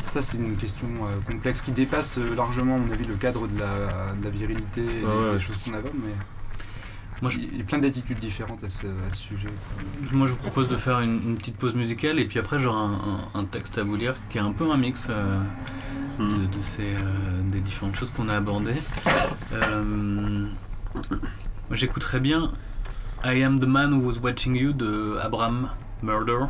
[0.08, 3.48] ça, c'est une question euh, complexe qui dépasse euh, largement, à mon avis, le cadre
[3.48, 5.32] de la, de la virilité et Ouais, ouais.
[5.34, 6.12] des choses qu'on aborde, mais
[7.22, 9.48] Moi, je il y a plein d'attitudes différentes à ce, à ce sujet.
[10.12, 12.78] Moi, je vous propose de faire une, une petite pause musicale et puis après, j'aurai
[12.80, 12.90] un,
[13.34, 15.40] un- un texte à vous lire qui est un peu un mix euh,
[16.18, 16.28] Hmm.
[16.28, 18.74] de, de ces, euh, des différentes choses qu'on a abordées.
[19.54, 20.44] Euh,
[21.70, 22.50] J'écouterais bien
[23.24, 25.70] I Am the Man Who Was Watching You de Abraham
[26.02, 26.40] Murder.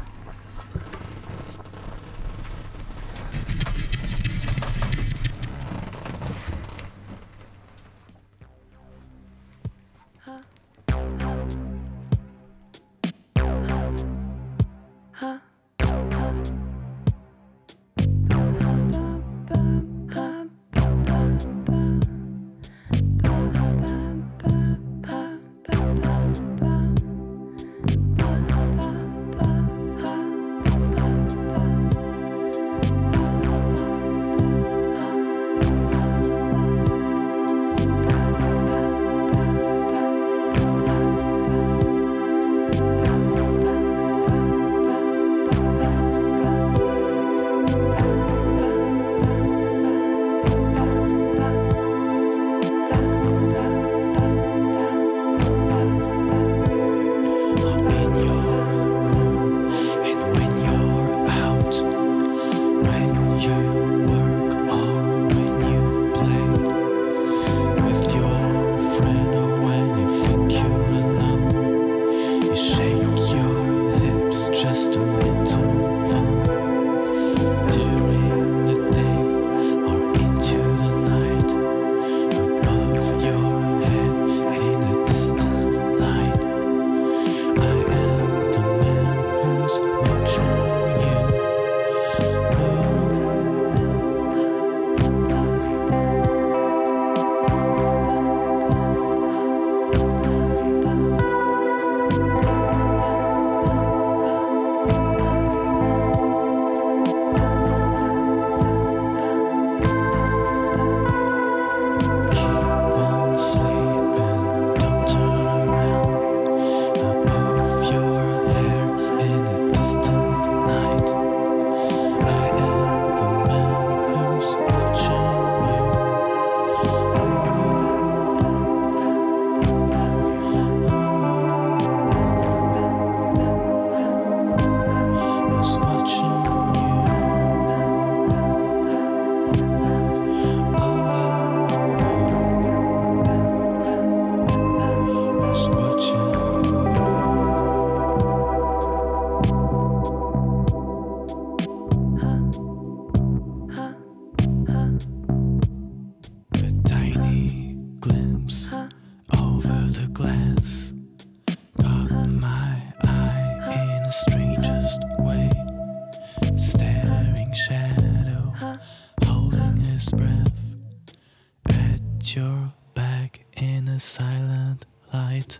[172.34, 175.58] Your back in a silent light.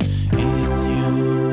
[0.00, 1.49] In your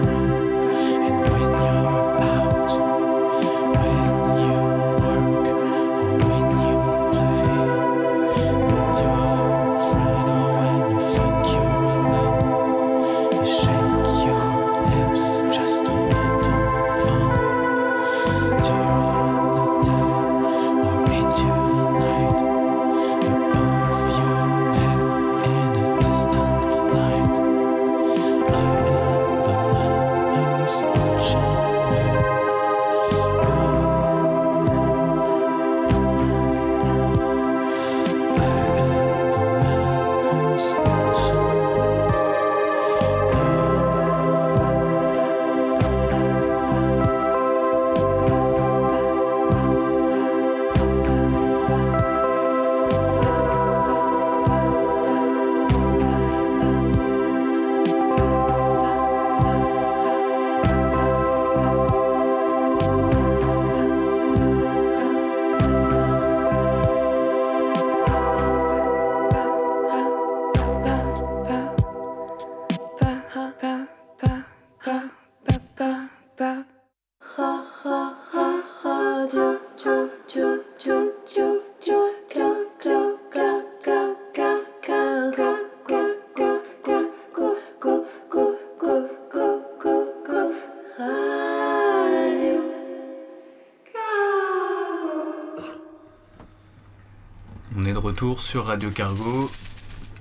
[98.18, 99.48] sur Radio Cargo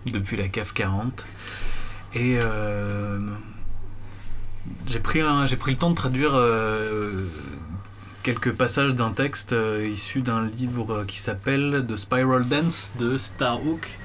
[0.04, 1.24] depuis la CAF 40
[2.14, 3.18] et euh,
[4.86, 5.22] j'ai pris,
[5.58, 7.10] pris le temps de traduire euh,
[8.22, 13.98] quelques passages d'un texte euh, issu d'un livre qui s'appelle The Spiral Dance de Starhawk.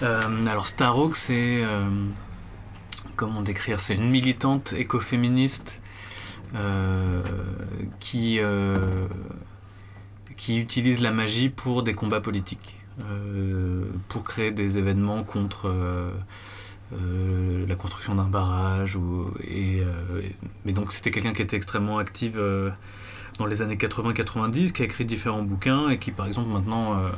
[0.00, 1.62] Alors Starhawk c'est
[3.14, 5.80] comment décrire C'est une militante écoféministe
[8.00, 8.40] qui
[10.36, 12.81] qui utilise la magie pour des combats politiques,
[14.08, 16.10] pour créer des événements contre euh,
[16.92, 18.96] euh, la construction d'un barrage.
[18.96, 20.22] Ou, et, euh,
[20.64, 22.00] mais donc c'était quelqu'un qui était extrêmement
[22.36, 22.70] euh,
[23.38, 27.08] dans les années 80-90, qui a écrit différents bouquins et qui par exemple maintenant euh,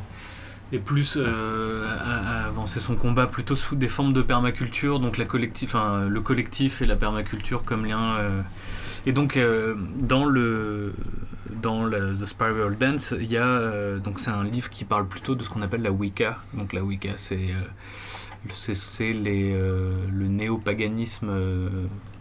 [0.72, 5.18] est plus euh, a, a avancé son combat plutôt sous des formes de permaculture, donc
[6.08, 8.16] le collectif et la permaculture comme lien.
[8.18, 8.42] euh,
[9.06, 10.92] et donc euh, dans le
[11.62, 15.06] dans le- The Spiral Dance, il y a euh, donc c'est un livre qui parle
[15.06, 16.38] plutôt de ce qu'on appelle la Wicca.
[16.54, 17.60] Donc la Wicca, c'est euh,
[18.50, 21.30] c'est euh, le néopaganisme.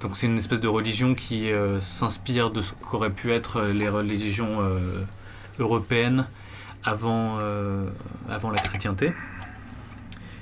[0.02, 1.50] donc c'est une espèce de religion qui
[1.82, 4.60] s'inspire de ce qu'auraient pu être les religions
[5.60, 6.26] européennes
[6.86, 7.40] avant,
[8.30, 9.12] avant la chrétienté.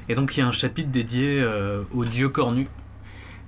[0.07, 1.43] Et donc il y a un chapitre dédié
[1.91, 2.67] au dieu cornu.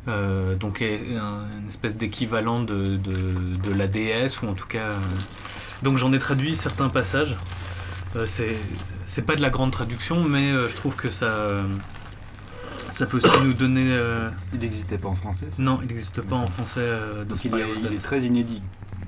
[0.09, 3.13] Euh, donc une espèce d'équivalent de, de,
[3.63, 4.97] de la déesse ou en tout cas euh,
[5.81, 7.37] donc j'en ai traduit certains passages
[8.17, 8.27] Euh,
[9.05, 11.63] c'est pas de la grande traduction mais euh, je trouve que ça euh,
[12.91, 15.47] ça peut aussi nous donner euh, Il n'existait pas en français.
[15.51, 15.63] ça?
[15.63, 18.61] Non il n'existe pas en français euh, Donc il est, il est très inédit.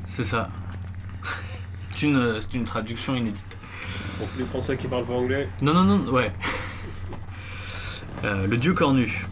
[0.07, 0.49] c'est ça
[1.81, 3.57] c'est une euh, c'est une traduction inédite
[4.17, 5.49] Pour tous les Français qui parlent pas anglais.
[5.61, 6.31] Non, non, non, ouais.
[8.23, 9.27] Euh, le dieu cornu.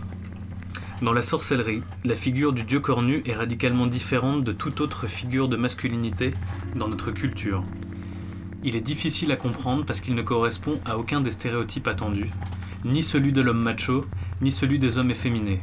[1.03, 5.49] Dans la sorcellerie, la figure du dieu cornu est radicalement différente de toute autre figure
[5.49, 6.31] de masculinité
[6.77, 7.61] dans notre culture.
[8.63, 12.29] Il est difficile à comprendre parce qu'il ne correspond à aucun des stéréotypes attendus,
[12.85, 14.05] ni celui de l'homme macho,
[14.41, 15.59] ni celui des hommes efféminés.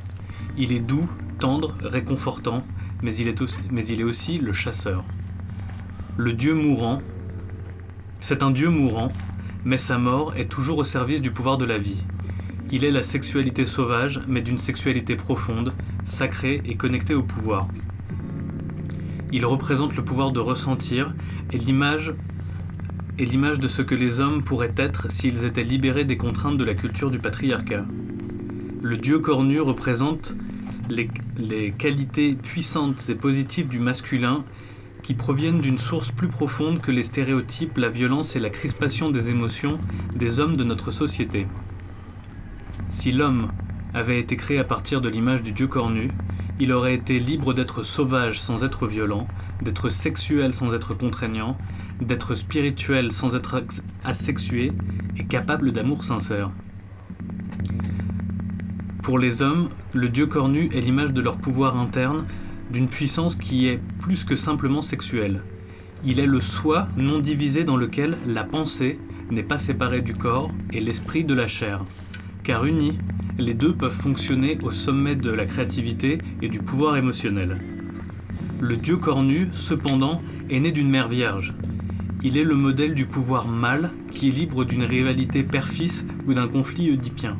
[0.59, 1.09] Il est doux,
[1.39, 2.63] tendre, réconfortant,
[3.01, 5.05] mais il est aussi, le chasseur.
[6.19, 7.01] Le dieu mourant,
[8.21, 9.09] c'est un dieu mourant,
[9.65, 12.05] mais sa mort est toujours au service du pouvoir de la vie.
[12.73, 15.73] Il est la sexualité sauvage, mais d'une sexualité profonde,
[16.05, 17.67] sacrée et connectée au pouvoir.
[19.33, 21.13] Il représente le pouvoir de ressentir
[21.53, 22.15] et l'image
[23.19, 27.11] de ce que les hommes pourraient être s'ils étaient libérés des contraintes de la culture
[27.11, 27.85] du patriarcat.
[28.83, 30.37] Le dieu cornu représente
[30.89, 34.45] les qualités puissantes et positives du masculin
[35.03, 39.29] qui proviennent d'une source plus profonde que les stéréotypes, la violence et la crispation des
[39.29, 39.75] émotions
[40.15, 41.47] des hommes de notre société.
[42.91, 43.53] Si l'homme
[43.95, 46.11] avait été créé à partir de l'image du dieu cornu,
[46.59, 49.27] il aurait été libre d'être sauvage sans être violent,
[49.63, 51.57] d'être sexuel sans être contraignant,
[52.01, 53.63] d'être spirituel sans être
[54.05, 54.73] asexué
[55.17, 56.51] et capable d'amour sincère.
[59.03, 62.27] Pour les hommes, le dieu cornu est l'image de leur pouvoir interne,
[62.71, 65.43] d'une puissance qui est plus que simplement sexuelle.
[66.05, 68.99] Il est le soi non divisé dans lequel la pensée
[69.31, 71.83] n'est pas séparée du corps et l'esprit de la chair.
[72.51, 72.99] Car unis,
[73.39, 77.61] les deux peuvent fonctionner au sommet de la créativité et du pouvoir émotionnel.
[78.59, 80.21] Le dieu cornu, cependant,
[80.51, 81.55] est né d'une mère vierge.
[82.25, 86.49] Il est le modèle du pouvoir mâle qui est libre d'une rivalité père-fils ou d'un
[86.49, 87.37] conflit oedipien.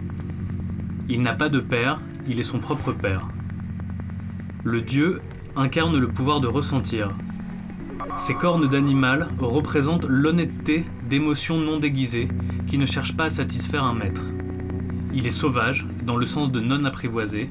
[1.09, 3.27] Il n'a pas de père, il est son propre père.
[4.63, 5.23] Le dieu
[5.57, 7.11] incarne le pouvoir de ressentir.
[8.17, 12.29] Ses cornes d'animal représentent l'honnêteté d'émotions non déguisées
[12.69, 14.23] qui ne cherchent pas à satisfaire un maître.
[15.13, 17.51] Il est sauvage, dans le sens de non apprivoisé,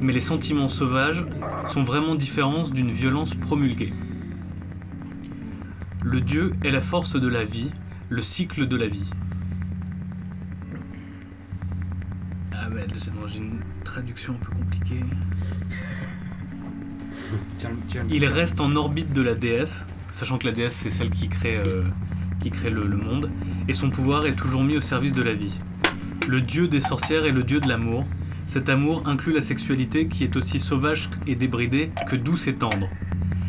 [0.00, 1.24] mais les sentiments sauvages
[1.66, 3.92] sont vraiment différents d'une violence promulguée.
[6.02, 7.70] Le Dieu est la force de la vie,
[8.08, 9.08] le cycle de la vie.
[12.52, 15.04] Ah c'est- j'ai une traduction un peu compliquée.
[18.10, 21.56] Il reste en orbite de la déesse, sachant que la déesse c'est celle qui crée,
[21.56, 21.84] euh,
[22.40, 23.30] qui crée le, le monde,
[23.68, 25.58] et son pouvoir est toujours mis au service de la vie.
[26.28, 28.06] Le dieu des sorcières est le dieu de l'amour.
[28.46, 32.88] Cet amour inclut la sexualité qui est aussi sauvage et débridée que douce et tendre.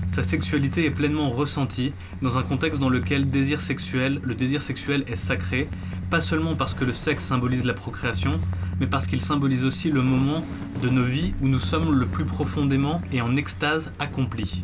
[0.08, 1.94] Sa sexualité est pleinement ressentie
[2.24, 5.70] dans un contexte dans lequel désir sexuel, le désir sexuel est sacré,
[6.10, 8.40] pas seulement parce que le sexe symbolise la procréation,
[8.80, 10.44] mais parce qu'il symbolise aussi le moment
[10.82, 14.64] de nos vies où nous sommes le plus profondément et en extase accomplis.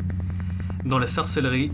[0.84, 1.70] Dans la sorcellerie,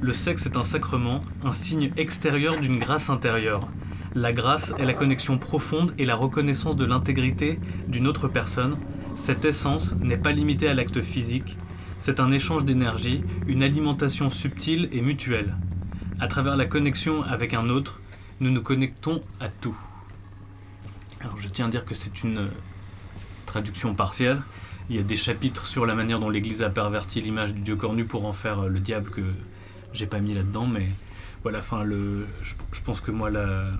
[0.00, 3.68] le sexe est un sacrement, un signe extérieur d'une grâce intérieure.
[4.14, 7.58] La grâce est la connexion profonde et la reconnaissance de l'intégrité
[7.88, 8.76] d'une autre personne.
[9.16, 11.56] Cette essence n'est pas limitée à l'acte physique,
[11.98, 15.56] c'est un échange d'énergie, une alimentation subtile et mutuelle.
[16.20, 18.00] À travers la connexion avec un autre,
[18.40, 19.76] nous nous connectons à tout.
[21.20, 22.48] Alors je tiens à dire que c'est une euh,
[23.46, 24.42] traduction partielle.
[24.90, 27.76] Il y a des chapitres sur la manière dont l'Église a perverti l'image du Dieu
[27.76, 29.22] cornu pour en faire euh, le diable que
[29.92, 30.88] j'ai pas mis là-dedans, mais
[31.42, 32.24] voilà, enfin je,
[32.72, 33.70] je pense que moi la-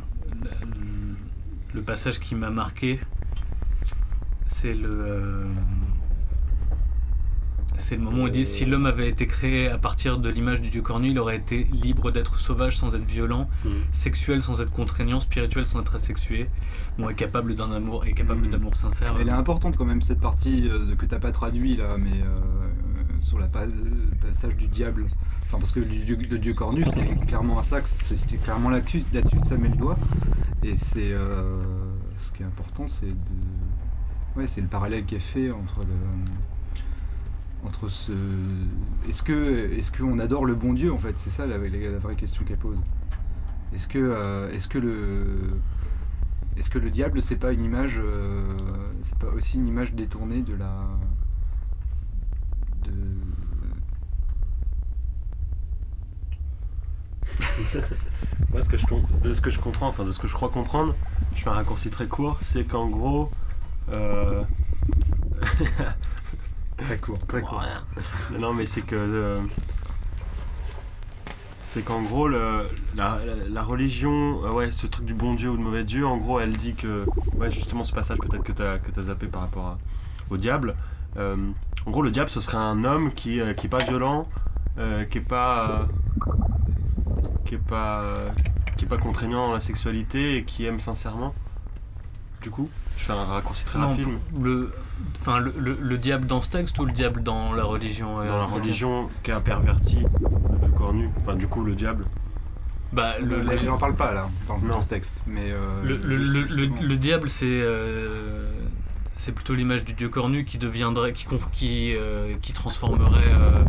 [1.75, 3.01] le- passage qui m'a marqué,
[4.47, 5.45] c'est le euh,
[7.77, 10.61] c'est le moment où ils disent si l'homme avait été créé à partir de l'image
[10.61, 13.69] du Dieu cornu, il aurait été libre d'être sauvage sans être violent, Mm.
[13.93, 16.49] sexuel sans être contraignant, spirituel sans être asexué,
[16.99, 18.51] bon, est capable d'un amour, est capable Mm.
[18.51, 19.15] d'amour sincère.
[19.21, 23.21] Elle est importante quand même cette partie euh, que t'as pas traduit là, mais euh,
[23.21, 25.07] sur la pa- le passage du diable.
[25.59, 25.87] Parce que le
[26.39, 29.97] dieu, cornu c'est clairement un c'est- c'était clairement là-dessus là-dessus que ça met le doigt.
[30.63, 31.63] Et c'est euh,
[32.19, 37.89] ce qui est important, c'est de c'est le parallèle qui est fait entre le entre
[37.89, 38.13] ce
[39.09, 42.45] est-ce que est-ce qu'on adore le bon Dieu en fait, c'est ça la vraie question
[42.45, 42.79] qu'elle pose.
[43.75, 45.61] Est-ce que euh, est-ce que le
[46.57, 48.43] est-ce que le diable, c'est pas une image, euh,
[49.03, 50.85] c'est pas aussi une image détournée de la,
[52.85, 52.91] de,
[58.53, 58.85] Moi, ce que je,
[59.23, 60.95] de ce que je comprends, enfin de ce que je crois comprendre,
[61.35, 63.31] je fais un raccourci très court, c'est qu'en gros.
[63.91, 64.43] euh,
[66.79, 67.63] très court, très court.
[68.33, 68.95] Non, non, mais c'est que.
[68.97, 69.39] euh,
[71.65, 75.49] c'est qu'en gros, le- la, la- la religion, euh, ouais, ce truc du bon Dieu
[75.51, 77.07] ou de mauvais Dieu, en gros, elle dit que.
[77.37, 79.79] Ouais, justement, ce passage peut-être que tu as, zappé par rapport à-
[80.31, 80.75] au diable.
[81.17, 84.29] en gros, le diable, ce serait un homme qui, euh, qui pas violent,
[85.11, 85.87] qui est pas.
[87.45, 88.01] Qui est pas.
[88.03, 88.29] euh,
[88.77, 91.35] qui est pas contraignant dans la sexualité et qui aime sincèrement.
[92.43, 94.09] Du coup, je fais un raccourci très Non, rapide.
[94.41, 94.73] le,
[95.21, 98.27] enfin, le, le- le diable dans ce texte ou le diable dans la religion euh,
[98.27, 102.05] Dans la religion qui a perverti le dieu cornu, enfin du coup le diable.
[102.93, 104.81] Bah, le, Là, le- j'en parle pas là dans, dans Non.
[104.81, 106.77] ce texte, mais euh, Le, le- le- le- justement.
[106.83, 108.51] le diable, c'est euh,
[109.15, 113.63] c'est plutôt l'image du dieu cornu qui deviendrait, qui, conf- qui, euh, qui transformerait euh,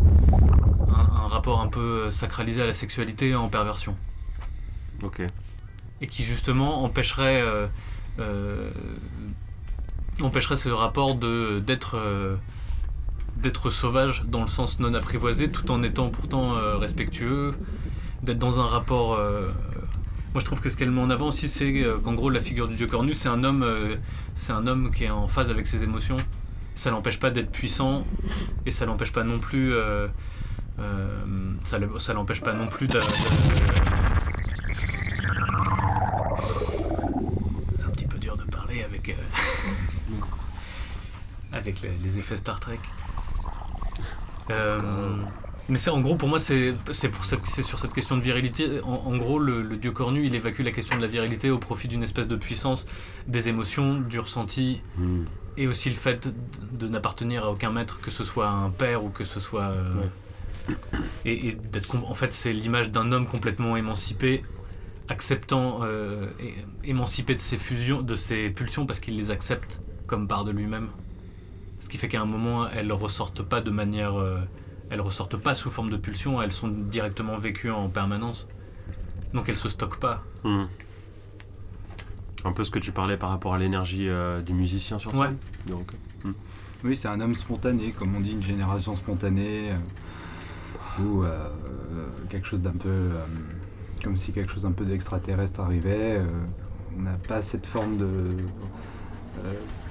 [0.94, 3.96] un, un rapport un peu sacralisé à la sexualité en perversion.
[5.02, 5.22] Ok.
[6.00, 7.66] Et qui justement empêcherait, euh,
[8.18, 8.70] euh,
[10.20, 12.36] empêcherait ce rapport de d'être euh,
[13.36, 17.52] d'être sauvage dans le sens non apprivoisé, tout en étant pourtant respectueux,
[18.22, 19.18] d'être dans un rapport.
[20.32, 22.68] moi, je trouve que ce qu'elle met en avant aussi, c'est qu'en gros, la figure
[22.68, 23.66] du dieu cornu, c'est un homme,
[24.36, 26.16] c'est un homme qui est en phase avec ses émotions.
[26.76, 28.04] Ça l'empêche pas d'être puissant,
[28.66, 29.74] et ça l'empêche pas non plus.
[29.74, 30.06] euh,
[31.64, 33.00] ça le- ça l'empêche pas non plus de.
[37.76, 39.08] C'est un petit peu dur de parler avec.
[39.10, 39.12] euh,
[41.52, 42.78] avec les, les effets Star Trek.
[44.50, 45.16] Euh,
[45.70, 46.74] mais c'est en gros pour moi c'est
[47.10, 48.80] pour cette- sur cette question de virilité.
[48.82, 51.58] En, en gros le, le dieu cornu il évacue la question de la virilité au
[51.58, 52.84] profit d'une espèce de puissance,
[53.26, 55.24] des émotions, du ressenti Hmm.
[55.56, 56.34] et aussi le fait de,
[56.76, 59.62] de n'appartenir à aucun maître, que ce soit un père ou que ce soit.
[59.70, 60.10] euh, Ouais.
[61.24, 61.94] Et, et d'être.
[62.04, 64.44] En fait, c'est l'image d'un homme complètement émancipé
[65.08, 66.28] acceptant, euh,
[66.82, 70.88] émancipé de ses fusions, de ses pulsions parce qu'il les accepte comme part de lui-même.
[71.80, 74.38] Ce qui fait qu'à un moment, elles ressortent pas de manière, euh,
[74.88, 78.48] elles ressortent pas sous forme de pulsions, elles sont directement vécues en permanence.
[79.34, 80.22] Donc elles se stockent pas.
[80.44, 80.64] Hmm.
[82.46, 85.26] Un peu ce que tu parlais par rapport à l'énergie euh, du musicien sur Ouais.
[85.26, 85.36] scène.
[85.66, 85.92] Donc,
[86.82, 89.70] Oui, c'est un homme spontané, comme on dit, une génération spontanée,
[91.00, 92.88] ou euh, euh, quelque chose d'un peu.
[92.88, 93.24] euh,
[94.02, 96.20] comme si quelque chose d'un peu d'extraterrestre arrivait.
[96.98, 98.06] on n'a pas cette forme de.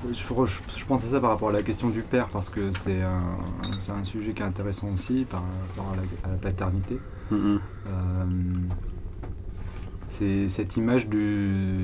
[0.07, 2.71] je, je- je pense à ça par rapport à la question du père, parce que
[2.73, 3.21] c'est un,
[3.79, 6.99] c'est un sujet qui est intéressant aussi par rapport à la, à la paternité.
[7.31, 7.59] hmm, hmm.
[7.87, 8.25] Euh,
[10.07, 11.81] c'est cette image du,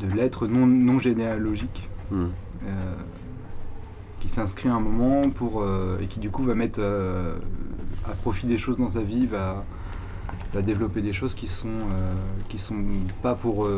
[0.00, 2.94] de l'être non, non généalogique euh,
[4.20, 7.38] qui s'inscrit à un moment pour euh, et qui du coup va mettre euh,
[8.06, 9.64] à profit des choses dans sa vie, va,
[10.52, 12.14] va développer des choses qui sont euh,
[12.58, 12.82] sont
[13.22, 13.68] pas pour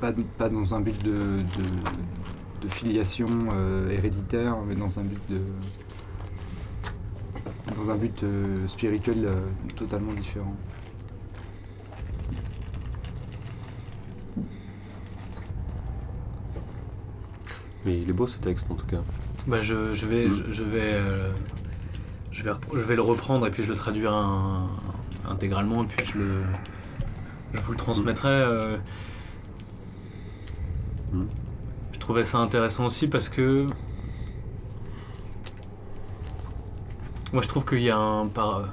[0.00, 3.26] pas, pas dans un but de, de- filiation
[3.90, 5.40] héréditaire, mais dans un but de
[7.76, 8.24] dans un but
[8.68, 9.28] spirituel
[9.76, 10.54] totalement différent.
[17.84, 19.02] Mais il est beau ce texte en tout cas.
[19.46, 21.30] Bah je, je vais, je, je vais, euh,
[22.32, 24.70] je vais, repr- je vais le reprendre et puis je le traduire un-
[25.28, 26.42] intégralement et puis je le,
[27.52, 28.28] je vous le transmettrai.
[28.30, 28.76] euh.
[31.12, 31.24] Mm.
[31.92, 33.66] Je trouvais ça intéressant aussi parce que
[37.32, 38.68] moi je trouve qu'il y a un par,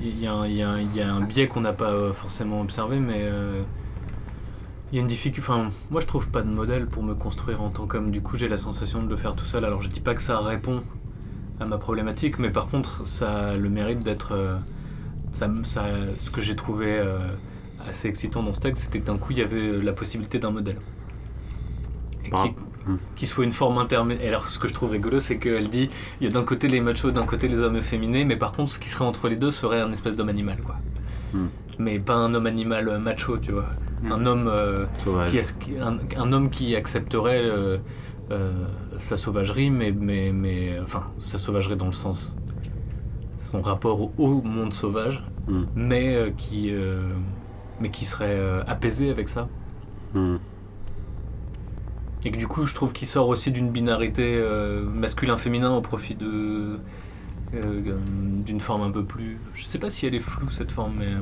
[0.00, 1.72] il y a un, il y a un- il y a un biais qu'on n'a
[1.72, 3.62] pas euh, forcément observé, mais euh,
[4.92, 5.40] il y a une difficulté.
[5.40, 8.10] Enfin, moi je trouve pas de modèle pour me construire en tant qu'homme.
[8.10, 9.64] Du coup, j'ai la sensation de le faire tout seul.
[9.64, 10.82] Alors, je dis pas que ça répond
[11.60, 14.32] à ma problématique, mais par contre, ça a le mérite d'être.
[14.32, 14.56] euh,
[15.32, 15.48] ça,
[16.18, 17.18] ce que j'ai trouvé euh,
[17.88, 20.50] assez excitant dans ce texte, c'était que d'un coup, il y avait la possibilité d'un
[20.50, 20.76] modèle.
[22.24, 22.36] Et qui,
[22.84, 22.96] Hmm.
[23.14, 24.26] qui soit une forme intermédiaire.
[24.26, 25.88] Et alors, ce que je trouve rigolo, c'est qu'elle dit
[26.20, 28.72] il y a d'un côté les machos, d'un côté les hommes efféminés, mais par contre,
[28.72, 30.74] ce qui serait entre les deux serait un espèce d'homme animal, quoi.
[31.32, 31.46] Hmm.
[31.78, 33.66] Mais pas un homme animal euh, macho, tu vois.
[34.02, 34.12] Hmm.
[34.12, 34.48] Un homme.
[34.48, 34.86] euh,
[35.28, 37.78] qui un, un homme qui accepterait euh,
[38.30, 38.52] euh,
[38.98, 42.34] sa sauvagerie, mais, mais, mais enfin, sa sauvagerie dans le sens
[43.38, 45.64] son rapport au, au monde sauvage, Hmm.
[45.74, 46.72] mais qui,
[47.80, 48.38] mais qui serait
[48.68, 49.48] apaisé avec ça.
[50.14, 50.36] Hmm.
[52.24, 54.40] Et que du coup, je trouve qu'il sort aussi d'une binarité
[54.94, 56.78] masculin-féminin au profit de
[58.46, 59.38] d'une forme un peu plus.
[59.54, 61.20] Je sais pas si elle est floue cette forme, mais euh,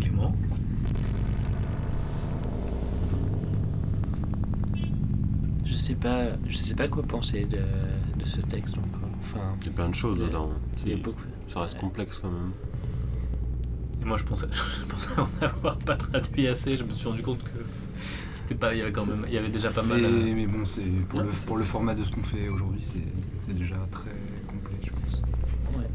[0.00, 0.32] Clément.
[5.64, 7.58] Je sais pas, je sais pas quoi penser de,
[8.18, 9.08] de ce texte encore.
[9.22, 10.50] Enfin, Il y a plein de choses dedans.
[10.84, 11.22] il y a C'est- beaucoup.
[11.52, 11.80] Ça reste Ouais.
[11.80, 12.52] complexe quand même.
[14.00, 14.46] Et moi, je pensais,
[14.80, 16.76] je pensais en avoir pas traduit assez.
[16.76, 17.58] Je me suis rendu compte que
[18.34, 18.74] c'était pas.
[18.74, 20.00] Il y avait quand même, il y avait déjà pas mal.
[20.00, 22.80] Mais, à- mais bon, c'est pour, le, pour le format de ce qu'on fait aujourd'hui,
[22.82, 23.02] c'est
[23.46, 24.10] c'est déjà très
[24.46, 25.22] complet, je pense.
[25.76, 25.86] ouais.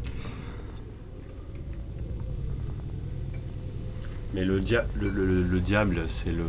[4.34, 6.44] Mais le, dia- le, le- le diable, c'est le,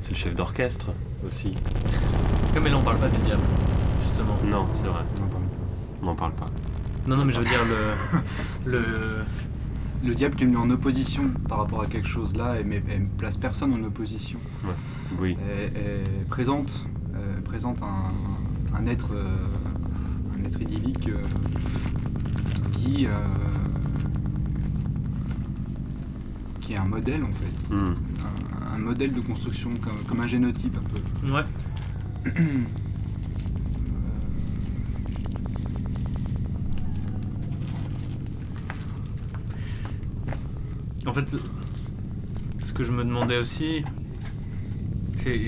[0.00, 0.86] c'est le chef d'orchestre
[1.26, 1.54] aussi.
[2.54, 3.42] Ouais, Mais là, on parle pas du diable,
[4.02, 4.36] justement.
[4.44, 5.02] Non, c'est vrai.
[6.02, 6.46] On n'en parle pas.
[7.06, 7.60] Non, non, mais je veux dire
[8.64, 8.84] le, le.
[10.02, 12.82] Le diable, tu le mets en opposition par rapport à quelque chose là, et, mais
[12.90, 14.38] elle place personne en opposition.
[15.18, 15.36] Oui.
[15.46, 16.72] Elle, elle présente,
[17.14, 18.08] euh, présente un,
[18.78, 19.26] un être, euh,
[20.34, 21.18] un être idyllique euh,
[22.72, 23.10] qui, euh,
[26.62, 27.94] qui est un modèle en fait, Hmm.
[28.72, 31.30] un, un modèle de construction comme, comme un génotype un peu.
[31.34, 31.42] Ouais.
[41.06, 41.24] En fait,
[42.62, 43.82] ce que je me demandais aussi,
[45.16, 45.38] c'est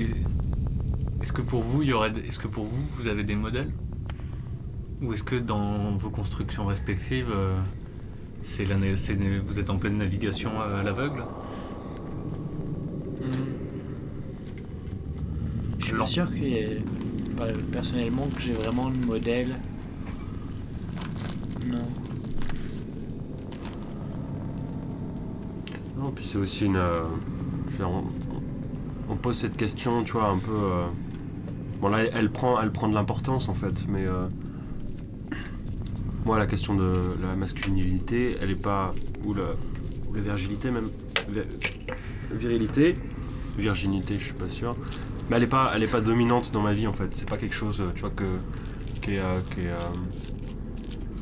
[1.21, 3.71] est-ce que pour vous, est-ce que pour vous, vous avez des modèles,
[5.03, 7.55] ou est-ce que dans vos constructions respectives, euh,
[8.45, 8.65] c'est-
[9.47, 11.25] vous êtes en pleine navigation euh, à l'aveugle
[15.79, 16.05] Je suis Blanc.
[16.05, 19.57] pas sûr que euh, personnellement que j'ai vraiment le modèle.
[21.67, 21.79] Non.
[25.99, 26.77] Non, puis c'est aussi une.
[26.77, 27.05] euh,
[29.09, 30.51] on, pose cette question, tu vois, un peu.
[30.53, 30.85] euh,
[31.81, 34.05] bon, là, elle prend, elle prend de l'importance en fait, mais.
[36.25, 36.93] moi, la question de
[37.23, 38.95] la masculinité, elle est pas.
[39.25, 39.45] ou la,
[40.09, 40.89] ou la virginité même.
[41.31, 42.95] vi- virilité,
[43.59, 44.75] virginité, je suis pas sûr.
[45.33, 47.15] Mais elle est pas, elle est pas dominante dans ma vie en fait.
[47.15, 48.37] C'est pas quelque chose, euh, tu vois, que,
[49.01, 49.79] qui est, euh, euh,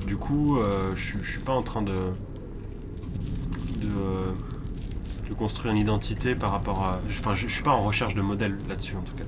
[0.05, 1.95] du coup, euh, je, suis- pas en train de,
[3.81, 6.99] de, de construire une identité par rapport à.
[7.09, 9.23] Enfin, je, suis pas en recherche de modèle là-dessus en tout cas.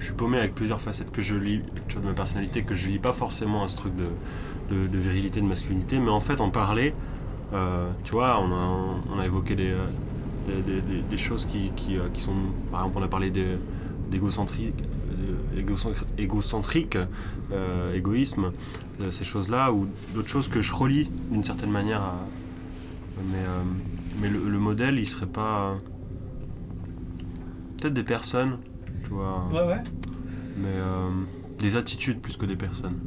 [0.00, 2.74] Je suis paumé avec plusieurs facettes que je lis, tu vois, de ma personnalité, que
[2.74, 6.42] je lis pas forcément à ce truc de, de, virilité, de masculinité, mais en fait
[6.42, 6.92] en parler.
[8.04, 9.74] tu vois, on a, on a évoqué des,
[11.10, 12.34] des, choses qui, qui, qui sont.
[12.70, 13.56] Par exemple, on a parlé des-
[14.10, 16.96] d'égocentrique, euh, égocentri- égocentrique,
[17.52, 18.52] euh, égoïsme,
[19.00, 22.02] euh, ces choses-là, ou d'autres choses que je relis d'une certaine manière.
[22.02, 22.24] à-
[23.32, 23.62] mais euh,
[24.20, 25.78] mais le, le modèle, il serait pas.
[27.78, 28.58] Peut-être des personnes,
[29.04, 29.82] tu vois, Ouais, ouais.
[30.58, 31.08] mais euh,
[31.58, 32.98] des attitudes plus que des personnes.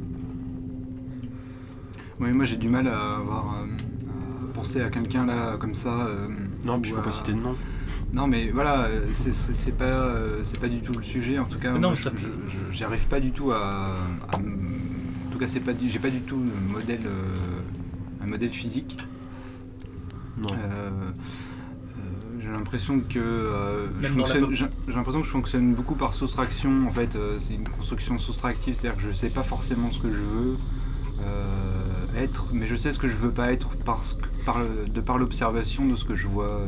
[2.20, 3.66] Oui, moi j'ai du mal à avoir euh,
[4.44, 5.88] à penser à quelqu'un là comme ça.
[6.06, 6.28] euh,
[6.64, 7.54] Non, puis il faut à- pas citer de nom.
[8.14, 11.38] Non, mais voilà, euh, c'est- c'est c'est pas, euh, c'est pas du tout le sujet.
[11.38, 13.52] En tout cas, Mais moi, non, je- ça- je- je- j'y arrive pas du tout
[13.52, 13.86] à.
[14.32, 18.50] à en tout cas, c'est pas, j'ai pas du tout un modèle, euh, un modèle
[18.52, 19.06] physique.
[20.38, 20.48] Non.
[20.54, 20.90] Euh,
[22.42, 23.86] j'ai l'impression que euh,
[24.52, 26.86] j'ai j'ai l'impression que je fonctionne beaucoup par soustraction.
[26.88, 30.08] En fait, euh, c'est une construction soustractive, c'est-à-dire que je sais pas forcément ce que
[30.08, 30.56] je veux
[31.22, 34.88] euh, être, mais je sais ce que je veux pas être parce que, par, le-
[34.88, 36.66] de par l'observation de ce que je vois, euh,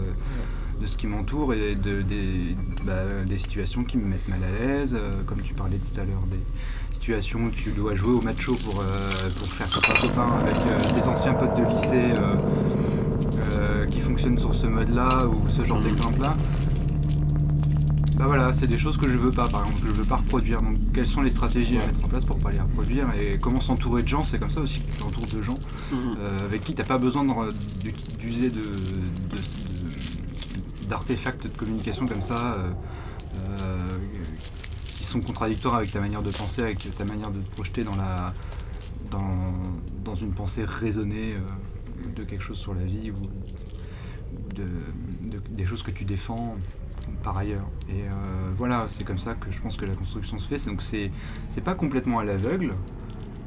[0.82, 2.92] de ce qui m'entoure et de, des, bah,
[3.24, 6.24] des situations qui me mettent mal à l'aise, euh, comme tu parlais tout à l'heure
[6.30, 6.40] des
[6.92, 8.84] situations où tu dois jouer au macho pour, euh,
[9.38, 12.12] pour faire copain-copain avec euh, tes anciens potes de lycée.
[12.18, 15.84] euh, qui fonctionnent sur ce mode-là ou ce genre Mhm.
[15.84, 16.34] d'exemple-là.
[18.16, 20.16] Bah voilà, c'est des choses que je veux pas, par exemple, que je veux pas
[20.16, 20.62] reproduire.
[20.62, 23.60] Donc, quelles sont les stratégies à mettre en place pour pas les reproduire et comment
[23.60, 24.22] s'entourer de gens?
[24.22, 25.58] C'est comme ça aussi que tu t'entoures de gens
[25.92, 27.24] euh, avec qui t'as pas besoin
[28.20, 28.60] d'user de-
[30.88, 32.70] d'artefacts de communication comme ça euh,
[33.48, 33.78] euh,
[34.96, 37.96] qui sont contradictoires avec ta manière de penser, avec ta manière de te projeter dans
[37.96, 38.32] la
[39.10, 44.64] dans, une pensée raisonnée euh, de quelque chose sur la vie ou de,
[45.30, 46.54] de- des choses que tu défends
[47.22, 47.66] par ailleurs.
[47.88, 48.04] Et
[48.56, 50.64] voilà, c'est comme ça que je pense que la construction se fait.
[50.70, 51.10] Donc c'est
[51.48, 52.70] c'est pas complètement à l'aveugle.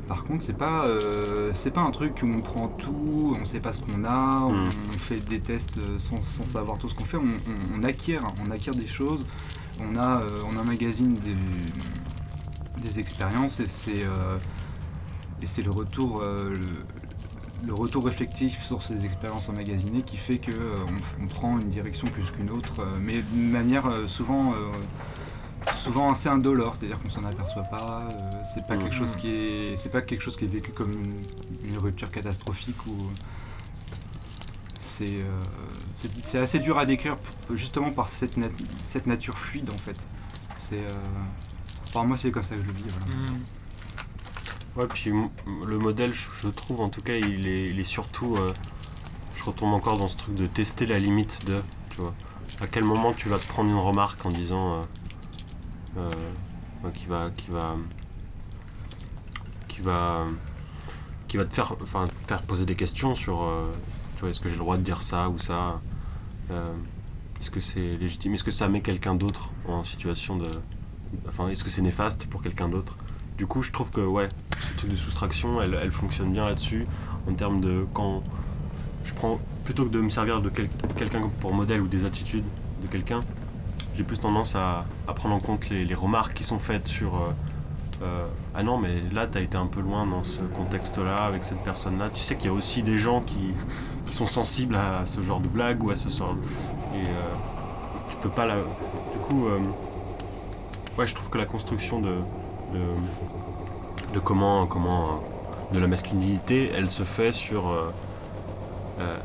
[0.08, 3.60] Par contre, c'est pas euh, c'est pas un truc où on prend tout, on sait
[3.60, 4.70] pas ce qu'on a, on, Mm.
[4.94, 7.18] on fait des tests euh, sans, sans savoir tout ce qu'on fait.
[7.18, 9.26] On, on- on acquiert, on acquiert des choses.
[9.82, 10.60] On a euh, on
[11.16, 11.36] des,
[12.84, 14.38] des expériences et c'est euh,
[15.42, 16.54] et c'est le retour le,
[17.66, 20.52] le retour réflectif sur ces expériences emmagasinées qui fait que
[21.22, 24.54] on, prend une direction plus qu'une autre, mais d'une manière souvent
[25.78, 28.04] souvent assez indolore, c'est-à-dire qu'on s'en aperçoit pas.
[28.12, 30.92] euh, c'est pas quelque chose qui est c'est pas quelque chose qui est vécu comme
[30.92, 31.22] une,
[31.72, 32.96] une rupture catastrophique ou
[34.80, 35.40] c'est euh,
[36.24, 37.16] c'est assez dur à décrire
[37.54, 38.50] justement par cette, nat-
[38.86, 40.00] cette nature fluide en fait.
[40.56, 40.98] C'est euh,
[41.88, 42.84] enfin, moi c'est comme ça que je le vis.
[42.88, 43.22] voilà.
[43.30, 43.38] Mm.
[44.78, 45.10] Ouais, puis
[45.66, 48.38] le modèle, je, trouve en tout cas, il est, il est surtout.
[49.38, 51.58] je retombe encore dans ce truc de tester la limite de.
[51.92, 52.14] Tu vois.
[52.60, 54.82] À quel moment tu vas te prendre une remarque en disant.
[55.98, 57.30] Euh, qui va.
[57.36, 57.76] Qui va.
[61.28, 61.76] Te faire,
[62.48, 63.44] poser des questions sur.
[63.44, 63.72] euh,
[64.28, 65.82] est-ce que j'ai le droit de dire ça ou ça
[66.52, 66.66] Euh,
[67.42, 70.50] Est-ce que c'est légitime Est-ce que ça met quelqu'un d'autre en situation de.
[71.28, 72.96] Enfin, est-ce que c'est néfaste pour quelqu'un d'autre?
[73.38, 76.86] Du coup, je trouve que ouais, ce truc de soustraction, elle, fonctionne bien là-dessus,
[77.30, 78.24] en termes de quand
[79.04, 82.46] je prends, plutôt que de me servir de quel- quelqu'un pour modèle ou des attitudes
[82.82, 83.20] de quelqu'un,
[83.96, 87.20] j'ai plus tendance à, à prendre en compte les, remarques qui sont faites sur euh,
[88.04, 91.64] euh, ah non, mais là, t'as été un peu loin dans ce contexte-là, avec cette
[91.64, 92.10] personne-là.
[92.14, 93.54] Tu sais qu'il y a aussi des gens qui,
[94.04, 96.36] qui sont sensibles à ce genre de blague ou à ce genre.
[96.94, 97.34] Et euh,
[98.10, 98.56] tu peux pas la.
[98.56, 99.48] Du coup,
[100.98, 102.16] ouais, je trouve que la construction de
[104.14, 105.24] de, comment, comment
[105.72, 107.74] de la masculinité, elle se fait sur,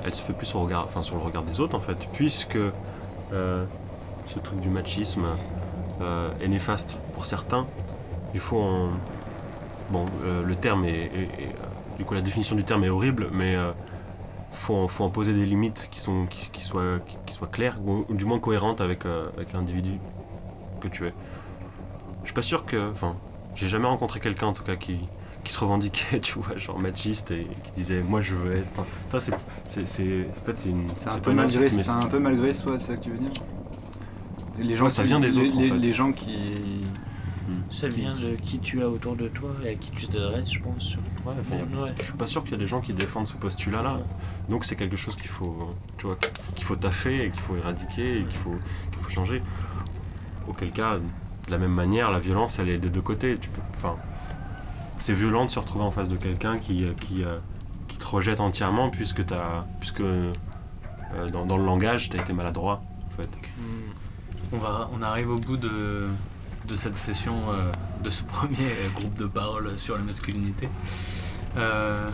[0.05, 1.97] elle se fait plus sur le regard, enfin sur le regard des autres en fait,
[2.12, 2.59] puisque
[4.26, 5.26] ce truc du machisme
[6.01, 7.66] euh, est néfaste pour certains.
[8.34, 8.90] Il faut en,
[9.90, 12.88] bon, euh, le terme est, est- est, euh, du coup la définition du terme est
[12.88, 13.72] horrible, mais euh,
[14.52, 17.48] faut en, faut en poser des limites qui sont qui, qui soient qui, qui soient
[17.48, 19.98] claires ou, ou du moins cohérentes avec avec l'individu
[20.80, 21.12] que tu es.
[22.22, 22.90] Je suis pas sûr que.
[22.90, 23.16] Enfin,
[23.55, 24.98] j'ai jamais rencontré quelqu'un en tout cas qui,
[25.44, 28.66] qui se revendiquait, tu vois, genre machiste et qui disait moi je veux être.
[28.76, 29.34] Enfin, toi, c'est.
[29.34, 29.86] En fait,
[30.59, 30.86] c'est une.
[30.97, 33.30] C'est un, peu malgré, mais un peu malgré soi, c'est ça que tu veux dire?
[34.61, 35.78] Les Ouais, ça qui- vient des les, autres, en les- fait.
[35.78, 36.37] les gens qui,
[37.70, 40.61] Ça vient de qui tu as autour de toi et à qui tu t'adresses, je
[40.61, 40.95] pense.
[41.27, 41.93] Ouais, enfin, y a- Ouais.
[41.99, 43.99] Je suis pas sûr qu'il y a des gens qui défendent ce postulat-là.
[44.49, 46.16] Donc c'est quelque chose qu'il faut, tu vois,
[46.55, 48.55] qu'il faut taffer et qu'il faut éradiquer et qu'il faut,
[48.93, 49.43] qu'il faut changer.
[50.49, 53.37] Auquel cas, de la même manière, la violence, elle est des deux côtés.
[53.41, 53.97] Tu peux, enfin,
[54.99, 57.39] c'est violent de se retrouver en face de quelqu'un qui, euh, qui, euh,
[57.89, 60.32] qui te rejette entièrement puisque t'as, puisque euh,
[61.32, 63.28] dans, dans le langage, tu as été maladroit, en fait.
[64.52, 66.09] On, arrive au bout de,
[66.74, 67.70] cette session, euh,
[68.02, 70.68] de ce premier groupe de parole sur la masculinité.
[71.56, 72.09] Euh,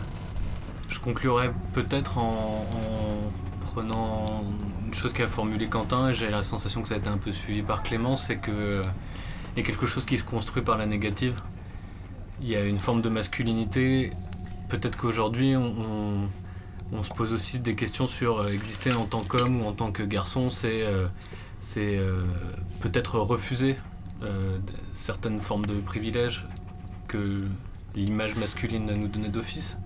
[0.89, 4.43] je conclurai peut-être en, en prenant
[4.87, 7.31] une chose qu'a formulé Quentin, et j'ai la sensation que ça a été un peu
[7.31, 8.81] suivi par Clément, c'est que euh,
[9.55, 11.35] il y a quelque chose qui se construit par la négative.
[12.41, 14.11] Il y a une forme de masculinité.
[14.69, 16.29] Peut-être qu'aujourd'hui, on,
[17.03, 20.03] se pose aussi des questions sur euh, exister en tant qu'homme ou en tant que
[20.03, 20.85] garçon, c'est
[21.61, 22.23] c'est euh,
[22.81, 23.75] peut-être refuser
[24.23, 24.57] euh,
[24.93, 26.45] certaines formes de privilèges
[27.07, 27.45] que
[27.95, 29.77] l'image masculine nous donnait d'office.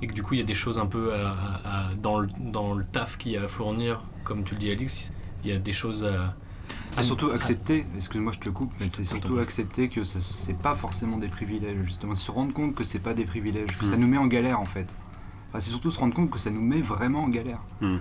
[0.00, 2.18] Et que du coup, il y a des choses un peu à- à- à- dans,
[2.18, 5.12] le, dans le taf qu'il y a à fournir, comme tu le dis, Alix,
[5.44, 6.34] il y a des choses à.
[6.92, 10.74] C'est surtout accepter, excuse-moi je te coupe, mais c'est surtout accepter que ça- c'est pas
[10.74, 14.00] forcément des privilèges, justement, se rendre compte que c'est pas des privilèges, que ça Mm.
[14.00, 14.94] nous met en galère en fait.
[15.50, 17.60] Enfin, c'est surtout se rendre compte que ça nous met vraiment en galère.
[17.80, 17.86] Mm.
[17.86, 17.98] Euh,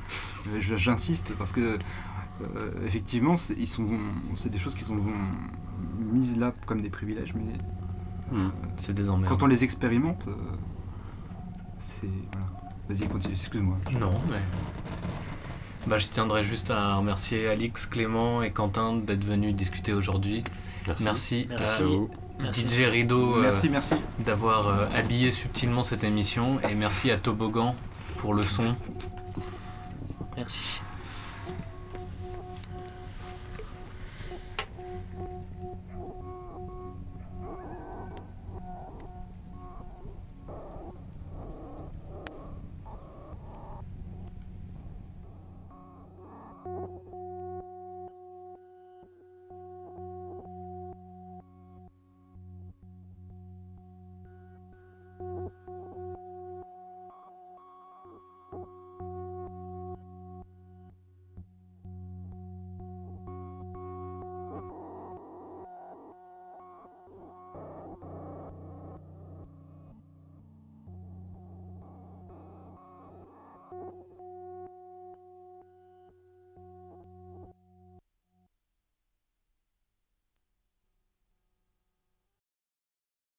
[0.60, 1.78] je- J'insiste parce que
[2.86, 3.88] effectivement, c'est ils sont,
[4.36, 4.98] c'est des choses qui sont
[6.00, 7.54] mises là comme des privilèges, mais
[8.32, 8.50] Mm.
[8.78, 9.30] C'est des emmerdes.
[9.30, 10.36] quand on les expérimente, euh,
[11.80, 12.48] c'est voilà.
[12.90, 13.34] Vas-y, continue.
[13.34, 13.78] Excuse-moi.
[14.00, 14.42] Non, mais.
[15.88, 20.44] Bah, je tiendrai juste à remercier Alix, Clément et Quentin d'être venus discuter aujourd'hui.
[20.88, 21.04] Merci.
[21.04, 21.84] Merci, Merci.
[21.84, 22.68] à Merci.
[22.68, 23.96] DJ Rideau euh, Merci, merci.
[24.26, 27.76] d'avoir euh, habillé subtilement cette émission et merci à Toboggan
[28.18, 28.76] pour le son.
[30.38, 30.81] Merci.